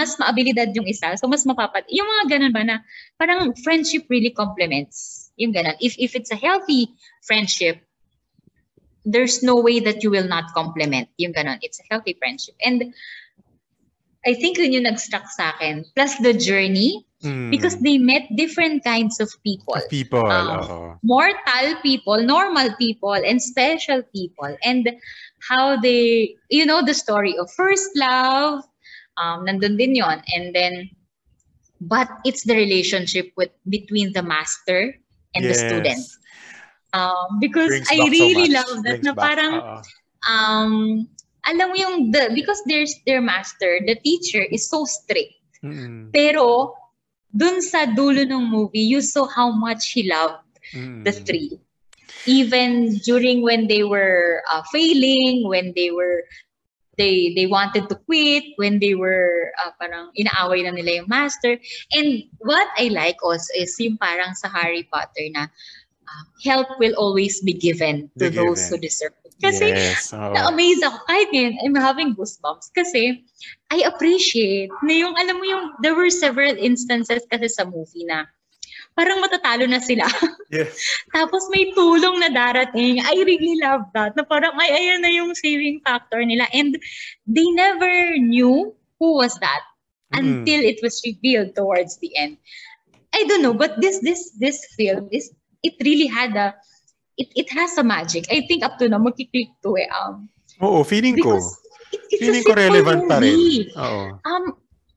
Mas 0.00 0.16
maabilidad 0.16 0.72
yung 0.74 0.88
isa, 0.88 1.14
so 1.20 1.28
mas 1.28 1.44
mapapat. 1.44 1.84
Yung 1.92 2.08
mga 2.08 2.24
ganun 2.38 2.52
ba 2.52 2.64
na 2.64 2.76
parang 3.20 3.52
friendship 3.60 4.08
really 4.08 4.32
complements. 4.32 5.30
Yung 5.36 5.52
ganun. 5.52 5.76
If 5.78 5.94
if 6.00 6.16
it's 6.16 6.32
a 6.32 6.40
healthy 6.40 6.90
friendship, 7.22 7.80
there's 9.04 9.42
no 9.42 9.60
way 9.60 9.78
that 9.80 10.02
you 10.02 10.10
will 10.10 10.26
not 10.26 10.50
complement. 10.56 11.12
Yung 11.20 11.36
ganun. 11.36 11.60
It's 11.60 11.78
a 11.78 11.86
healthy 11.92 12.16
friendship. 12.16 12.56
And 12.64 12.94
I 14.22 14.34
think 14.34 14.58
yun 14.58 14.72
yung 14.72 14.86
nag-struck 14.86 15.26
sa 15.28 15.54
akin. 15.56 15.84
Plus 15.98 16.14
the 16.22 16.32
journey, 16.32 17.02
mm, 17.22 17.50
because 17.50 17.76
they 17.80 17.98
met 17.98 18.28
different 18.36 18.84
kinds 18.84 19.20
of 19.20 19.30
people. 19.44 19.80
people, 19.88 20.20
um, 20.30 20.60
oo. 20.60 20.98
Mortal 21.02 21.76
people, 21.82 22.22
normal 22.22 22.74
people, 22.78 23.12
and 23.14 23.42
special 23.42 24.02
people. 24.14 24.56
And 24.64 24.90
how 25.48 25.76
they, 25.80 26.36
you 26.48 26.64
know, 26.64 26.82
the 26.84 26.94
story 26.94 27.36
of 27.38 27.50
first 27.52 27.90
love, 27.96 28.62
um, 29.18 29.46
nandun 29.46 29.76
din 29.78 29.94
yon 29.94 30.22
And 30.34 30.54
then, 30.54 30.90
but 31.80 32.08
it's 32.24 32.44
the 32.46 32.54
relationship 32.54 33.32
with 33.36 33.50
between 33.68 34.12
the 34.12 34.22
master 34.22 34.94
and 35.34 35.44
the 35.44 35.54
Yes. 35.54 35.66
student. 35.66 36.02
Um, 36.94 37.40
because 37.40 37.68
Brings 37.68 37.88
I 37.90 37.96
back 37.96 38.14
so 38.14 38.24
really 38.24 38.48
love 38.52 38.76
that 38.84 39.00
Brings 39.00 39.06
na 39.06 39.14
parang 39.16 39.54
um 40.28 41.08
alam 41.42 41.66
mo 41.70 41.74
yung 41.74 42.12
the 42.14 42.30
because 42.34 42.62
there's 42.70 42.94
their 43.06 43.20
master 43.20 43.82
the 43.82 43.96
teacher 44.04 44.44
is 44.44 44.68
so 44.70 44.84
strict 44.86 45.34
Mm, 45.62 46.10
pero 46.10 46.74
dun 47.32 47.64
sa 47.64 47.88
dulo 47.88 48.22
ng 48.22 48.44
movie 48.48 48.84
you 48.84 49.00
saw 49.00 49.24
how 49.26 49.50
much 49.50 49.92
he 49.92 50.04
loved 50.08 50.44
mm. 50.76 51.00
the 51.04 51.12
three 51.12 51.56
even 52.28 52.96
during 53.02 53.42
when 53.42 53.66
they 53.66 53.82
were 53.82 54.44
uh, 54.52 54.62
failing 54.70 55.48
when 55.48 55.72
they 55.74 55.90
were 55.90 56.22
they 57.00 57.32
they 57.34 57.48
wanted 57.48 57.88
to 57.88 57.96
quit 58.04 58.44
when 58.56 58.78
they 58.78 58.94
were 58.94 59.50
uh, 59.64 59.72
parang 59.80 60.12
inaaway 60.12 60.60
na 60.60 60.76
nila 60.76 61.02
yung 61.02 61.08
master 61.08 61.56
and 61.96 62.28
what 62.44 62.68
I 62.76 62.92
like 62.92 63.16
also 63.24 63.48
is 63.56 63.72
yung 63.80 63.96
parang 63.96 64.36
sa 64.36 64.52
Harry 64.52 64.84
Potter 64.92 65.26
na 65.32 65.48
uh, 66.04 66.24
help 66.44 66.68
will 66.76 66.92
always 67.00 67.40
be 67.40 67.56
given 67.56 68.12
to 68.20 68.28
Be 68.28 68.36
those 68.36 68.68
given. 68.68 68.76
who 68.76 68.84
deserve 68.84 69.16
kasi 69.40 69.72
yes, 69.72 70.12
oo. 70.12 70.34
na-amaze 70.34 70.82
ako. 70.84 70.98
Kahit 71.08 71.28
ngayon, 71.32 71.54
I'm 71.64 71.76
having 71.78 72.10
goosebumps 72.12 72.74
kasi 72.74 73.24
I 73.72 73.86
appreciate 73.88 74.74
na 74.84 74.92
yung, 74.92 75.14
alam 75.16 75.40
mo 75.40 75.44
yung, 75.46 75.64
there 75.80 75.96
were 75.96 76.10
several 76.10 76.52
instances 76.58 77.24
kasi 77.30 77.48
sa 77.48 77.64
movie 77.64 78.04
na 78.04 78.28
parang 78.92 79.24
matatalo 79.24 79.64
na 79.64 79.80
sila. 79.80 80.04
Yes. 80.52 80.76
Tapos 81.16 81.48
may 81.48 81.72
tulong 81.72 82.20
na 82.20 82.28
darating. 82.28 83.00
I 83.00 83.24
really 83.24 83.56
love 83.56 83.88
that. 83.96 84.12
Na 84.12 84.20
parang, 84.20 84.52
ay, 84.60 84.68
ayan 84.68 85.00
na 85.00 85.08
yung 85.08 85.32
saving 85.32 85.80
factor 85.80 86.20
nila. 86.20 86.44
And 86.52 86.76
they 87.24 87.48
never 87.56 88.20
knew 88.20 88.76
who 89.00 89.16
was 89.16 89.32
that 89.40 89.64
Mm. 90.12 90.44
until 90.44 90.60
it 90.60 90.78
was 90.82 91.00
revealed 91.04 91.56
towards 91.56 91.96
the 91.98 92.12
end. 92.16 92.36
I 93.12 93.24
don't 93.24 93.42
know, 93.42 93.56
but 93.56 93.80
this 93.80 94.00
this 94.00 94.32
this 94.36 94.60
film 94.76 95.08
is 95.12 95.32
it 95.64 95.76
really 95.84 96.08
had 96.08 96.36
a 96.36 96.56
it, 97.22 97.30
it 97.38 97.48
has 97.54 97.78
a 97.78 97.84
magic. 97.86 98.26
I 98.26 98.42
think 98.50 98.66
up 98.66 98.82
to 98.82 98.90
now 98.90 98.98
magkiklik 98.98 99.54
to 99.62 99.78
eh. 99.78 99.86
Um, 99.94 100.26
Oo, 100.58 100.82
feeling 100.82 101.14
ko. 101.18 101.38
it, 101.38 102.02
it's 102.10 102.18
Feeling 102.18 102.42
ko 102.42 102.52
relevant 102.58 103.06
pa 103.06 103.22
rin. 103.22 103.70
Oo. 103.78 104.02
Um, 104.26 104.44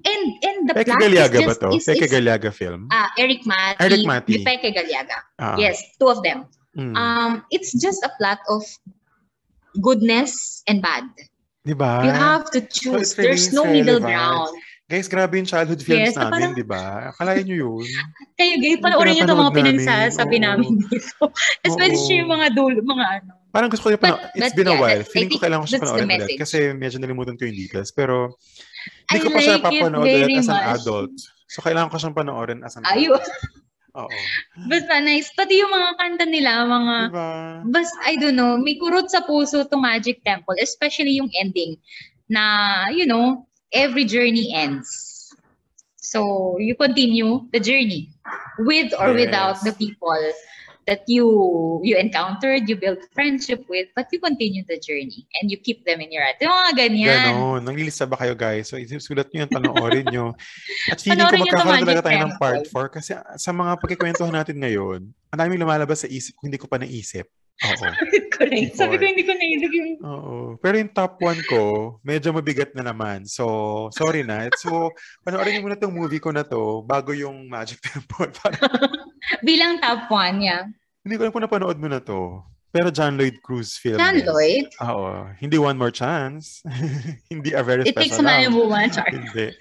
and 0.06 0.24
and 0.42 0.58
the 0.70 0.74
Peke 0.78 0.94
plot 0.94 1.02
Galiaga 1.02 1.40
is 1.42 1.48
ba 1.50 1.56
to? 1.62 1.68
is, 1.74 1.86
Peke 1.86 2.06
Galiaga 2.10 2.50
film? 2.54 2.90
uh, 2.90 3.10
Eric 3.18 3.46
Mati, 3.46 3.78
Eric 3.82 4.02
Mati. 4.06 4.34
Peke 4.42 4.70
Galiaga. 4.74 5.18
Ah. 5.38 5.58
Yes, 5.58 5.82
two 5.98 6.10
of 6.10 6.22
them. 6.26 6.46
Mm. 6.78 6.94
Um, 6.94 7.32
it's 7.50 7.74
just 7.74 8.02
a 8.04 8.12
plot 8.18 8.42
of 8.50 8.62
goodness 9.82 10.64
and 10.68 10.82
bad. 10.82 11.04
Di 11.66 11.74
ba? 11.74 12.06
You 12.06 12.12
have 12.14 12.52
to 12.54 12.62
So 12.62 12.68
choose. 12.70 13.18
really 13.18 13.26
There's 13.34 13.50
no 13.54 13.66
middle 13.66 14.00
relevant. 14.00 14.06
ground. 14.06 14.52
Guys, 14.86 15.10
grabe 15.10 15.42
yung 15.42 15.50
childhood 15.50 15.82
films 15.82 16.14
Yes, 16.14 16.16
na 16.16 16.30
namin, 16.30 16.54
parang- 16.54 16.58
di 16.62 16.66
ba? 16.66 17.10
Akalain 17.10 17.42
nyo 17.42 17.58
yun? 17.58 17.86
Kayo, 18.38 18.54
kayo, 18.62 18.78
panoorin 18.78 19.18
niyo 19.18 19.26
itong 19.26 19.42
mga 19.42 19.56
pinagsasabi 19.58 20.38
Oo. 20.38 20.46
namin 20.46 20.72
dito. 20.78 21.26
Especially 21.66 22.16
Oo. 22.16 22.22
yung 22.22 22.32
mga 22.38 22.48
dulo, 22.54 22.78
mga 22.86 23.06
ano. 23.18 23.32
Parang 23.50 23.70
gusto 23.74 23.90
ko 23.90 23.98
yung 23.98 24.04
pano- 24.04 24.22
But- 24.22 24.38
It's 24.38 24.54
been 24.54 24.70
a 24.70 24.78
yeah, 24.78 24.84
while. 24.86 25.02
that's- 25.02 25.10
I 25.10 25.14
Feeling 25.18 25.32
ko 25.34 25.38
kailangan 25.42 25.64
ko 25.66 25.70
siya 25.74 25.82
panoorin 25.82 26.10
ulit. 26.22 26.38
Kasi 26.38 26.58
medyo 26.78 26.98
nalimutan 27.02 27.34
ko 27.34 27.50
yung 27.50 27.58
details. 27.58 27.90
Pero 27.90 28.38
hindi 29.10 29.20
ko 29.26 29.30
pa 29.34 29.40
siya 29.42 29.58
like 29.58 29.66
it 29.66 29.66
papanood 29.74 30.06
ulit 30.06 30.30
as 30.38 30.46
an 30.46 30.54
much. 30.54 30.70
adult. 30.78 31.14
So 31.50 31.58
kailangan 31.66 31.90
ko 31.90 31.98
siyang 31.98 32.16
panoorin 32.16 32.60
as 32.62 32.74
an 32.78 32.86
Ayun. 32.86 33.18
adult. 33.18 33.26
Oo. 34.06 34.12
Basta 34.70 34.94
nice. 35.02 35.34
Pati 35.34 35.56
yung 35.56 35.72
mga 35.72 35.90
kanta 35.98 36.26
nila, 36.30 36.62
mga... 36.62 36.96
Di 37.10 37.16
ba? 37.16 37.28
Bas, 37.74 37.90
I 38.06 38.20
don't 38.20 38.36
know, 38.36 38.60
may 38.60 38.76
kurot 38.76 39.10
sa 39.10 39.24
puso 39.24 39.66
to 39.66 39.78
Magic 39.82 40.22
Temple, 40.22 40.60
especially 40.62 41.18
yung 41.18 41.32
ending 41.34 41.80
na, 42.28 42.44
you 42.92 43.08
know, 43.08 43.48
every 43.74 44.06
journey 44.06 44.54
ends. 44.54 45.34
So, 45.98 46.58
you 46.62 46.76
continue 46.76 47.50
the 47.50 47.60
journey 47.60 48.14
with 48.62 48.94
or 48.94 49.18
Yes. 49.18 49.26
without 49.26 49.58
the 49.66 49.74
people 49.74 50.22
that 50.86 51.02
you 51.10 51.26
you 51.82 51.98
encountered, 51.98 52.70
you 52.70 52.78
build 52.78 53.02
friendship 53.10 53.66
with, 53.66 53.90
but 53.98 54.06
you 54.14 54.22
continue 54.22 54.62
the 54.70 54.78
journey 54.78 55.26
and 55.42 55.50
you 55.50 55.58
keep 55.58 55.82
them 55.82 55.98
in 55.98 56.14
your 56.14 56.22
heart. 56.22 56.38
Yung 56.38 56.54
mga 56.54 56.74
ganyan. 56.78 57.10
Ganon. 57.26 57.60
Nanglilista 57.66 58.06
ba 58.06 58.22
kayo, 58.22 58.38
guys? 58.38 58.70
So, 58.70 58.78
sulat 58.78 59.34
nyo 59.34 59.50
yung 59.50 59.54
panoorin 59.54 60.06
nyo. 60.14 60.38
At 60.94 61.02
feeling 61.02 61.26
ko 61.26 61.42
magkakaroon 61.42 61.82
talaga 61.82 62.06
tayo 62.06 62.18
ng 62.22 62.34
part 62.38 62.62
Temple. 62.70 62.86
4 62.94 62.96
kasi 63.02 63.12
sa 63.18 63.50
mga 63.50 63.72
pagkikwentuhan 63.82 64.36
natin 64.38 64.58
ngayon, 64.62 65.10
ang 65.10 65.40
daming 65.42 65.58
lumalabas 65.66 66.06
sa 66.06 66.08
isip 66.08 66.38
hindi 66.46 66.62
ko 66.62 66.70
pa 66.70 66.78
naisip. 66.78 67.26
Oo. 67.64 67.88
Sabi 68.76 69.00
ko, 69.00 69.00
Before. 69.00 69.00
hindi 69.00 69.24
ko 69.24 69.32
naisip 69.32 69.72
yung 69.72 69.92
Oo. 70.04 70.36
Pero 70.60 70.76
yung 70.76 70.92
top 70.92 71.24
1 71.24 71.48
ko, 71.48 71.64
medyo 72.04 72.36
mabigat 72.36 72.76
na 72.76 72.92
naman. 72.92 73.24
So, 73.24 73.88
sorry 73.96 74.28
na. 74.28 74.52
So, 74.60 74.92
panoorin 75.24 75.56
niyo 75.60 75.64
muna 75.64 75.80
tong 75.80 75.96
movie 75.96 76.20
ko 76.20 76.36
na 76.36 76.44
to 76.44 76.84
bago 76.84 77.16
yung 77.16 77.48
Magic 77.48 77.80
Temple. 77.88 78.28
Bilang 79.48 79.80
top 79.80 80.12
one, 80.12 80.44
yeah. 80.44 80.68
hindi 81.06 81.16
ko 81.16 81.26
alam 81.26 81.34
kung 81.34 81.46
napanood 81.48 81.80
mo 81.80 81.88
na 81.88 82.04
to. 82.04 82.44
Pero 82.76 82.92
John 82.92 83.16
Lloyd 83.16 83.40
Cruz 83.40 83.80
film. 83.80 83.96
John 83.96 84.20
yan. 84.20 84.28
Lloyd, 84.28 84.68
Oo. 84.84 85.32
Hindi 85.40 85.56
One 85.56 85.80
More 85.80 85.96
Chance. 85.96 86.60
hindi 87.32 87.56
A 87.56 87.64
Very 87.64 87.88
it 87.88 87.96
takes 87.96 88.20
a 88.20 88.20
Special 88.20 88.28
man 88.28 88.52
and 88.52 88.56
woman, 88.60 88.92
char. 88.92 89.08
Hindi. 89.08 89.56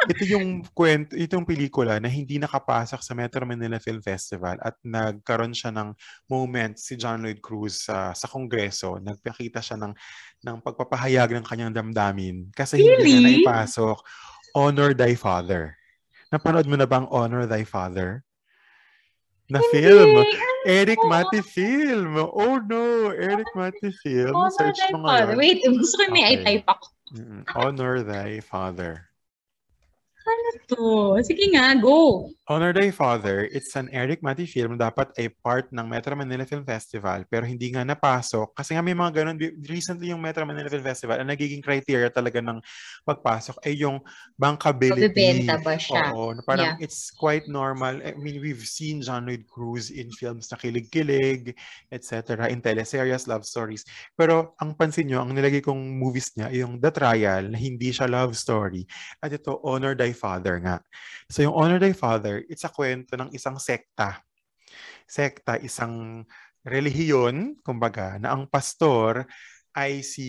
Ito 0.00 0.24
yung 0.24 0.64
kwento, 0.72 1.12
itong 1.12 1.44
pelikula 1.44 2.00
na 2.00 2.08
hindi 2.08 2.40
nakapasok 2.40 3.04
sa 3.04 3.12
Metro 3.12 3.44
Manila 3.44 3.76
Film 3.76 4.00
Festival 4.00 4.56
at 4.56 4.80
nagkaroon 4.80 5.52
siya 5.52 5.68
ng 5.76 5.92
moment 6.24 6.80
si 6.80 6.96
John 6.96 7.20
Lloyd 7.20 7.44
Cruz 7.44 7.84
sa 7.84 8.16
sa 8.16 8.24
Kongreso. 8.24 8.96
Nagpakita 8.96 9.60
siya 9.60 9.76
ng 9.76 9.92
ng 10.40 10.56
pagpapahayag 10.64 11.36
ng 11.36 11.44
kanyang 11.44 11.76
damdamin 11.76 12.48
kasi 12.56 12.80
hindi 12.80 12.96
niya 12.96 13.20
Really? 13.20 13.24
naipasok 13.44 14.00
Honor 14.56 14.96
Thy 14.96 15.12
Father. 15.12 15.76
Napanood 16.32 16.64
mo 16.64 16.80
na 16.80 16.88
bang 16.88 17.04
Honor 17.12 17.44
Thy 17.44 17.66
Father? 17.66 18.24
Na 19.50 19.58
film. 19.74 20.22
Eric 20.62 21.02
Oo. 21.02 21.10
Mati 21.10 21.42
film. 21.42 22.14
Oh 22.16 22.62
no, 22.62 23.10
Eric 23.10 23.50
Mati 23.52 23.90
film. 23.90 24.30
Oh, 24.32 24.46
Search 24.48 24.78
mo 24.94 25.02
Father. 25.04 25.34
ngayon. 25.34 25.42
Wait, 25.42 25.58
gusto 25.74 25.98
ko 25.98 26.06
may 26.08 26.22
Okay. 26.24 26.62
i-type 26.62 26.66
ako. 26.70 26.86
Honor 27.58 28.06
Thy 28.06 28.38
Father. 28.38 29.09
Ano 30.30 30.48
to? 30.70 30.82
Sige 31.26 31.50
nga, 31.50 31.74
go. 31.74 32.30
Honor 32.50 32.74
Thy 32.74 32.90
Father, 32.90 33.46
it's 33.46 33.78
an 33.78 33.86
Eric 33.94 34.26
Mati 34.26 34.42
film. 34.42 34.74
Dapat 34.74 35.14
ay 35.18 35.30
part 35.38 35.70
ng 35.70 35.86
Metro 35.86 36.18
Manila 36.18 36.42
Film 36.42 36.66
Festival. 36.66 37.22
Pero 37.30 37.46
hindi 37.46 37.70
nga 37.70 37.86
napasok. 37.86 38.54
Kasi 38.54 38.74
nga 38.74 38.82
may 38.82 38.94
mga 38.94 39.22
ganun. 39.22 39.38
Recently 39.62 40.10
yung 40.10 40.18
Metro 40.18 40.42
Manila 40.42 40.66
Film 40.66 40.82
Festival, 40.82 41.22
ang 41.22 41.30
nagiging 41.30 41.62
criteria 41.62 42.10
talaga 42.10 42.42
ng 42.42 42.58
pagpasok 43.06 43.62
ay 43.66 43.78
yung 43.78 44.02
bankability. 44.34 45.10
Mabibenta 45.10 45.62
ba 45.62 45.78
siya? 45.78 46.10
Oo. 46.10 46.34
na 46.34 46.42
Parang 46.42 46.74
it's 46.82 47.14
quite 47.14 47.46
normal. 47.46 48.02
I 48.02 48.18
mean, 48.18 48.42
we've 48.42 48.66
seen 48.66 48.98
John 48.98 49.30
Lloyd 49.30 49.46
Cruz 49.46 49.94
in 49.94 50.10
films 50.10 50.50
na 50.50 50.58
kilig-kilig, 50.58 51.54
etc. 51.94 52.50
In 52.50 52.58
teleseries, 52.58 53.30
love 53.30 53.46
stories. 53.46 53.86
Pero 54.18 54.58
ang 54.58 54.74
pansin 54.74 55.06
nyo, 55.06 55.22
ang 55.22 55.34
nilagay 55.38 55.62
kong 55.62 55.98
movies 55.98 56.34
niya, 56.34 56.50
yung 56.66 56.82
The 56.82 56.90
Trial, 56.90 57.46
na 57.46 57.58
hindi 57.58 57.94
siya 57.94 58.10
love 58.10 58.34
story. 58.34 58.82
At 59.22 59.30
ito, 59.30 59.62
Honor 59.62 59.94
Thy 59.94 60.10
Father 60.20 60.60
nga. 60.60 60.84
So 61.32 61.40
yung 61.40 61.56
Honor 61.56 61.80
Thy 61.80 61.96
Father, 61.96 62.44
it's 62.44 62.68
a 62.68 62.72
kwento 62.72 63.16
ng 63.16 63.32
isang 63.32 63.56
sekta. 63.56 64.20
Sekta, 65.08 65.56
isang 65.64 66.28
relihiyon, 66.60 67.56
kumbaga, 67.64 68.20
na 68.20 68.36
ang 68.36 68.44
pastor 68.44 69.24
ay 69.72 70.04
si 70.04 70.26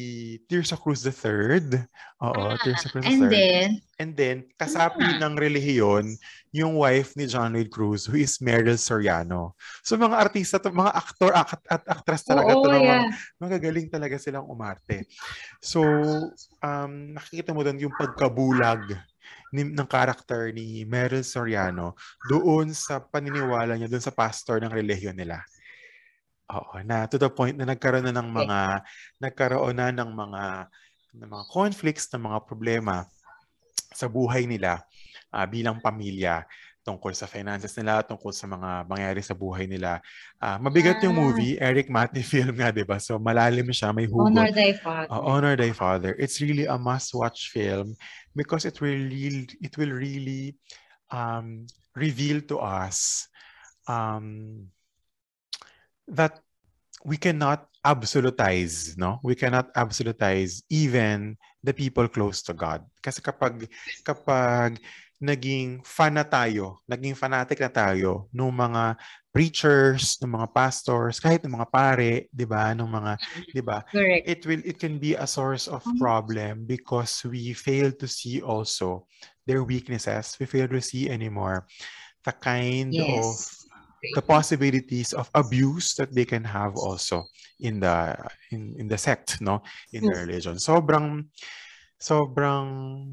Tirsa 0.48 0.80
Cruz 0.80 1.04
III. 1.04 1.84
Oo, 2.24 2.44
Tirsa 2.64 2.88
Cruz 2.88 3.04
III. 3.04 3.12
And 3.12 3.24
then, 3.28 3.70
And 4.02 4.18
then, 4.18 4.50
kasapi 4.58 5.22
ng 5.22 5.38
relihiyon, 5.38 6.18
yung 6.50 6.74
wife 6.74 7.14
ni 7.14 7.30
John 7.30 7.54
Lloyd 7.54 7.70
Cruz, 7.70 8.10
who 8.10 8.18
is 8.18 8.42
Meryl 8.42 8.74
Soriano. 8.74 9.54
So, 9.86 9.94
mga 9.94 10.18
artista, 10.18 10.58
to, 10.58 10.74
mga 10.74 10.90
aktor 10.90 11.30
at, 11.30 11.62
at 11.70 11.86
actress 11.86 12.26
talaga 12.26 12.50
oo, 12.58 12.66
to, 12.66 12.68
na 12.74 12.82
mga, 12.82 12.98
yeah. 12.98 13.06
magagaling 13.38 13.94
talaga 13.94 14.18
silang 14.18 14.50
umarte. 14.50 15.06
So, 15.62 15.86
um, 16.66 17.14
nakikita 17.14 17.54
mo 17.54 17.62
doon 17.62 17.78
yung 17.78 17.94
pagkabulag 17.94 18.90
ni, 19.52 19.68
ng 19.68 19.88
karakter 19.88 20.56
ni 20.56 20.88
Meryl 20.88 21.28
Soriano 21.28 22.00
doon 22.28 22.72
sa 22.72 23.04
paniniwala 23.04 23.76
niya, 23.76 23.92
doon 23.92 24.04
sa 24.04 24.16
pastor 24.16 24.64
ng 24.64 24.72
relihiyon 24.72 25.16
nila. 25.16 25.44
Oo, 26.52 26.84
na 26.84 27.08
to 27.08 27.16
the 27.16 27.32
point 27.32 27.56
na 27.56 27.64
nagkaroon 27.64 28.04
na 28.04 28.16
ng 28.16 28.28
mga 28.28 28.60
nagkaroon 29.24 29.76
na 29.76 29.88
ng 29.92 30.12
mga 30.12 30.44
ng 31.16 31.28
mga 31.28 31.46
conflicts, 31.48 32.12
ng 32.12 32.24
mga 32.28 32.40
problema 32.44 33.08
sa 33.92 34.08
buhay 34.08 34.48
nila 34.48 34.84
ah, 35.32 35.48
bilang 35.48 35.80
pamilya 35.80 36.44
tungkol 36.82 37.14
sa 37.14 37.30
finances 37.30 37.78
nila, 37.78 38.02
tungkol 38.02 38.34
sa 38.34 38.50
mga 38.50 38.90
mangyari 38.90 39.22
sa 39.22 39.38
buhay 39.38 39.70
nila. 39.70 40.02
Ah, 40.42 40.58
mabigat 40.58 40.98
yung 41.06 41.14
Ah. 41.14 41.22
movie, 41.22 41.54
Eric 41.62 41.94
Mati 41.94 42.26
film 42.34 42.58
nga, 42.58 42.74
'di 42.74 42.82
ba? 42.86 42.98
So 42.98 43.22
malalim 43.22 43.70
siya, 43.70 43.94
may 43.94 44.10
hugot. 44.10 44.34
Honor 44.34 44.50
thy 44.50 44.74
father. 44.74 45.10
Uh, 45.14 45.22
Honor 45.22 45.54
Thy 45.54 45.72
Father. 45.72 46.12
It's 46.18 46.42
really 46.42 46.66
a 46.66 46.78
must-watch 46.82 47.54
film 47.54 47.94
because 48.34 48.66
it 48.66 48.82
will 48.82 48.98
really, 48.98 49.46
it 49.62 49.78
will 49.78 49.94
really 49.94 50.58
um, 51.14 51.70
reveal 51.94 52.42
to 52.50 52.58
us 52.58 53.30
um, 53.86 54.66
that 56.10 56.42
we 57.06 57.18
cannot 57.18 57.68
absolutize, 57.82 58.94
no? 58.98 59.18
We 59.26 59.34
cannot 59.34 59.74
absolutize 59.74 60.62
even 60.70 61.38
the 61.62 61.74
people 61.74 62.06
close 62.10 62.42
to 62.46 62.54
God. 62.54 62.86
Kasi 63.02 63.22
kapag 63.22 63.66
kapag 64.06 64.78
naging 65.22 65.86
fan 65.86 66.18
na 66.18 66.26
tayo, 66.26 66.82
naging 66.90 67.14
fanatic 67.16 67.62
na 67.62 67.70
tayo 67.72 68.28
ng 68.34 68.50
mga 68.52 68.98
preachers, 69.32 70.18
ng 70.20 70.34
mga 70.42 70.48
pastors, 70.52 71.22
kahit 71.22 71.46
ng 71.46 71.54
mga 71.56 71.70
pare, 71.72 72.28
'di 72.34 72.46
ba, 72.50 72.74
ng 72.76 72.90
mga 72.90 73.14
'di 73.54 73.62
ba? 73.64 73.86
It 74.26 74.44
will 74.50 74.62
it 74.66 74.82
can 74.82 74.98
be 75.00 75.14
a 75.16 75.30
source 75.30 75.70
of 75.70 75.86
Mhm. 75.86 76.02
problem 76.02 76.66
because 76.68 77.22
we 77.24 77.54
fail 77.56 77.94
to 77.96 78.08
see 78.10 78.42
also 78.42 79.08
their 79.50 79.64
weaknesses 79.66 80.38
we 80.40 80.46
fail 80.46 80.68
to 80.70 80.82
see 80.82 81.10
anymore 81.10 81.66
the 82.26 82.34
kind 82.34 83.02
of 83.02 83.42
Yes. 83.42 83.68
the 84.14 84.22
possibilities 84.22 85.14
of 85.14 85.30
abuse 85.36 85.96
that 85.96 86.14
they 86.16 86.26
can 86.26 86.44
have 86.44 86.76
also 86.76 87.30
in 87.60 87.80
the 87.80 88.18
in 88.52 88.76
in 88.80 88.88
the 88.88 88.98
sect 88.98 89.40
no 89.42 89.62
in 89.94 90.06
the 90.06 90.16
religion 90.16 90.56
sobrang 90.60 91.26
sobrang 92.02 92.66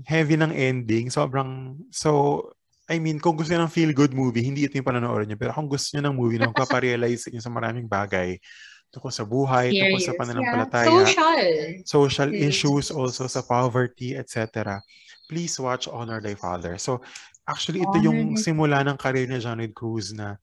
heavy 0.08 0.40
ng 0.40 0.50
ending 0.50 1.12
sobrang 1.12 1.76
so 1.92 2.40
I 2.88 2.96
mean, 2.96 3.20
kung 3.20 3.36
gusto 3.36 3.52
niyo 3.52 3.68
ng 3.68 3.74
feel-good 3.76 4.16
movie, 4.16 4.40
hindi 4.40 4.64
ito 4.64 4.80
yung 4.80 4.88
panonood 4.88 5.28
niyo. 5.28 5.36
Pero 5.36 5.52
kung 5.52 5.68
gusto 5.68 5.92
niyo 5.92 6.08
ng 6.08 6.16
movie 6.16 6.40
na 6.40 6.48
magpaparealize 6.48 7.20
sa 7.20 7.28
inyo 7.36 7.42
sa 7.44 7.52
maraming 7.52 7.84
bagay, 7.84 8.40
tungkol 8.88 9.12
sa 9.12 9.28
buhay, 9.28 9.76
tungkol 9.76 10.00
sa 10.00 10.16
Serious. 10.16 10.20
pananampalataya, 10.24 11.04
Social. 11.04 11.44
social 11.84 12.30
Yes. 12.32 12.40
issues 12.48 12.86
also 12.88 13.28
sa 13.28 13.44
poverty, 13.44 14.16
etc. 14.16 14.80
Please 15.28 15.60
watch 15.60 15.84
Honor 15.92 16.24
Thy 16.24 16.32
Father. 16.32 16.80
So, 16.80 17.04
actually, 17.44 17.84
ito 17.84 18.00
Honor 18.00 18.08
yung 18.08 18.18
simula 18.40 18.80
ng 18.80 18.96
career 18.96 19.28
ni 19.28 19.36
John 19.36 19.60
Lloyd 19.60 19.76
Cruz 19.76 20.16
na 20.16 20.40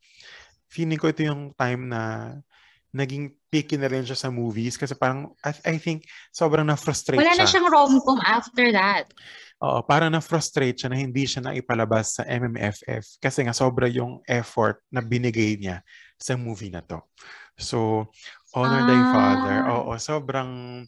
feeling 0.70 1.02
ko 1.02 1.10
ito 1.10 1.26
yung 1.26 1.50
time 1.58 1.90
na 1.90 2.02
naging 2.96 3.36
picky 3.52 3.76
na 3.76 3.92
rin 3.92 4.08
siya 4.08 4.16
sa 4.16 4.32
movies 4.32 4.80
kasi 4.80 4.96
parang, 4.96 5.36
I, 5.44 5.52
I 5.68 5.78
think, 5.78 6.08
sobrang 6.32 6.64
na-frustrate 6.64 7.20
Wala 7.20 7.36
siya. 7.36 7.44
na 7.44 7.52
siyang 7.52 7.68
rom-com 7.68 8.20
after 8.24 8.72
that. 8.72 9.12
Oo, 9.60 9.84
parang 9.84 10.12
na-frustrate 10.12 10.80
siya 10.80 10.92
na 10.92 11.00
hindi 11.00 11.28
siya 11.28 11.44
naipalabas 11.44 12.20
sa 12.20 12.24
MMFF 12.24 13.20
kasi 13.20 13.44
nga 13.44 13.52
sobra 13.52 13.92
yung 13.92 14.24
effort 14.28 14.80
na 14.88 15.04
binigay 15.04 15.60
niya 15.60 15.84
sa 16.16 16.40
movie 16.40 16.72
na 16.72 16.80
to. 16.80 17.04
So, 17.60 18.08
Honor 18.56 18.88
Thy 18.88 18.96
Ah. 19.00 19.12
Father, 19.12 19.58
oo, 19.76 19.92
sobrang 20.00 20.84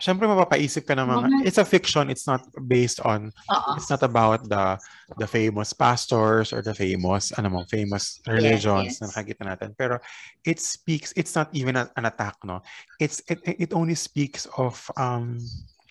Siyempre 0.00 0.24
mapapaisip 0.24 0.88
ka 0.88 0.96
ng 0.96 1.04
mga 1.04 1.26
it's 1.44 1.60
a 1.60 1.64
fiction, 1.68 2.08
it's 2.08 2.24
not 2.24 2.40
based 2.66 2.98
on 3.04 3.28
Oo. 3.52 3.76
it's 3.76 3.92
not 3.92 4.00
about 4.00 4.40
the 4.48 4.80
the 5.20 5.28
famous 5.28 5.76
pastors 5.76 6.50
or 6.56 6.64
the 6.64 6.72
famous 6.72 7.30
ano 7.36 7.52
mo, 7.52 7.60
famous 7.68 8.16
religions 8.24 8.96
yes. 8.96 9.00
na 9.04 9.12
nakikita 9.12 9.44
natin. 9.44 9.76
Pero 9.76 10.00
it 10.48 10.56
speaks 10.56 11.12
it's 11.20 11.36
not 11.36 11.52
even 11.52 11.76
a- 11.76 11.92
an 12.00 12.08
attack, 12.08 12.40
no. 12.48 12.64
It's 12.96 13.20
it 13.28 13.44
it 13.44 13.70
only 13.76 13.94
speaks 13.94 14.48
of 14.56 14.80
um 14.96 15.36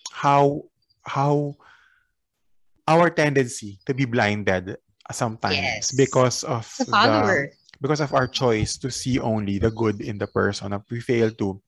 how 0.10 0.66
how 1.06 1.54
our 2.90 3.14
tendency 3.14 3.78
to 3.86 3.94
be 3.94 4.10
blinded 4.10 4.74
sometimes 5.14 5.58
Yes. 5.58 5.94
because 5.94 6.42
of 6.44 6.66
The 6.82 6.90
follower. 6.90 7.54
because 7.82 8.02
of 8.02 8.12
our 8.14 8.28
choice 8.28 8.76
to 8.82 8.90
see 8.92 9.22
only 9.22 9.58
the 9.62 9.72
good 9.72 10.02
in 10.02 10.18
the 10.18 10.28
person 10.28 10.74
we 10.90 11.00
fail 11.00 11.30
to 11.38 11.62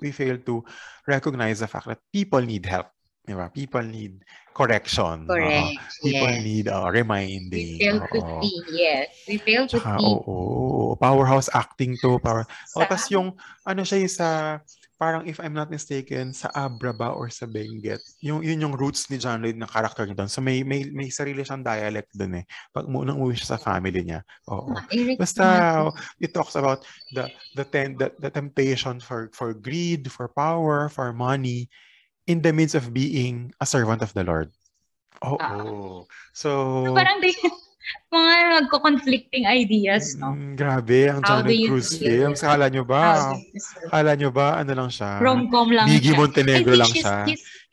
we 0.00 0.10
fail 0.10 0.38
to 0.42 0.64
recognize 1.06 1.60
the 1.60 1.68
fact 1.68 1.86
that 1.86 2.00
people 2.10 2.40
need 2.40 2.64
help 2.66 2.88
di 3.24 3.32
ba? 3.32 3.48
people 3.48 3.80
need 3.80 4.20
correction. 4.52 5.24
Correct. 5.24 5.80
people 6.04 6.28
yes. 6.28 6.44
need 6.44 6.64
uh, 6.68 6.84
We 6.86 7.00
reminding 7.00 7.68
fail 7.80 7.98
to 8.04 8.18
oo. 8.20 8.40
see. 8.44 8.56
Yes. 8.70 9.08
We 9.26 9.36
fail 9.40 9.64
to 9.66 9.80
Tsaka, 9.80 9.96
see. 9.96 10.04
oo, 10.04 10.20
oo, 10.20 10.92
powerhouse 11.00 11.48
acting 11.56 11.96
to 12.04 12.20
power 12.20 12.44
sa- 12.68 12.84
tas 12.84 13.08
yung 13.08 13.32
ano 13.64 13.80
siya 13.82 14.04
yung 14.04 14.12
sa 14.12 14.28
parang 15.04 15.28
if 15.28 15.36
I'm 15.36 15.52
not 15.52 15.68
mistaken, 15.68 16.32
sa 16.32 16.48
Abra 16.56 16.96
ba 16.96 17.12
or 17.12 17.28
sa 17.28 17.44
Benguet, 17.44 18.00
yung, 18.24 18.40
yun 18.40 18.64
yung 18.64 18.72
roots 18.72 19.12
ni 19.12 19.20
John 19.20 19.44
Lloyd 19.44 19.60
na 19.60 19.68
character 19.68 20.08
niya 20.08 20.16
doon. 20.16 20.32
So 20.32 20.40
may, 20.40 20.64
may, 20.64 20.88
may 20.88 21.12
sarili 21.12 21.44
siyang 21.44 21.60
dialect 21.60 22.16
doon 22.16 22.40
eh. 22.40 22.44
Pag 22.72 22.88
munang 22.88 23.20
uwi 23.20 23.36
siya 23.36 23.52
sa 23.52 23.60
family 23.60 24.00
niya. 24.00 24.24
Oo. 24.48 24.72
Ah, 24.72 24.88
Basta 25.20 25.44
it 26.24 26.32
talks 26.32 26.56
about 26.56 26.88
the 27.12 27.28
the 27.52 27.68
ten, 27.68 28.00
the, 28.00 28.08
the 28.16 28.32
temptation 28.32 28.96
for 28.96 29.28
for 29.36 29.52
greed, 29.52 30.08
for 30.08 30.32
power, 30.32 30.88
for 30.88 31.12
money 31.12 31.68
in 32.24 32.40
the 32.40 32.56
midst 32.56 32.72
of 32.72 32.96
being 32.96 33.52
a 33.60 33.68
servant 33.68 34.00
of 34.00 34.16
the 34.16 34.24
Lord. 34.24 34.48
Oo. 35.20 35.36
Ah. 35.36 36.00
So 36.32 36.48
Parang 36.96 37.20
di, 37.20 37.36
mga 38.08 38.34
nagko-conflicting 38.62 39.44
ideas, 39.44 40.14
no? 40.14 40.32
mm, 40.32 40.54
grabe 40.54 41.10
ang 41.10 41.20
How 41.22 41.42
John 41.42 41.50
Cruz 41.66 41.98
films. 41.98 42.40
Kala 42.40 42.70
nyo 42.70 42.86
ba? 42.86 43.34
Kala 43.90 44.12
nyo 44.14 44.30
ba 44.30 44.62
ano 44.62 44.70
lang 44.70 44.90
siya? 44.90 45.18
Rom-com 45.18 45.68
lang 45.74 45.86
Miggy 45.90 46.14
siya. 46.14 46.18
Montenegro 46.18 46.74
I 46.74 46.80
lang 46.80 46.90
she's- 46.90 47.02
siya. 47.02 47.16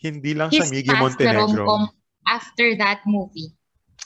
Hindi 0.01 0.31
lang 0.33 0.49
siya 0.49 0.65
Miggy 0.65 0.93
Montenegro. 0.97 1.45
rom-com 1.61 1.81
after 2.25 2.73
that 2.75 3.05
movie. 3.05 3.53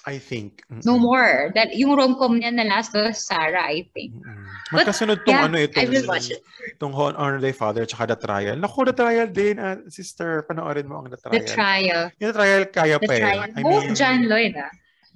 I 0.05 0.21
think. 0.21 0.61
Mm-mm. 0.69 0.85
No 0.85 1.01
more. 1.01 1.49
That, 1.57 1.73
yung 1.73 1.97
rom-com 1.97 2.37
niya 2.37 2.53
na 2.53 2.61
last 2.69 2.93
was 2.93 3.25
Sarah, 3.25 3.65
I 3.65 3.89
think. 3.89 4.13
Mm-mm. 4.13 4.45
But, 4.69 4.85
Magkasunod 4.85 5.25
tong 5.25 5.33
yeah, 5.33 5.49
ano 5.49 5.57
itong, 5.57 5.81
I 5.81 5.89
will 5.89 6.05
watch 6.05 6.29
it. 6.29 6.45
Itong 6.77 6.93
Hon- 6.93 7.17
Honor 7.17 7.41
Thy 7.41 7.49
Father 7.49 7.89
tsaka 7.89 8.13
The 8.13 8.19
Trial. 8.21 8.53
Naku, 8.53 8.85
The 8.85 8.93
Trial 8.93 9.27
din. 9.33 9.57
ah, 9.57 9.81
sister, 9.89 10.45
panoorin 10.45 10.85
mo 10.85 11.01
ang 11.01 11.09
The 11.09 11.17
Trial. 11.17 11.33
The 11.33 11.41
Trial. 11.49 12.01
Yung 12.21 12.29
The 12.29 12.37
Trial 12.37 12.63
kaya 12.69 12.97
The 13.01 13.07
pa 13.09 13.13
eh. 13.17 13.21
Trial. 13.25 13.41
I 13.49 13.61
Both 13.65 13.85
mean, 13.89 13.95
John 13.97 14.19
Lloyd, 14.29 14.53
ah. 14.61 14.69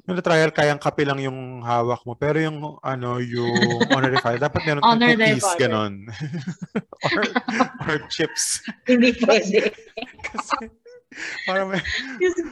Yung 0.10 0.26
Trial 0.26 0.52
kayang 0.52 0.82
kape 0.82 1.06
lang 1.06 1.20
yung 1.22 1.62
hawak 1.62 2.02
mo. 2.04 2.18
Pero 2.18 2.42
yung 2.42 2.78
ano, 2.82 3.22
yung 3.22 3.54
Honor 3.94 4.12
Thy 4.18 4.22
Father, 4.22 4.42
dapat 4.42 4.62
meron 4.66 4.82
kang 4.82 5.02
cookies, 5.02 5.46
Father. 5.46 5.62
or, 7.06 7.22
or 7.86 7.96
chips. 8.10 8.66
Hindi 8.90 9.14
pwede. 9.22 9.70
Kasi 10.26 10.70
para 11.46 11.66
may, 11.66 11.82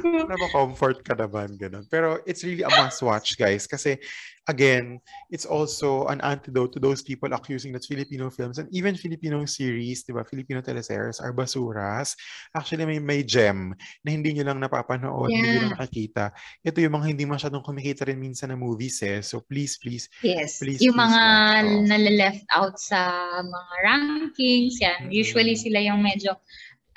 para 0.01 0.35
ma-comfort 0.37 1.01
ka 1.05 1.13
naman, 1.13 1.57
ganun. 1.57 1.85
Pero 1.89 2.21
it's 2.25 2.41
really 2.45 2.65
a 2.65 2.71
must-watch, 2.73 3.37
guys. 3.37 3.65
Kasi, 3.69 4.01
again, 4.47 4.99
it's 5.29 5.45
also 5.45 6.07
an 6.07 6.19
antidote 6.21 6.71
to 6.73 6.79
those 6.79 7.03
people 7.03 7.31
accusing 7.33 7.71
that 7.75 7.83
Filipino 7.83 8.29
films 8.31 8.57
and 8.57 8.67
even 8.71 8.95
Filipino 8.95 9.43
series, 9.45 10.03
di 10.03 10.15
ba, 10.15 10.23
Filipino 10.23 10.63
teleseries 10.63 11.19
are 11.19 11.35
basuras. 11.35 12.15
Actually, 12.55 12.87
may, 12.87 12.99
may 12.99 13.21
gem 13.23 13.75
na 14.03 14.09
hindi 14.11 14.31
nyo 14.33 14.47
lang 14.47 14.59
napapanood, 14.63 15.27
hindi 15.29 15.43
nyo 15.43 15.53
Yeah. 15.53 15.63
lang 15.67 15.73
nakakita. 15.75 16.23
Ito 16.63 16.77
yung 16.79 16.95
mga 16.95 17.07
hindi 17.11 17.23
masyadong 17.27 17.63
kumikita 17.63 18.07
rin 18.07 18.17
minsan 18.19 18.49
na 18.51 18.57
movies 18.57 19.03
eh. 19.03 19.19
So, 19.19 19.43
please, 19.43 19.75
please, 19.77 20.07
Yes. 20.23 20.59
Please, 20.63 20.79
yung 20.79 20.95
please 20.95 21.11
mga. 21.11 21.21
Oh. 21.67 21.81
nale-left 21.87 22.45
out 22.55 22.79
sa 22.79 22.99
mga 23.43 23.73
rankings, 23.83 24.79
yan. 24.79 25.07
Mm. 25.07 25.11
Usually 25.11 25.55
sila 25.59 25.79
yung 25.83 25.99
medyo, 25.99 26.39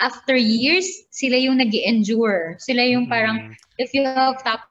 after 0.01 0.33
years, 0.39 0.87
sila 1.13 1.37
yung 1.37 1.59
nag 1.61 1.75
endure 1.77 2.57
Sila 2.63 2.81
yung 2.87 3.05
parang, 3.11 3.53
mm, 3.53 3.55
if 3.77 3.93
you 3.93 4.01
have 4.07 4.39
top 4.47 4.65
10 4.65 4.70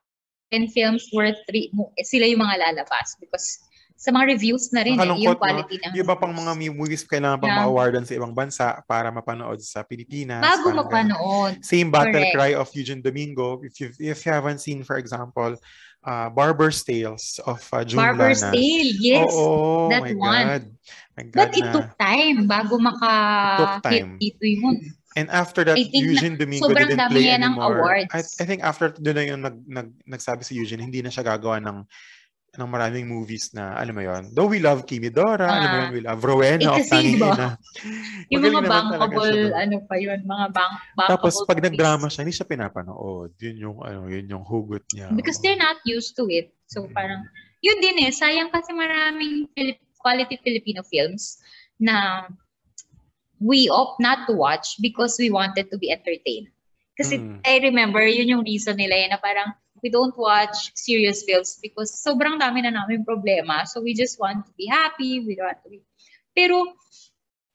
films 0.73 1.05
worth 1.13 1.37
three, 1.45 1.69
mo- 1.71 1.93
sila 2.01 2.25
yung 2.25 2.41
mga 2.41 2.57
lalabas. 2.57 3.13
Because 3.21 3.61
sa 3.99 4.15
mga 4.15 4.31
reviews 4.39 4.71
na 4.71 4.81
rin, 4.81 4.95
eh, 4.95 5.03
yung 5.03 5.11
Nakakalungkot, 5.11 5.35
no? 5.35 5.43
quality 5.43 5.75
ng 5.75 5.91
yung 5.91 6.03
iba 6.07 6.15
pang 6.15 6.31
mga 6.31 6.51
movies 6.71 7.03
kailangan 7.03 7.37
pang 7.37 7.51
Yeah. 7.51 7.59
ma-awardan 7.67 8.05
sa 8.07 8.15
ibang 8.15 8.31
bansa 8.31 8.79
para 8.87 9.11
mapanood 9.11 9.59
sa 9.59 9.83
Pilipinas. 9.83 10.39
Bago 10.39 10.71
mapanood. 10.71 11.59
Same 11.59 11.91
battle 11.91 12.15
Correct. 12.15 12.31
cry 12.31 12.51
of 12.55 12.71
Eugene 12.71 13.03
Domingo. 13.03 13.59
If 13.59 13.75
you 13.83 13.91
if 13.99 14.23
you 14.23 14.31
haven't 14.31 14.63
seen, 14.63 14.87
for 14.87 14.95
example, 14.95 15.59
uh, 15.99 16.27
Barber's 16.31 16.79
Tales 16.79 17.43
of 17.43 17.59
uh, 17.75 17.83
June 17.83 17.99
Barber's 17.99 18.39
Lanas. 18.39 18.55
Tale, 18.55 18.91
yes. 19.03 19.27
Oo, 19.35 19.91
that 19.91 20.03
my 20.07 20.15
one. 20.15 20.45
God. 20.47 20.63
My 21.19 21.23
God 21.27 21.35
But 21.35 21.49
it 21.59 21.65
na. 21.67 21.73
took 21.75 21.89
time 21.99 22.37
bago 22.47 22.73
maka-hit 22.79 24.07
dito 24.15 24.43
yun. 24.47 24.79
And 25.17 25.25
after 25.33 25.65
that, 25.65 25.73
think 25.73 25.89
na 25.89 26.05
Eugene 26.05 26.35
Domingo 26.37 26.69
didn't 26.69 27.01
play 27.09 27.33
yan 27.33 27.41
ng 27.41 27.57
anymore. 27.57 27.81
awards. 27.81 28.13
I, 28.13 28.21
I 28.21 28.45
think 28.45 28.61
after 28.61 28.93
doon 28.93 29.15
na 29.17 29.23
yung 29.25 29.41
nag, 29.41 29.57
nag, 29.65 29.87
nagsabi 30.05 30.45
si 30.45 30.53
Eugene, 30.53 30.85
hindi 30.85 31.01
na 31.01 31.09
siya 31.09 31.25
gagawa 31.25 31.57
ng 31.57 31.81
ng 32.49 32.65
maraming 32.65 33.05
movies 33.05 33.53
na, 33.53 33.77
alam 33.77 33.93
mo 33.93 34.01
yon 34.01 34.33
Though 34.33 34.49
we 34.49 34.57
love 34.57 34.81
Kimi 34.83 35.13
Dora, 35.13 35.45
alam 35.47 35.69
mo 35.69 35.69
Ah. 35.69 35.81
yun, 35.85 35.91
we 35.93 36.01
love 36.01 36.17
Rowena 36.19 36.57
Eh, 36.59 36.65
of 36.67 36.77
kasi, 36.81 36.89
Tanging 36.89 37.15
diba, 37.15 37.29
Ina. 37.29 37.49
Yung 38.33 38.41
mga 38.41 38.61
bankable, 38.65 39.39
ano 39.53 39.75
pa 39.85 39.95
yun, 39.95 40.19
mga 40.25 40.45
bank, 40.49 40.73
bankable 40.97 41.09
Tapos 41.13 41.33
pag 41.45 41.61
nagdrama 41.61 42.05
siya, 42.09 42.21
hindi 42.25 42.33
siya 42.33 42.49
pinapanood. 42.49 43.37
Yun 43.37 43.55
yung 43.55 43.77
ano, 43.85 44.09
yun 44.09 44.25
yung 44.27 44.41
hugot 44.41 44.81
niya. 44.89 45.13
Because 45.13 45.37
they're 45.39 45.61
not 45.61 45.77
used 45.85 46.17
to 46.17 46.25
it. 46.25 46.49
So 46.65 46.89
Mm. 46.89 46.91
parang, 46.91 47.21
yun 47.61 47.77
din 47.79 48.01
eh, 48.01 48.11
sayang 48.11 48.49
kasi 48.49 48.73
maraming 48.73 49.45
Filip- 49.53 49.85
quality 50.01 50.41
Filipino 50.41 50.81
films 50.81 51.37
na 51.77 52.25
we 53.39 53.71
opt 53.71 53.99
not 53.99 54.27
to 54.27 54.33
watch 54.35 54.75
because 54.83 55.15
we 55.19 55.31
wanted 55.31 55.71
to 55.71 55.77
be 55.79 55.91
entertained. 55.91 56.51
Kasi 56.99 57.23
Mm. 57.23 57.39
I 57.47 57.55
remember, 57.63 58.03
yun 58.03 58.27
yung 58.27 58.43
reason 58.43 58.75
nila 58.75 58.95
eh, 58.95 59.07
na 59.07 59.17
parang 59.17 59.55
we 59.79 59.87
don't 59.87 60.15
watch 60.19 60.75
serious 60.75 61.23
films 61.23 61.55
because 61.63 61.95
sobrang 61.95 62.35
dami 62.35 62.59
na 62.59 62.75
namin 62.75 63.07
problema. 63.07 63.63
So 63.63 63.79
we 63.79 63.95
just 63.95 64.19
want 64.19 64.43
to 64.43 64.51
be 64.59 64.67
happy, 64.67 65.23
we 65.23 65.39
want 65.39 65.63
to 65.63 65.71
be... 65.71 65.79
Pero, 66.35 66.75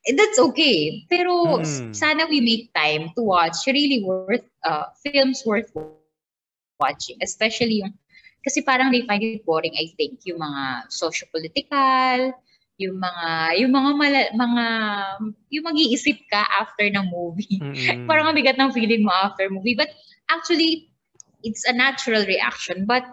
eh, 0.09 0.16
that's 0.16 0.41
okay. 0.41 1.05
Pero 1.12 1.61
Mm. 1.61 1.93
sana 1.93 2.24
we 2.24 2.41
make 2.41 2.72
time 2.72 3.12
to 3.12 3.20
watch 3.20 3.68
really 3.68 4.01
worth, 4.01 4.49
uh, 4.64 4.89
films 5.05 5.45
worth 5.45 5.68
watching. 6.80 7.20
Especially 7.20 7.85
yung, 7.85 7.93
kasi 8.41 8.64
parang 8.64 8.89
they 8.89 9.05
find 9.05 9.20
it 9.20 9.45
boring, 9.45 9.76
I 9.76 9.93
think, 10.01 10.24
yung 10.24 10.41
mga 10.41 10.89
socio-political, 10.89 12.32
yung 12.78 12.98
mga, 12.98 13.28
yung 13.62 13.72
mga, 13.72 13.90
mala, 13.94 14.20
mga, 14.34 14.64
yung 15.50 15.64
mag-iisip 15.64 16.18
ka 16.26 16.42
after 16.58 16.90
ng 16.90 17.06
movie. 17.06 17.62
Mm-mm. 17.62 18.06
Parang 18.10 18.30
ang 18.30 18.36
bigat 18.36 18.58
ng 18.58 18.74
feeling 18.74 19.06
mo 19.06 19.14
after 19.14 19.46
movie. 19.46 19.78
But 19.78 19.94
actually, 20.26 20.90
it's 21.46 21.62
a 21.68 21.74
natural 21.74 22.26
reaction. 22.26 22.82
But 22.88 23.06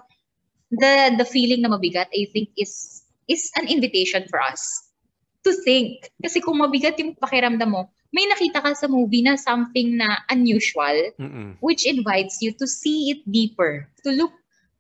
the 0.72 1.20
the 1.20 1.28
feeling 1.28 1.62
na 1.62 1.70
mabigat, 1.70 2.10
I 2.10 2.32
think, 2.32 2.56
is 2.58 3.04
is 3.30 3.52
an 3.60 3.68
invitation 3.70 4.26
for 4.32 4.42
us 4.42 4.64
to 5.46 5.54
think. 5.62 6.10
Kasi 6.24 6.42
kung 6.42 6.58
mabigat 6.58 6.98
yung 6.98 7.14
pakiramdam 7.20 7.70
mo, 7.70 7.92
may 8.10 8.26
nakita 8.28 8.64
ka 8.64 8.72
sa 8.74 8.88
movie 8.90 9.22
na 9.22 9.38
something 9.38 10.00
na 10.00 10.24
unusual, 10.32 11.16
Mm-mm. 11.22 11.60
which 11.62 11.86
invites 11.86 12.42
you 12.42 12.56
to 12.56 12.66
see 12.66 13.14
it 13.14 13.22
deeper, 13.30 13.86
to 14.02 14.10
look 14.16 14.34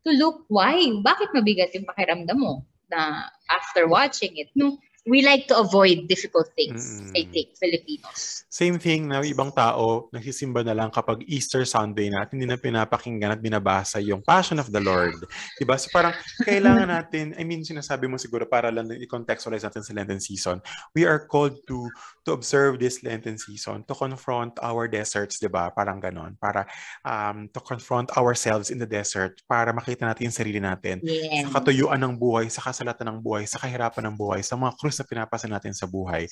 to 0.08 0.12
look 0.16 0.50
why, 0.50 0.82
bakit 1.06 1.30
mabigat 1.36 1.70
yung 1.78 1.86
pakiramdam 1.86 2.40
mo 2.40 2.66
na 2.90 3.30
after 3.56 3.88
watching 3.88 4.38
it. 4.38 4.48
No, 4.56 4.78
we 5.06 5.26
like 5.26 5.50
to 5.50 5.58
avoid 5.58 6.06
difficult 6.06 6.46
things, 6.54 7.02
Mm-mm. 7.02 7.18
I 7.18 7.26
think, 7.26 7.58
Filipinos. 7.58 8.46
Same 8.52 8.78
thing 8.78 9.10
na 9.10 9.26
ibang 9.26 9.50
tao, 9.50 10.12
nagsisimba 10.14 10.62
na 10.62 10.78
lang 10.78 10.94
kapag 10.94 11.26
Easter 11.26 11.66
Sunday 11.66 12.14
na 12.14 12.22
at 12.22 12.30
hindi 12.30 12.46
na 12.46 12.60
pinapakinggan 12.60 13.34
at 13.34 13.42
binabasa 13.42 13.98
yung 13.98 14.22
Passion 14.22 14.62
of 14.62 14.70
the 14.70 14.78
Lord. 14.84 15.18
Diba? 15.58 15.74
So 15.82 15.90
parang 15.90 16.14
kailangan 16.46 16.86
natin, 17.02 17.34
I 17.34 17.42
mean, 17.42 17.66
sinasabi 17.66 18.06
mo 18.06 18.22
siguro 18.22 18.46
para 18.46 18.70
lang 18.70 18.94
i-contextualize 18.94 19.66
natin 19.66 19.82
sa 19.82 19.96
Lenten 19.98 20.22
season, 20.22 20.62
we 20.94 21.08
are 21.08 21.26
called 21.26 21.58
to 21.66 21.90
to 22.22 22.38
observe 22.38 22.78
this 22.78 23.02
Lenten 23.02 23.42
season, 23.42 23.82
to 23.90 23.98
confront 23.98 24.54
our 24.62 24.86
deserts, 24.86 25.42
diba? 25.42 25.74
Parang 25.74 25.98
ganon. 25.98 26.38
Para 26.38 26.70
um, 27.02 27.50
to 27.50 27.60
confront 27.64 28.14
ourselves 28.14 28.70
in 28.70 28.78
the 28.78 28.86
desert 28.86 29.42
para 29.50 29.74
makita 29.74 30.06
natin 30.06 30.30
yung 30.30 30.38
sarili 30.38 30.62
natin 30.62 31.02
Yes. 31.02 31.50
sa 31.50 31.58
katuyuan 31.58 31.98
ng 31.98 32.14
buhay, 32.20 32.46
sa 32.54 32.62
kasalatan 32.62 33.10
ng 33.10 33.20
buhay, 33.26 33.50
sa 33.50 33.58
kahirapan 33.58 34.12
ng 34.12 34.16
buhay, 34.20 34.46
sa 34.46 34.54
mga 34.54 34.78
krus 34.92 35.00
na 35.00 35.08
pinapasa 35.08 35.48
natin 35.48 35.72
sa 35.72 35.88
buhay, 35.88 36.28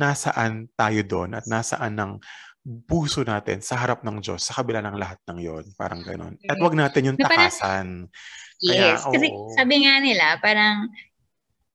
nasaan 0.00 0.72
tayo 0.72 1.04
doon 1.04 1.36
at 1.36 1.44
nasaan 1.44 1.92
ng 2.00 2.12
puso 2.88 3.20
natin 3.20 3.60
sa 3.60 3.76
harap 3.76 4.00
ng 4.00 4.24
Diyos, 4.24 4.48
sa 4.48 4.56
kabila 4.56 4.80
ng 4.80 4.96
lahat 4.96 5.20
ng 5.28 5.38
yon 5.40 5.64
Parang 5.76 6.00
ganon. 6.00 6.40
At 6.48 6.56
wag 6.60 6.72
natin 6.72 7.12
yung 7.12 7.18
takasan. 7.20 8.08
Kaya, 8.60 8.96
Yes, 8.96 9.04
kasi 9.04 9.28
oo. 9.32 9.52
sabi 9.56 9.84
nga 9.84 10.00
nila, 10.00 10.36
parang 10.40 10.88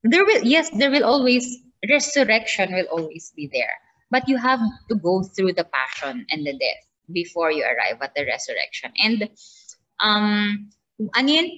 there 0.06 0.26
will 0.26 0.42
yes, 0.46 0.70
there 0.78 0.94
will 0.94 1.06
always 1.06 1.46
resurrection 1.86 2.74
will 2.74 2.90
always 2.90 3.34
be 3.38 3.50
there. 3.50 3.74
But 4.14 4.30
you 4.30 4.38
have 4.38 4.62
to 4.62 4.96
go 4.98 5.26
through 5.26 5.58
the 5.58 5.66
passion 5.66 6.26
and 6.30 6.42
the 6.46 6.54
death 6.54 6.84
before 7.10 7.50
you 7.50 7.66
arrive 7.66 8.02
at 8.06 8.14
the 8.14 8.26
resurrection. 8.26 8.94
And 9.02 9.26
um 10.02 10.70
ano 11.18 11.30
yun? 11.30 11.50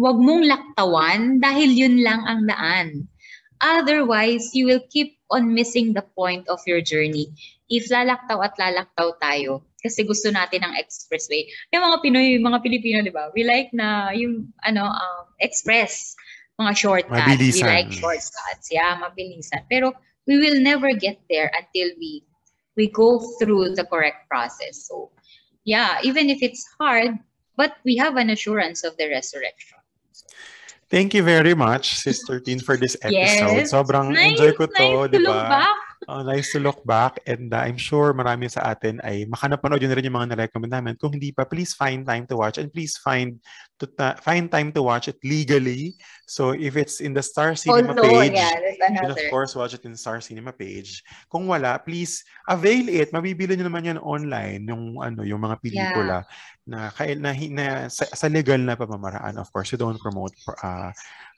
Huwag 0.00 0.16
mong 0.16 0.48
laktawan 0.48 1.44
dahil 1.44 1.68
yun 1.76 2.00
lang 2.00 2.24
ang 2.24 2.48
daan. 2.48 3.11
Otherwise, 3.62 4.50
you 4.52 4.66
will 4.66 4.82
keep 4.90 5.22
on 5.30 5.54
missing 5.54 5.94
the 5.94 6.02
point 6.18 6.48
of 6.50 6.58
your 6.66 6.82
journey. 6.82 7.30
If 7.70 7.88
lalaktaw 7.88 8.42
at 8.42 8.58
lalaktaw 8.58 9.16
tayo, 9.22 9.62
kasi 9.82 10.06
gusto 10.06 10.30
natin 10.30 10.62
ng 10.66 10.74
expressway. 10.78 11.46
Yung 11.74 11.82
mga 11.82 11.98
Pinoy, 12.02 12.26
yung 12.38 12.46
mga 12.46 12.62
Pilipino, 12.62 13.02
di 13.02 13.14
ba? 13.14 13.30
We 13.34 13.42
like 13.42 13.74
na 13.74 14.14
yung 14.14 14.54
ano 14.62 14.86
um, 14.86 15.24
express, 15.42 16.14
mga 16.58 16.72
shortcuts. 16.74 17.26
Mabilisan. 17.26 17.66
We 17.66 17.70
like 17.70 17.90
shortcuts. 17.94 18.66
Yeah, 18.70 18.98
mabilisan. 19.02 19.66
Pero 19.66 19.94
we 20.26 20.38
will 20.38 20.62
never 20.62 20.94
get 20.94 21.18
there 21.26 21.50
until 21.54 21.90
we 21.98 22.22
we 22.78 22.86
go 22.88 23.18
through 23.42 23.74
the 23.74 23.84
correct 23.84 24.30
process. 24.30 24.86
So, 24.86 25.10
yeah, 25.66 25.98
even 26.06 26.30
if 26.30 26.42
it's 26.42 26.62
hard, 26.78 27.18
but 27.58 27.76
we 27.84 27.98
have 27.98 28.16
an 28.16 28.30
assurance 28.30 28.86
of 28.86 28.96
the 28.96 29.10
resurrection. 29.10 29.81
Thank 30.92 31.16
you 31.16 31.24
very 31.24 31.56
much, 31.56 31.96
Sister 31.96 32.36
Tin, 32.36 32.60
for 32.60 32.76
this 32.76 33.00
episode. 33.00 33.64
Yes. 33.64 33.72
Sobrang 33.72 34.12
Nice, 34.12 34.36
enjoy 34.36 34.52
ko 34.52 34.68
to, 34.68 35.08
nice 35.08 35.16
di 35.16 35.24
ba? 35.24 35.64
uh, 36.08 36.22
nice 36.22 36.52
to 36.52 36.60
look 36.60 36.84
back 36.84 37.16
and 37.26 37.48
uh, 37.48 37.64
I'm 37.64 37.78
sure 37.78 38.12
marami 38.12 38.50
sa 38.50 38.74
atin 38.74 38.98
ay 39.00 39.24
makanapanood 39.30 39.82
yun 39.82 39.92
rin 39.94 40.06
yung 40.08 40.18
mga 40.18 40.34
na-recommend 40.34 40.72
namin. 40.72 40.94
Kung 40.98 41.14
hindi 41.14 41.30
pa, 41.32 41.48
please 41.48 41.72
find 41.72 42.04
time 42.04 42.26
to 42.28 42.36
watch 42.36 42.58
and 42.58 42.68
please 42.68 42.98
find 42.98 43.38
to 43.80 43.86
ta- 43.88 44.18
find 44.20 44.50
time 44.50 44.68
to 44.74 44.82
watch 44.82 45.08
it 45.08 45.18
legally. 45.24 45.94
So 46.32 46.56
if 46.56 46.80
it's 46.80 47.04
in 47.04 47.12
the 47.12 47.20
Star 47.20 47.52
Cinema 47.52 47.92
Although, 47.92 48.08
page, 48.08 48.32
yeah, 48.32 48.56
you 48.56 48.72
can 48.80 49.12
of 49.12 49.20
course 49.28 49.52
watch 49.52 49.76
it 49.76 49.84
in 49.84 49.92
Star 50.00 50.16
Cinema 50.24 50.48
page. 50.48 51.04
Kung 51.28 51.44
wala, 51.44 51.76
please 51.76 52.24
avail 52.48 52.88
it. 52.88 53.12
Mabibili 53.12 53.52
nyo 53.52 53.68
naman 53.68 53.84
yan 53.84 54.00
online, 54.00 54.64
yung 54.64 54.96
ano, 54.96 55.28
yung 55.28 55.44
mga 55.44 55.60
pelikula 55.60 56.24
na, 56.64 56.88
kail- 56.88 57.20
na, 57.20 57.36
hi- 57.36 57.52
na 57.52 57.92
sa, 57.92 58.08
sa 58.08 58.32
legal 58.32 58.56
na 58.56 58.80
pamamaraan. 58.80 59.36
Of 59.36 59.52
course, 59.52 59.76
you 59.76 59.78
don't 59.78 60.00
promote 60.00 60.32
uh, 60.64 60.88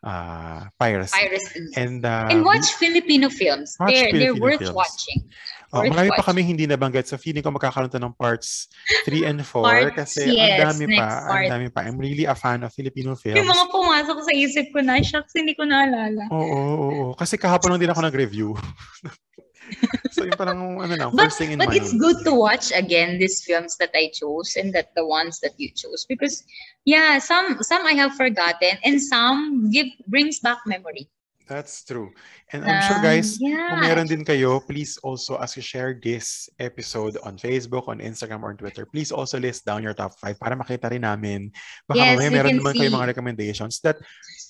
uh, 0.07 0.63
piracy. 0.79 1.11
Piracy. 1.11 1.59
And, 1.75 2.07
uh, 2.07 2.31
And 2.31 2.47
watch 2.47 2.71
Filipino 2.79 3.27
films. 3.27 3.75
watch 3.83 3.91
they're 3.91 4.15
they're 4.15 4.31
Filipino 4.31 4.45
worth 4.47 4.63
films. 4.63 4.79
watching. 4.79 5.27
Oh, 5.75 5.83
Worth 5.83 5.91
marami 5.91 6.11
pa 6.15 6.23
watching. 6.23 6.29
kami 6.31 6.41
hindi 6.47 6.65
nabanggit. 6.71 7.11
So 7.11 7.19
feeling 7.19 7.43
ko 7.43 7.51
magkakaroon 7.51 7.91
to 7.91 7.99
ng 7.99 8.15
parts 8.15 8.71
3 9.11 9.27
and 9.27 9.43
4 9.43 9.59
Parts, 9.59 9.97
kasi 9.99 10.23
yes, 10.31 10.63
ang 10.63 10.79
dami 10.79 10.85
pa. 10.87 11.03
next 11.03 11.19
Ang 11.19 11.27
part. 11.27 11.47
dami 11.51 11.67
pa. 11.67 11.81
I'm 11.83 11.99
really 11.99 12.31
a 12.31 12.37
fan 12.39 12.63
of 12.63 12.71
Filipino 12.71 13.19
Yung 13.19 13.19
films. 13.19 13.43
mga 13.43 13.67
pumasok 13.75 14.19
sa 14.23 14.33
isip 14.39 14.71
ko 14.71 14.84
na, 14.85 15.01
shucks, 15.01 15.33
hindi 15.33 15.57
ko 15.57 15.65
naalala. 15.65 16.29
Oo, 16.29 16.45
oo, 16.45 16.87
oo. 16.93 17.13
Kasi 17.17 17.41
kahapon 17.41 17.73
lang 17.75 17.83
din 17.83 17.93
ako 17.93 18.01
nag-review. 18.05 18.49
so 20.15 20.29
yung 20.29 20.37
parang 20.37 20.61
ano 20.77 20.95
lang, 20.95 21.11
But, 21.17 21.33
first 21.33 21.41
thing 21.41 21.53
in 21.53 21.59
but 21.59 21.73
mind. 21.73 21.81
it's 21.81 21.97
good 21.97 22.21
to 22.25 22.37
watch 22.37 22.69
again 22.73 23.17
these 23.17 23.41
films 23.43 23.77
that 23.81 23.91
I 23.97 24.13
chose 24.13 24.57
and 24.61 24.73
that 24.77 24.93
the 24.93 25.07
ones 25.07 25.41
that 25.41 25.57
you 25.57 25.73
chose 25.73 26.05
because 26.05 26.45
yeah, 26.85 27.17
some 27.19 27.65
some 27.65 27.81
I 27.89 27.97
have 27.97 28.13
forgotten 28.15 28.77
and 28.85 29.01
some 29.01 29.73
give 29.73 29.89
brings 30.07 30.39
back 30.41 30.61
memory. 30.69 31.09
That's 31.45 31.85
true. 31.85 32.09
And 32.51 32.65
I'm 32.65 32.81
sure 32.89 32.99
Um, 32.99 33.05
guys, 33.05 33.37
yeah. 33.37 33.69
kung 33.69 33.81
meron 33.85 34.09
din 34.09 34.25
kayo, 34.25 34.65
please 34.65 34.97
also 35.05 35.37
as 35.37 35.53
you 35.53 35.61
share 35.61 35.93
this 35.93 36.49
episode 36.57 37.21
on 37.21 37.37
Facebook, 37.37 37.85
on 37.85 38.01
Instagram, 38.01 38.41
or 38.41 38.49
on 38.49 38.57
Twitter, 38.57 38.89
please 38.89 39.13
also 39.13 39.37
list 39.37 39.69
down 39.69 39.85
your 39.85 39.93
top 39.93 40.17
5 40.17 40.41
para 40.41 40.57
makita 40.57 40.89
rin 40.89 41.05
namin. 41.05 41.53
Baka 41.85 42.01
Yes, 42.01 42.17
mamaya 42.17 42.31
meron 42.33 42.57
naman 42.57 42.73
kayo 42.75 42.89
mga 42.89 43.09
recommendations 43.13 43.77
that 43.85 44.01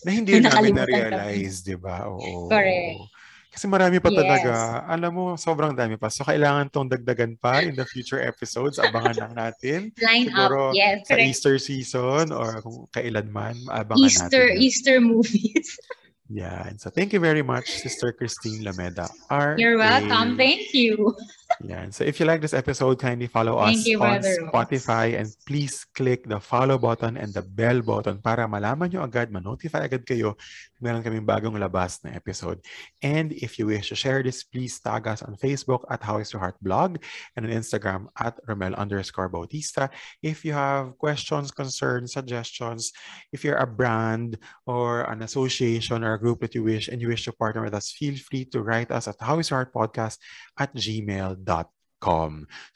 na 0.07 0.15
hindi 0.15 0.39
rin 0.39 0.47
namin 0.47 0.71
na-realize, 0.79 1.67
di 1.67 1.75
ba? 1.75 2.07
Oo. 2.07 2.47
Correct. 2.47 3.11
Kasi 3.51 3.71
marami 3.71 4.03
pa 4.03 4.11
Yes. 4.11 4.19
talaga. 4.19 4.53
Alam 4.87 5.11
mo, 5.15 5.25
sobrang 5.39 5.71
dami 5.75 5.95
pa. 5.95 6.11
So, 6.11 6.27
kailangan 6.27 6.75
tong 6.75 6.91
dagdagan 6.91 7.39
pa 7.39 7.63
in 7.63 7.79
the 7.79 7.87
future 7.87 8.19
episodes. 8.19 8.83
Abangan 8.83 9.15
lang 9.15 9.33
natin. 9.35 9.95
Line 10.03 10.27
Siguro 10.27 10.71
up, 10.71 10.75
yes, 10.75 11.07
Sa 11.07 11.15
correct. 11.15 11.27
Easter 11.27 11.55
season 11.59 12.35
or 12.35 12.59
kung 12.63 12.87
kailan 12.91 13.31
man, 13.31 13.55
abangan 13.71 14.03
Easter 14.03 14.47
natin. 14.51 14.59
Easter 14.63 14.97
movies. 15.03 15.75
Yan. 16.31 16.79
So, 16.79 16.91
thank 16.91 17.13
you 17.13 17.21
very 17.21 17.43
much, 17.43 17.69
Sister 17.71 18.13
Christine 18.13 18.65
Lameda. 18.65 19.09
R. 19.31 19.57
You're 19.59 19.77
welcome. 19.77 20.37
Thank 20.37 20.73
you. 20.73 21.15
Yan. 21.63 21.93
So, 21.93 22.05
if 22.05 22.19
you 22.19 22.27
like 22.27 22.41
this 22.41 22.55
episode, 22.55 22.99
kindly 22.99 23.27
follow 23.27 23.59
us 23.59 23.87
you, 23.87 24.03
on 24.03 24.21
Brother 24.21 24.37
Ross. 24.43 24.53
Spotify 24.53 25.19
and 25.19 25.29
please 25.47 25.87
click 25.95 26.27
the 26.27 26.41
follow 26.41 26.79
button 26.79 27.17
and 27.17 27.33
the 27.33 27.43
bell 27.43 27.83
button 27.83 28.19
para 28.19 28.49
malaman 28.49 28.91
nyo 28.91 29.05
agad, 29.05 29.31
ma-notify 29.31 29.87
agad 29.87 30.03
kayo 30.07 30.35
meron 30.83 31.01
kaming 31.01 31.25
bagong 31.25 31.57
labas 31.57 32.03
na 32.05 32.13
episode. 32.13 32.61
And 33.01 33.33
if 33.33 33.59
you 33.59 33.67
wish 33.73 33.89
to 33.89 33.97
share 33.97 34.23
this, 34.23 34.45
please 34.45 34.81
tag 34.81 35.07
us 35.07 35.23
on 35.23 35.37
Facebook 35.41 35.85
at 35.89 36.03
How 36.03 36.19
is 36.19 36.33
Your 36.33 36.41
Heart 36.41 36.61
blog 36.61 36.99
and 37.37 37.47
on 37.47 37.53
Instagram 37.53 38.13
at 38.19 38.37
Romel 38.45 38.77
underscore 38.77 39.31
Bautista. 39.31 39.89
If 40.21 40.45
you 40.45 40.53
have 40.53 40.99
questions, 40.99 41.51
concerns, 41.51 42.13
suggestions, 42.13 42.93
if 43.33 43.45
you're 43.45 43.63
a 43.63 43.67
brand 43.67 44.37
or 44.67 45.09
an 45.09 45.23
association 45.23 46.05
or 46.05 46.15
a 46.15 46.21
group 46.21 46.41
that 46.41 46.55
you 46.55 46.65
wish 46.65 46.89
and 46.89 47.01
you 47.01 47.09
wish 47.09 47.25
to 47.25 47.33
partner 47.33 47.63
with 47.63 47.73
us, 47.75 47.93
feel 47.93 48.17
free 48.17 48.45
to 48.53 48.61
write 48.61 48.91
us 48.91 49.09
at 49.09 49.17
How 49.21 49.39
is 49.39 49.49
Your 49.49 49.65
Heart 49.65 49.73
podcast 49.73 50.19
at 50.59 50.75
gmail.com 50.75 51.44
dot 51.45 51.74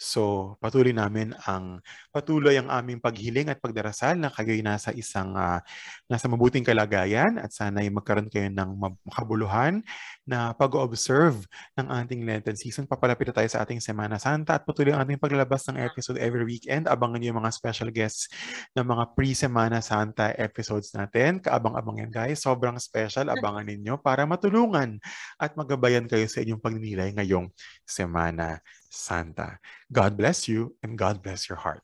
So, 0.01 0.57
patuloy 0.59 0.97
namin 0.97 1.37
ang 1.45 1.85
patuloy 2.09 2.57
ang 2.57 2.73
aming 2.73 2.99
paghiling 2.99 3.53
at 3.53 3.61
pagdarasal 3.61 4.17
na 4.17 4.33
kayo'y 4.33 4.65
nasa 4.65 4.91
isang 4.97 5.37
ah, 5.37 5.61
nasa 6.09 6.27
mabuting 6.27 6.65
kalagayan 6.65 7.37
at 7.37 7.53
sana'y 7.53 7.93
magkaroon 7.93 8.33
kayo 8.33 8.49
ng 8.49 8.71
makabuluhan 9.05 9.85
na 10.25 10.57
pag-observe 10.57 11.45
ng 11.77 11.87
ating 11.89 12.25
Lenten 12.25 12.57
season. 12.57 12.89
Papalapit 12.89 13.29
na 13.33 13.45
tayo 13.45 13.49
sa 13.53 13.65
ating 13.65 13.85
Semana 13.85 14.17
Santa 14.17 14.57
at 14.57 14.65
patuloy 14.65 14.97
ang 14.97 15.05
ating 15.05 15.21
paglalabas 15.21 15.69
ng 15.69 15.77
episode 15.81 16.17
every 16.17 16.49
weekend. 16.49 16.89
Abangan 16.89 17.21
niyo 17.21 17.37
yung 17.37 17.41
mga 17.45 17.53
special 17.53 17.93
guests 17.93 18.33
ng 18.73 18.85
mga 18.85 19.13
pre-Semana 19.13 19.85
Santa 19.85 20.33
episodes 20.37 20.93
natin. 20.97 21.45
Kaabang-abang 21.45 22.01
yan 22.01 22.13
guys. 22.13 22.41
Sobrang 22.41 22.81
special. 22.81 23.29
Abangan 23.29 23.69
ninyo 23.69 24.01
para 24.01 24.25
matulungan 24.25 24.97
at 25.37 25.53
magabayan 25.53 26.09
kayo 26.09 26.25
sa 26.25 26.41
inyong 26.41 26.61
pagninilay 26.61 27.13
ngayong 27.13 27.53
Semana 27.85 28.61
Santa. 28.91 29.59
God 29.93 30.17
bless 30.17 30.49
you 30.49 30.75
and 30.83 30.99
God 30.99 31.23
bless 31.23 31.49
your 31.49 31.59
heart. 31.59 31.83